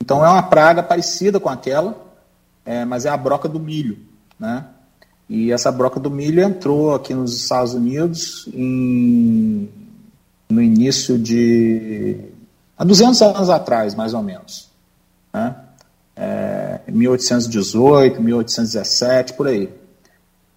Então 0.00 0.24
é 0.24 0.28
uma 0.30 0.42
praga 0.42 0.82
parecida 0.82 1.38
com 1.38 1.50
aquela, 1.50 1.94
é, 2.64 2.82
mas 2.86 3.04
é 3.04 3.10
a 3.10 3.16
broca 3.18 3.46
do 3.46 3.60
milho, 3.60 3.98
né? 4.38 4.64
E 5.30 5.52
essa 5.52 5.70
broca 5.70 6.00
do 6.00 6.10
milho 6.10 6.42
entrou 6.42 6.92
aqui 6.92 7.14
nos 7.14 7.36
Estados 7.36 7.72
Unidos 7.72 8.48
em, 8.52 9.68
no 10.48 10.60
início 10.60 11.16
de. 11.16 12.16
há 12.76 12.82
200 12.82 13.22
anos 13.22 13.48
atrás, 13.48 13.94
mais 13.94 14.12
ou 14.12 14.24
menos. 14.24 14.68
Né? 15.32 15.54
É, 16.16 16.80
1818, 16.88 18.20
1817, 18.20 19.34
por 19.34 19.46
aí. 19.46 19.72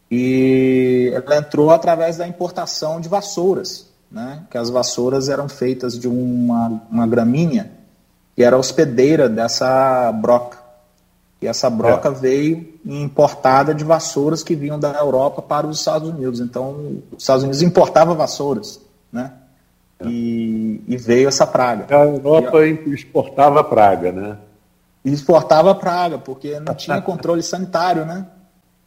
E 0.10 1.12
ela 1.14 1.38
entrou 1.38 1.70
através 1.70 2.18
da 2.18 2.28
importação 2.28 3.00
de 3.00 3.08
vassouras, 3.08 3.86
né? 4.12 4.42
que 4.50 4.58
as 4.58 4.72
vassouras 4.72 5.30
eram 5.30 5.48
feitas 5.48 6.00
de 6.00 6.08
uma, 6.08 6.82
uma 6.90 7.06
gramínea 7.06 7.70
que 8.36 8.42
era 8.42 8.58
hospedeira 8.58 9.30
dessa 9.30 10.12
broca. 10.12 10.63
E 11.44 11.48
essa 11.48 11.70
broca 11.70 12.08
é. 12.08 12.12
veio 12.14 12.74
importada 12.86 13.76
de 13.76 13.84
vassouras 13.84 14.42
que 14.42 14.56
vinham 14.56 14.80
da 14.80 14.94
Europa 14.94 15.42
para 15.42 15.68
os 15.68 15.80
Estados 15.80 16.08
Unidos. 16.08 16.40
Então, 16.40 17.02
os 17.12 17.22
Estados 17.22 17.44
Unidos 17.44 17.62
importava 17.62 18.14
vassouras, 18.14 18.80
né? 19.12 19.34
É. 20.00 20.08
E, 20.08 20.82
e, 20.88 20.96
veio 20.96 21.28
essa 21.28 21.46
praga. 21.46 21.86
A 21.94 22.06
Europa 22.06 22.66
e, 22.66 22.72
exportava 22.94 23.62
praga, 23.62 24.14
né? 24.14 24.38
Exportava 25.04 25.76
praga, 25.76 26.18
porque 26.18 26.62
não 26.62 26.74
tinha 26.76 27.02
controle 27.02 27.44
sanitário, 27.44 28.06
né? 28.06 28.26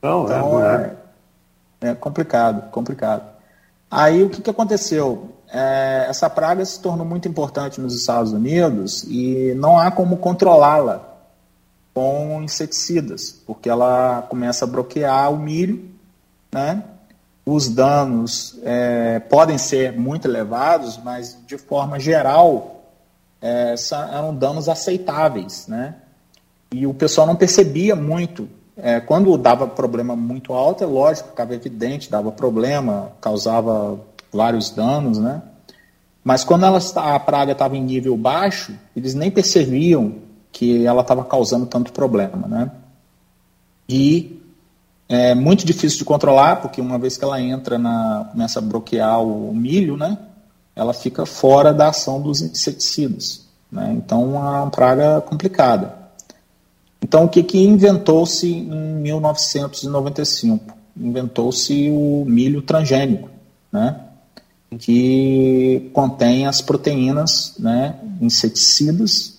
Não, 0.00 0.22
é, 0.22 0.24
então, 0.24 0.64
é, 0.64 0.92
é, 1.82 1.88
é 1.90 1.94
complicado, 1.94 2.70
complicado. 2.70 3.22
Aí 3.90 4.22
o 4.22 4.30
que, 4.30 4.40
que 4.40 4.48
aconteceu? 4.48 5.32
Essa 6.08 6.30
praga 6.30 6.64
se 6.64 6.80
tornou 6.80 7.06
muito 7.06 7.28
importante 7.28 7.82
nos 7.82 7.94
Estados 7.94 8.32
Unidos 8.32 9.04
e 9.04 9.54
não 9.56 9.78
há 9.78 9.90
como 9.90 10.16
controlá-la 10.16 11.15
com 11.96 12.42
inseticidas, 12.42 13.32
porque 13.46 13.70
ela 13.70 14.20
começa 14.28 14.66
a 14.66 14.68
bloquear 14.68 15.32
o 15.32 15.38
milho, 15.38 15.82
né? 16.52 16.84
Os 17.46 17.70
danos 17.70 18.60
é, 18.64 19.18
podem 19.18 19.56
ser 19.56 19.98
muito 19.98 20.28
elevados, 20.28 21.00
mas 21.02 21.38
de 21.46 21.56
forma 21.56 21.98
geral 21.98 22.82
é, 23.40 23.74
eram 24.12 24.34
danos 24.34 24.68
aceitáveis, 24.68 25.66
né? 25.68 25.94
E 26.70 26.86
o 26.86 26.92
pessoal 26.92 27.26
não 27.26 27.34
percebia 27.34 27.96
muito. 27.96 28.46
É, 28.76 29.00
quando 29.00 29.34
dava 29.38 29.66
problema 29.66 30.14
muito 30.14 30.52
alto, 30.52 30.84
é 30.84 30.86
lógico, 30.86 31.30
ficava 31.30 31.54
evidente, 31.54 32.10
dava 32.10 32.30
problema, 32.30 33.12
causava 33.22 33.98
vários 34.30 34.68
danos, 34.68 35.16
né? 35.16 35.40
Mas 36.22 36.44
quando 36.44 36.66
ela, 36.66 36.78
a 36.96 37.18
praga 37.18 37.52
estava 37.52 37.74
em 37.74 37.82
nível 37.82 38.18
baixo, 38.18 38.74
eles 38.94 39.14
nem 39.14 39.30
percebiam 39.30 40.25
que 40.56 40.86
ela 40.86 41.02
estava 41.02 41.22
causando 41.22 41.66
tanto 41.66 41.92
problema, 41.92 42.48
né? 42.48 42.70
E 43.86 44.40
é 45.06 45.34
muito 45.34 45.66
difícil 45.66 45.98
de 45.98 46.04
controlar, 46.06 46.62
porque 46.62 46.80
uma 46.80 46.98
vez 46.98 47.18
que 47.18 47.24
ela 47.24 47.38
entra 47.38 47.76
na 47.78 48.26
começa 48.32 48.58
a 48.58 48.62
bloquear 48.62 49.20
o 49.20 49.54
milho, 49.54 49.98
né? 49.98 50.16
Ela 50.74 50.94
fica 50.94 51.26
fora 51.26 51.74
da 51.74 51.88
ação 51.88 52.22
dos 52.22 52.40
inseticidas, 52.40 53.44
Né? 53.70 53.92
Então, 53.98 54.34
é 54.34 54.38
uma 54.60 54.70
praga 54.70 55.20
complicada. 55.20 55.94
Então, 57.02 57.24
o 57.24 57.28
que, 57.28 57.42
que 57.42 57.58
inventou-se 57.62 58.50
em 58.50 58.94
1995? 59.02 60.74
Inventou-se 60.96 61.90
o 61.90 62.24
milho 62.26 62.62
transgênico, 62.62 63.28
né? 63.70 64.00
que 64.78 65.90
contém 65.92 66.46
as 66.46 66.62
proteínas 66.62 67.54
né, 67.58 67.96
inseticidas 68.20 69.35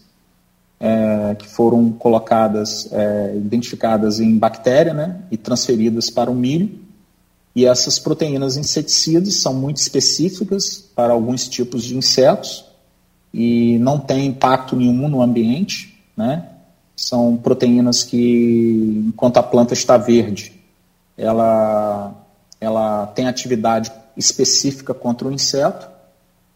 é, 0.80 1.36
que 1.36 1.48
foram 1.48 1.92
colocadas, 1.92 2.88
é, 2.92 3.34
identificadas 3.36 4.20
em 4.20 4.38
bactéria 4.38 4.94
né, 4.94 5.22
e 5.32 5.38
transferidas 5.38 6.10
para 6.10 6.30
o 6.30 6.36
milho. 6.36 6.80
E 7.56 7.66
essas 7.66 7.98
proteínas 7.98 8.56
inseticidas 8.56 9.42
são 9.42 9.54
muito 9.54 9.78
específicas 9.78 10.78
para 10.96 11.14
alguns 11.14 11.48
tipos 11.48 11.84
de 11.84 11.98
insetos 11.98 12.66
e 13.34 13.80
não 13.80 14.00
têm 14.00 14.28
impacto 14.28 14.76
nenhum 14.76 15.08
no 15.08 15.22
ambiente. 15.22 16.00
Né? 16.16 16.48
São 16.96 17.36
proteínas 17.36 18.04
que, 18.04 19.04
enquanto 19.08 19.38
a 19.38 19.44
planta 19.44 19.74
está 19.74 19.98
verde, 19.98 20.54
ela, 21.18 22.14
ela 22.62 23.08
tem 23.08 23.28
atividade 23.28 23.92
específica 24.16 24.94
contra 24.94 25.28
o 25.28 25.32
inseto. 25.32 25.88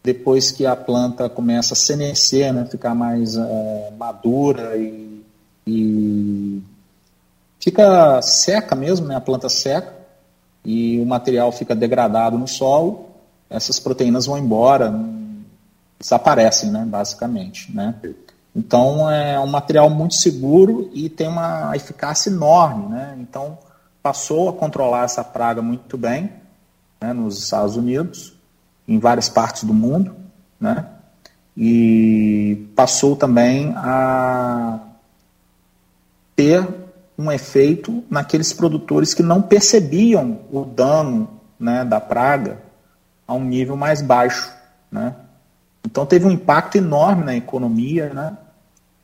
Depois 0.02 0.50
que 0.50 0.66
a 0.66 0.74
planta 0.74 1.28
começa 1.28 1.74
a 1.74 1.76
senescer, 1.76 2.52
né, 2.52 2.66
ficar 2.66 2.94
mais 2.94 3.36
é, 3.36 3.92
madura 3.96 4.76
e, 4.76 5.22
e, 5.66 6.62
fica 7.60 8.20
seca 8.20 8.74
mesmo, 8.74 9.06
né, 9.06 9.14
a 9.14 9.20
planta 9.20 9.48
seca, 9.48 9.94
e 10.64 11.00
o 11.00 11.06
material 11.06 11.52
fica 11.52 11.74
degradado 11.74 12.36
no 12.36 12.48
solo, 12.48 13.08
essas 13.48 13.78
proteínas 13.78 14.26
vão 14.26 14.38
embora, 14.38 14.92
desaparecem, 16.00 16.70
né, 16.70 16.84
basicamente. 16.84 17.74
Né? 17.74 17.94
Então 18.54 19.10
é 19.10 19.38
um 19.38 19.46
material 19.46 19.88
muito 19.88 20.14
seguro 20.14 20.90
e 20.92 21.08
tem 21.08 21.28
uma 21.28 21.74
eficácia 21.76 22.28
enorme. 22.30 22.88
Né? 22.88 23.16
Então 23.20 23.58
passou 24.02 24.48
a 24.48 24.52
controlar 24.52 25.04
essa 25.04 25.22
praga 25.22 25.62
muito 25.62 25.96
bem 25.96 26.30
né, 27.00 27.12
nos 27.12 27.38
Estados 27.38 27.76
Unidos, 27.76 28.31
em 28.86 28.98
várias 28.98 29.28
partes 29.28 29.64
do 29.64 29.74
mundo, 29.74 30.14
né, 30.60 30.86
e 31.56 32.66
passou 32.74 33.14
também 33.14 33.72
a 33.76 34.80
ter 36.34 36.66
um 37.18 37.30
efeito 37.30 38.02
naqueles 38.10 38.52
produtores 38.52 39.14
que 39.14 39.22
não 39.22 39.42
percebiam 39.42 40.40
o 40.50 40.64
dano 40.64 41.28
né, 41.58 41.84
da 41.84 42.00
praga 42.00 42.58
a 43.26 43.34
um 43.34 43.44
nível 43.44 43.76
mais 43.76 44.00
baixo. 44.02 44.52
Né? 44.90 45.14
Então 45.84 46.06
teve 46.06 46.26
um 46.26 46.30
impacto 46.30 46.76
enorme 46.76 47.24
na 47.24 47.36
economia, 47.36 48.12
né? 48.12 48.36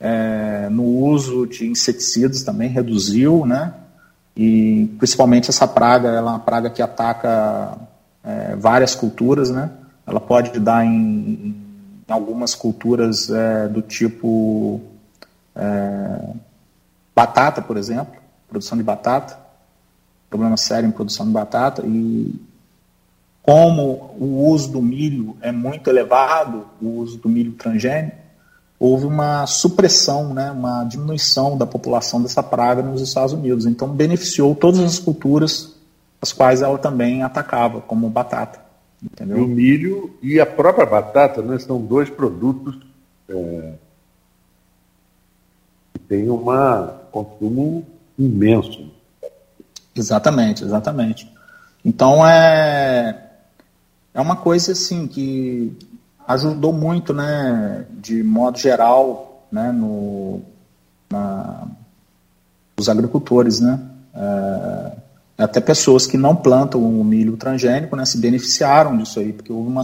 É, 0.00 0.68
no 0.70 0.84
uso 0.84 1.44
de 1.44 1.66
inseticidas 1.66 2.44
também 2.44 2.68
reduziu, 2.68 3.44
né? 3.44 3.74
E 4.36 4.94
principalmente 4.96 5.50
essa 5.50 5.66
praga, 5.66 6.08
ela 6.08 6.30
é 6.30 6.34
uma 6.34 6.38
praga 6.38 6.70
que 6.70 6.80
ataca 6.80 7.76
é, 8.24 8.56
várias 8.56 8.94
culturas, 8.94 9.50
né? 9.50 9.70
Ela 10.06 10.20
pode 10.20 10.58
dar 10.58 10.84
em, 10.84 10.90
em 10.90 11.56
algumas 12.08 12.54
culturas 12.54 13.30
é, 13.30 13.68
do 13.68 13.82
tipo 13.82 14.80
é, 15.54 16.34
batata, 17.14 17.60
por 17.60 17.76
exemplo, 17.76 18.14
produção 18.48 18.78
de 18.78 18.84
batata, 18.84 19.38
problema 20.30 20.56
sério 20.56 20.88
em 20.88 20.92
produção 20.92 21.26
de 21.26 21.32
batata 21.32 21.82
e 21.86 22.34
como 23.42 24.14
o 24.20 24.46
uso 24.50 24.70
do 24.72 24.82
milho 24.82 25.36
é 25.40 25.50
muito 25.50 25.88
elevado, 25.88 26.66
o 26.82 26.98
uso 26.98 27.16
do 27.16 27.28
milho 27.28 27.52
transgênico, 27.52 28.16
houve 28.78 29.06
uma 29.06 29.46
supressão, 29.46 30.32
né, 30.34 30.50
uma 30.50 30.84
diminuição 30.84 31.56
da 31.56 31.66
população 31.66 32.22
dessa 32.22 32.42
praga 32.42 32.82
nos 32.82 33.00
Estados 33.00 33.32
Unidos. 33.32 33.66
Então, 33.66 33.88
beneficiou 33.88 34.54
todas 34.54 34.80
as 34.80 34.98
culturas 34.98 35.74
as 36.20 36.32
quais 36.32 36.62
ela 36.62 36.78
também 36.78 37.22
atacava, 37.22 37.80
como 37.80 38.08
batata. 38.08 38.60
Entendeu? 39.02 39.38
E 39.38 39.40
o 39.40 39.46
milho 39.46 40.18
e 40.20 40.40
a 40.40 40.46
própria 40.46 40.84
batata 40.84 41.40
né, 41.40 41.58
são 41.58 41.80
dois 41.80 42.10
produtos 42.10 42.76
é, 43.28 43.74
que 45.94 46.00
têm 46.00 46.28
um 46.28 46.44
consumo 47.12 47.86
imenso. 48.18 48.90
Exatamente, 49.94 50.64
exatamente. 50.64 51.32
Então 51.84 52.26
é, 52.26 53.30
é 54.12 54.20
uma 54.20 54.36
coisa 54.36 54.72
assim 54.72 55.06
que 55.06 55.76
ajudou 56.26 56.72
muito, 56.72 57.14
né, 57.14 57.86
de 57.90 58.22
modo 58.22 58.58
geral, 58.58 59.46
né, 59.50 59.70
no, 59.70 60.42
na, 61.10 61.68
os 62.78 62.88
agricultores, 62.88 63.60
né, 63.60 63.80
é, 64.14 64.92
até 65.38 65.60
pessoas 65.60 66.06
que 66.06 66.18
não 66.18 66.34
plantam 66.34 66.82
o 66.82 67.04
milho 67.04 67.36
transgênico, 67.36 67.94
né, 67.94 68.04
se 68.04 68.18
beneficiaram 68.18 68.98
disso 68.98 69.20
aí, 69.20 69.32
porque 69.32 69.52
houve 69.52 69.70
uma 69.70 69.82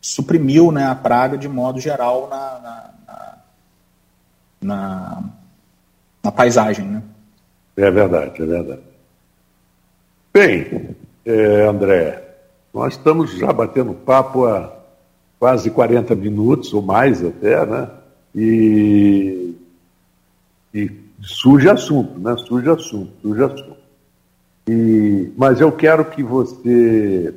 suprimiu, 0.00 0.70
né, 0.70 0.86
a 0.86 0.94
praga 0.94 1.38
de 1.38 1.48
modo 1.48 1.80
geral 1.80 2.28
na, 2.28 2.60
na, 2.60 3.34
na, 4.60 5.22
na 6.22 6.32
paisagem, 6.32 6.86
né. 6.86 7.02
É 7.76 7.90
verdade, 7.90 8.42
é 8.42 8.46
verdade. 8.46 8.82
Bem, 10.32 10.94
é, 11.24 11.66
André, 11.66 12.22
nós 12.72 12.94
estamos 12.94 13.32
já 13.32 13.52
batendo 13.52 13.94
papo 13.94 14.46
há 14.46 14.72
quase 15.38 15.70
40 15.70 16.14
minutos, 16.14 16.72
ou 16.74 16.82
mais 16.82 17.24
até, 17.24 17.64
né? 17.64 17.88
E, 18.34 19.54
e 20.72 20.90
surge 21.22 21.68
assunto, 21.68 22.18
né? 22.20 22.36
Surge 22.46 22.68
assunto, 22.70 23.12
surge 23.22 23.42
assunto. 23.42 23.79
E, 24.68 25.32
mas 25.36 25.60
eu 25.60 25.72
quero 25.72 26.04
que 26.04 26.22
você 26.22 27.34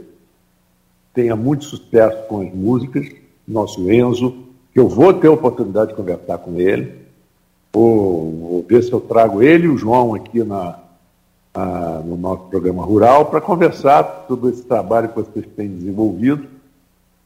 tenha 1.13 1.35
muito 1.35 1.65
sucesso 1.65 2.27
com 2.27 2.41
as 2.41 2.53
músicas, 2.53 3.07
nosso 3.47 3.91
Enzo, 3.91 4.35
que 4.71 4.79
eu 4.79 4.87
vou 4.87 5.13
ter 5.13 5.27
a 5.27 5.31
oportunidade 5.31 5.91
de 5.91 5.95
conversar 5.95 6.37
com 6.39 6.59
ele. 6.59 7.03
Vou, 7.71 8.31
vou 8.31 8.65
ver 8.67 8.83
se 8.83 8.91
eu 8.91 8.99
trago 8.99 9.41
ele 9.41 9.65
e 9.65 9.69
o 9.69 9.77
João 9.77 10.13
aqui 10.13 10.43
na, 10.43 10.79
no 12.05 12.17
nosso 12.17 12.43
programa 12.43 12.83
rural 12.83 13.25
para 13.25 13.41
conversar 13.41 14.25
sobre 14.27 14.51
esse 14.51 14.63
trabalho 14.63 15.09
que 15.09 15.15
vocês 15.15 15.45
têm 15.55 15.69
desenvolvido 15.69 16.53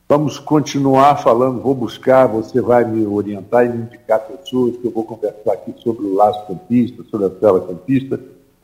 Vamos 0.09 0.39
continuar 0.39 1.17
falando, 1.17 1.61
vou 1.61 1.75
buscar, 1.75 2.27
você 2.27 2.61
vai 2.61 2.85
me 2.85 3.05
orientar 3.05 3.65
e 3.65 3.69
me 3.69 3.83
indicar 3.83 4.21
pessoas 4.21 4.77
que 4.77 4.85
eu 4.85 4.91
vou 4.91 5.03
conversar 5.03 5.51
aqui 5.51 5.75
sobre 5.79 6.05
o 6.05 6.15
laço 6.15 6.47
campista, 6.47 7.03
sobre 7.11 7.27
a 7.27 7.31
cela 7.37 7.59
campista, 7.59 8.17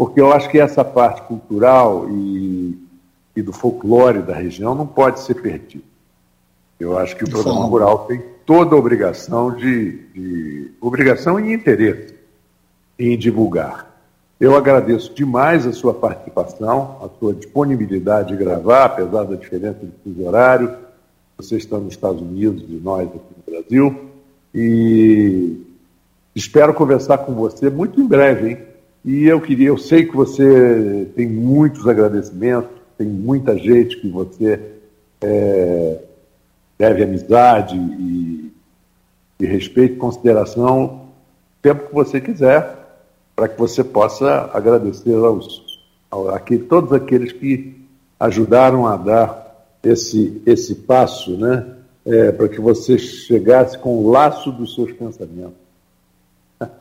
porque 0.03 0.19
eu 0.19 0.33
acho 0.33 0.49
que 0.49 0.59
essa 0.59 0.83
parte 0.83 1.21
cultural 1.21 2.09
e, 2.09 2.77
e 3.33 3.41
do 3.41 3.53
folclore 3.53 4.21
da 4.21 4.35
região 4.35 4.75
não 4.75 4.85
pode 4.85 5.21
ser 5.21 5.35
perdida. 5.35 5.85
Eu 6.77 6.97
acho 6.97 7.15
que 7.15 7.23
o 7.23 7.29
programa 7.29 7.63
rural 7.63 7.99
tem 7.99 8.21
toda 8.45 8.75
a 8.75 8.77
obrigação 8.77 9.55
de, 9.55 9.93
de 10.13 10.71
obrigação 10.81 11.39
e 11.39 11.53
interesse 11.53 12.13
em 12.99 13.17
divulgar. 13.17 13.97
Eu 14.41 14.57
agradeço 14.57 15.13
demais 15.13 15.65
a 15.65 15.71
sua 15.71 15.93
participação, 15.93 16.97
a 17.01 17.07
sua 17.17 17.33
disponibilidade 17.33 18.35
de 18.35 18.43
gravar, 18.43 18.83
apesar 18.83 19.23
da 19.23 19.37
diferença 19.37 19.79
de 19.85 19.91
fuso 20.03 20.27
horário 20.27 20.75
você 21.37 21.55
está 21.55 21.77
nos 21.77 21.93
Estados 21.93 22.21
Unidos 22.21 22.65
e 22.67 22.73
nós 22.73 23.07
aqui 23.07 23.19
no 23.37 23.53
Brasil. 23.53 24.09
E 24.53 25.61
espero 26.35 26.73
conversar 26.73 27.19
com 27.19 27.33
você 27.33 27.69
muito 27.69 28.01
em 28.01 28.05
breve, 28.05 28.49
hein? 28.49 28.72
E 29.05 29.25
eu 29.25 29.41
queria, 29.41 29.67
eu 29.67 29.77
sei 29.77 30.05
que 30.05 30.15
você 30.15 31.07
tem 31.15 31.27
muitos 31.27 31.85
agradecimentos, 31.87 32.71
tem 32.97 33.07
muita 33.07 33.57
gente 33.57 33.99
que 33.99 34.07
você 34.07 34.59
é, 35.21 35.99
deve 36.77 37.03
amizade 37.03 37.75
e, 37.75 38.51
e 39.39 39.45
respeito 39.45 39.95
e 39.95 39.97
consideração, 39.97 41.09
tempo 41.61 41.87
que 41.87 41.93
você 41.93 42.21
quiser, 42.21 42.77
para 43.35 43.49
que 43.49 43.59
você 43.59 43.83
possa 43.83 44.49
agradecer 44.53 45.15
aos, 45.15 45.81
a, 46.09 46.35
a, 46.35 46.39
todos 46.69 46.93
aqueles 46.93 47.33
que 47.33 47.75
ajudaram 48.17 48.87
a 48.87 48.95
dar 48.95 49.67
esse, 49.83 50.41
esse 50.45 50.75
passo, 50.75 51.35
né? 51.37 51.67
É, 52.05 52.31
para 52.33 52.49
que 52.49 52.59
você 52.59 52.97
chegasse 52.97 53.77
com 53.77 53.97
o 53.97 54.11
laço 54.11 54.51
dos 54.51 54.75
seus 54.75 54.91
pensamentos. 54.91 55.53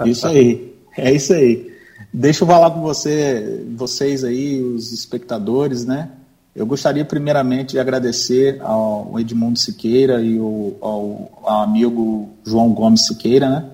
Isso 0.05 0.27
aí, 0.27 0.75
é 0.97 1.13
isso 1.13 1.33
aí. 1.33 1.72
Deixa 2.13 2.45
eu 2.45 2.49
falar 2.49 2.71
com 2.71 2.81
você, 2.81 3.65
vocês 3.77 4.25
aí, 4.25 4.63
os 4.63 4.93
espectadores, 4.93 5.85
né? 5.85 6.11
Eu 6.55 6.67
gostaria 6.67 7.05
primeiramente 7.05 7.73
de 7.73 7.79
agradecer 7.79 8.61
ao 8.61 9.19
Edmundo 9.19 9.59
Siqueira 9.59 10.21
e 10.21 10.39
ao, 10.39 10.77
ao, 10.81 11.43
ao 11.43 11.63
amigo 11.63 12.29
João 12.45 12.73
Gomes 12.73 13.07
Siqueira, 13.07 13.49
né? 13.49 13.65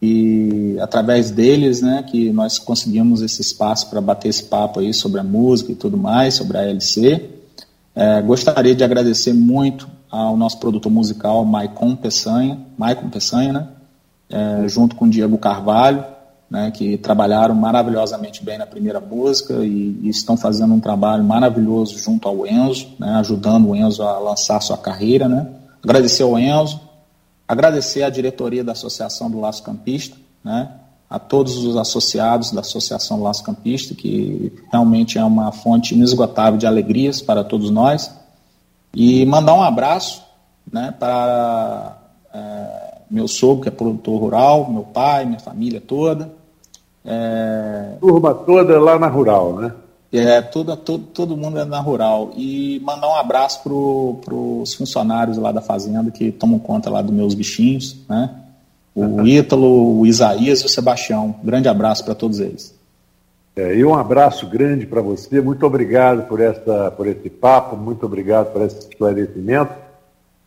E 0.00 0.76
através 0.80 1.30
deles, 1.30 1.80
né, 1.80 2.02
que 2.02 2.30
nós 2.30 2.58
conseguimos 2.58 3.22
esse 3.22 3.40
espaço 3.40 3.88
para 3.88 4.02
bater 4.02 4.28
esse 4.28 4.44
papo 4.44 4.80
aí 4.80 4.92
sobre 4.92 5.18
a 5.18 5.24
música 5.24 5.72
e 5.72 5.74
tudo 5.74 5.96
mais, 5.96 6.34
sobre 6.34 6.58
a 6.58 6.62
LC. 6.62 7.30
É, 7.94 8.20
gostaria 8.20 8.74
de 8.74 8.84
agradecer 8.84 9.32
muito 9.32 9.88
ao 10.10 10.36
nosso 10.36 10.58
produtor 10.58 10.92
musical, 10.92 11.44
Maicon 11.44 11.96
Peçanha, 11.96 12.58
Maicon 12.76 13.08
Peçanha, 13.08 13.52
né? 13.52 13.68
É, 14.28 14.68
junto 14.68 14.96
com 14.96 15.06
o 15.06 15.10
Diego 15.10 15.38
Carvalho, 15.38 16.04
né, 16.50 16.70
que 16.70 16.96
trabalharam 16.96 17.54
maravilhosamente 17.54 18.44
bem 18.44 18.58
na 18.58 18.66
primeira 18.66 19.00
música 19.00 19.54
e, 19.64 19.98
e, 20.02 20.08
estão 20.08 20.36
fazendo 20.36 20.74
um 20.74 20.80
trabalho 20.80 21.24
maravilhoso 21.24 21.98
junto 21.98 22.28
ao 22.28 22.46
Enzo, 22.46 22.88
né, 22.98 23.14
ajudando 23.16 23.70
o 23.70 23.76
Enzo 23.76 24.02
a 24.02 24.18
lançar 24.18 24.60
sua 24.60 24.76
carreira. 24.76 25.28
Né. 25.28 25.46
Agradecer 25.82 26.22
ao 26.22 26.38
Enzo, 26.38 26.80
agradecer 27.48 28.02
à 28.02 28.10
diretoria 28.10 28.62
da 28.62 28.72
Associação 28.72 29.30
do 29.30 29.40
Laço 29.40 29.62
Campista, 29.62 30.16
né, 30.42 30.70
a 31.08 31.18
todos 31.18 31.56
os 31.58 31.76
associados 31.76 32.50
da 32.50 32.60
Associação 32.60 33.22
Laço 33.22 33.44
Campista, 33.44 33.94
que 33.94 34.52
realmente 34.70 35.18
é 35.18 35.24
uma 35.24 35.52
fonte 35.52 35.94
inesgotável 35.94 36.58
de 36.58 36.66
alegrias 36.66 37.20
para 37.20 37.44
todos 37.44 37.70
nós. 37.70 38.10
E 38.92 39.24
mandar 39.26 39.54
um 39.54 39.62
abraço 39.62 40.22
né, 40.72 40.94
para 40.98 41.98
é, 42.32 42.93
meu 43.14 43.28
sogro, 43.28 43.62
que 43.62 43.68
é 43.68 43.70
produtor 43.70 44.20
rural, 44.20 44.68
meu 44.68 44.82
pai, 44.82 45.24
minha 45.24 45.38
família 45.38 45.80
toda. 45.80 46.32
É... 47.04 47.96
Turma 48.00 48.34
toda 48.34 48.80
lá 48.80 48.98
na 48.98 49.06
rural, 49.06 49.54
né? 49.54 49.72
É, 50.12 50.40
todo, 50.40 50.76
todo, 50.76 51.04
todo 51.06 51.36
mundo 51.36 51.58
é 51.58 51.64
na 51.64 51.80
rural. 51.80 52.32
E 52.36 52.80
mandar 52.84 53.08
um 53.08 53.14
abraço 53.14 53.62
para 53.62 54.34
os 54.34 54.74
funcionários 54.74 55.36
lá 55.36 55.52
da 55.52 55.60
fazenda 55.60 56.10
que 56.10 56.32
tomam 56.32 56.58
conta 56.58 56.90
lá 56.90 57.00
dos 57.02 57.14
meus 57.14 57.34
bichinhos, 57.34 57.96
né? 58.08 58.30
O 58.94 59.26
Ítalo, 59.26 60.00
o 60.00 60.06
Isaías 60.06 60.60
e 60.60 60.66
o 60.66 60.68
Sebastião. 60.68 61.36
Grande 61.42 61.68
abraço 61.68 62.04
para 62.04 62.14
todos 62.14 62.40
eles. 62.40 62.74
É, 63.56 63.76
e 63.76 63.84
um 63.84 63.94
abraço 63.94 64.48
grande 64.48 64.86
para 64.86 65.00
você. 65.00 65.40
Muito 65.40 65.64
obrigado 65.64 66.26
por, 66.28 66.40
essa, 66.40 66.90
por 66.96 67.06
esse 67.06 67.30
papo, 67.30 67.76
muito 67.76 68.04
obrigado 68.06 68.52
por 68.52 68.62
esse 68.62 68.88
esclarecimento. 68.88 69.72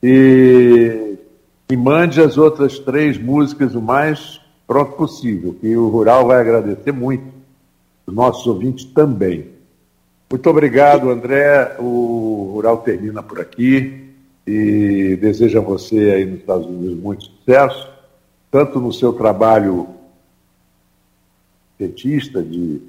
E, 0.04 1.18
e 1.70 1.76
mande 1.76 2.22
as 2.22 2.38
outras 2.38 2.80
três 2.80 3.18
músicas 3.18 3.76
o 3.76 3.82
mais 3.82 4.40
pronto 4.66 4.94
possível, 4.94 5.56
que 5.60 5.76
o 5.76 5.90
Rural 5.90 6.28
vai 6.28 6.40
agradecer 6.40 6.92
muito, 6.92 7.26
os 8.06 8.14
nossos 8.14 8.46
ouvintes 8.48 8.86
também. 8.86 9.48
Muito 10.30 10.50
obrigado, 10.50 11.10
André. 11.10 11.78
O 11.80 12.52
Rural 12.54 12.78
termina 12.78 13.24
por 13.24 13.40
aqui 13.40 14.12
e 14.46 15.18
desejo 15.20 15.58
a 15.58 15.62
você 15.62 16.12
aí 16.12 16.26
nos 16.26 16.40
Estados 16.40 16.68
Unidos 16.68 16.98
muito 16.98 17.24
sucesso, 17.26 17.88
tanto 18.52 18.80
no 18.80 18.92
seu 18.92 19.14
trabalho 19.14 19.88
cientista 21.78 22.42
de 22.42 22.82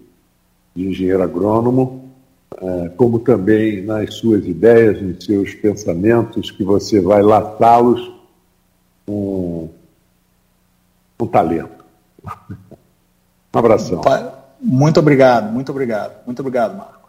de 0.78 0.86
engenheiro 0.86 1.24
agrônomo, 1.24 2.08
é, 2.56 2.88
como 2.90 3.18
também 3.18 3.82
nas 3.82 4.14
suas 4.14 4.46
ideias, 4.46 5.02
nos 5.02 5.24
seus 5.24 5.52
pensamentos, 5.54 6.52
que 6.52 6.62
você 6.62 7.00
vai 7.00 7.20
latá-los 7.20 8.12
com, 9.08 9.70
com 11.16 11.26
talento. 11.26 11.82
Um 13.54 13.58
abração. 13.58 14.02
Muito 14.60 15.00
obrigado, 15.00 15.50
muito 15.50 15.72
obrigado, 15.72 16.12
muito 16.26 16.40
obrigado, 16.40 16.76
Marco. 16.76 17.08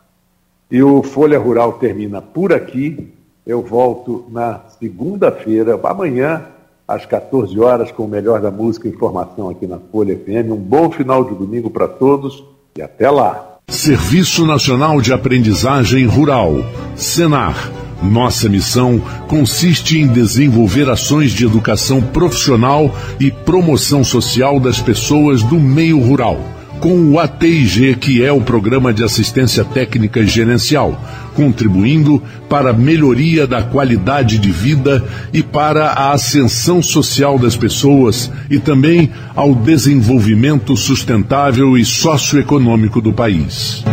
E 0.71 0.81
o 0.81 1.03
Folha 1.03 1.37
Rural 1.37 1.73
termina 1.73 2.21
por 2.21 2.53
aqui. 2.53 3.13
Eu 3.45 3.61
volto 3.61 4.25
na 4.29 4.61
segunda-feira, 4.79 5.77
amanhã, 5.83 6.45
às 6.87 7.05
14 7.05 7.59
horas, 7.59 7.91
com 7.91 8.05
o 8.05 8.07
melhor 8.07 8.39
da 8.39 8.51
música 8.51 8.87
e 8.87 8.91
informação 8.91 9.49
aqui 9.49 9.67
na 9.67 9.79
Folha 9.91 10.15
FM. 10.15 10.51
Um 10.51 10.55
bom 10.55 10.89
final 10.89 11.25
de 11.25 11.35
domingo 11.35 11.69
para 11.69 11.87
todos 11.87 12.41
e 12.77 12.81
até 12.81 13.09
lá. 13.09 13.57
Serviço 13.67 14.45
Nacional 14.45 15.01
de 15.01 15.11
Aprendizagem 15.11 16.05
Rural, 16.05 16.53
Senar. 16.95 17.78
Nossa 18.01 18.47
missão 18.47 19.01
consiste 19.27 19.99
em 19.99 20.07
desenvolver 20.07 20.89
ações 20.89 21.31
de 21.31 21.45
educação 21.45 22.01
profissional 22.01 22.95
e 23.19 23.29
promoção 23.29 24.03
social 24.03 24.59
das 24.59 24.81
pessoas 24.81 25.43
do 25.43 25.59
meio 25.59 25.99
rural 25.99 26.39
com 26.79 27.11
o 27.11 27.19
ATIG, 27.19 27.95
que 27.95 28.23
é 28.23 28.31
o 28.31 28.41
Programa 28.41 28.93
de 28.93 29.03
Assistência 29.03 29.65
Técnica 29.65 30.21
e 30.21 30.27
Gerencial, 30.27 30.99
contribuindo 31.35 32.21
para 32.47 32.69
a 32.69 32.73
melhoria 32.73 33.45
da 33.45 33.61
qualidade 33.61 34.39
de 34.39 34.51
vida 34.51 35.03
e 35.33 35.43
para 35.43 35.87
a 35.87 36.13
ascensão 36.13 36.81
social 36.81 37.37
das 37.37 37.55
pessoas 37.55 38.31
e 38.49 38.59
também 38.59 39.11
ao 39.35 39.53
desenvolvimento 39.53 40.75
sustentável 40.77 41.77
e 41.77 41.83
socioeconômico 41.83 43.01
do 43.01 43.11
país. 43.11 43.83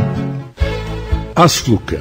Asfluca, 1.35 2.01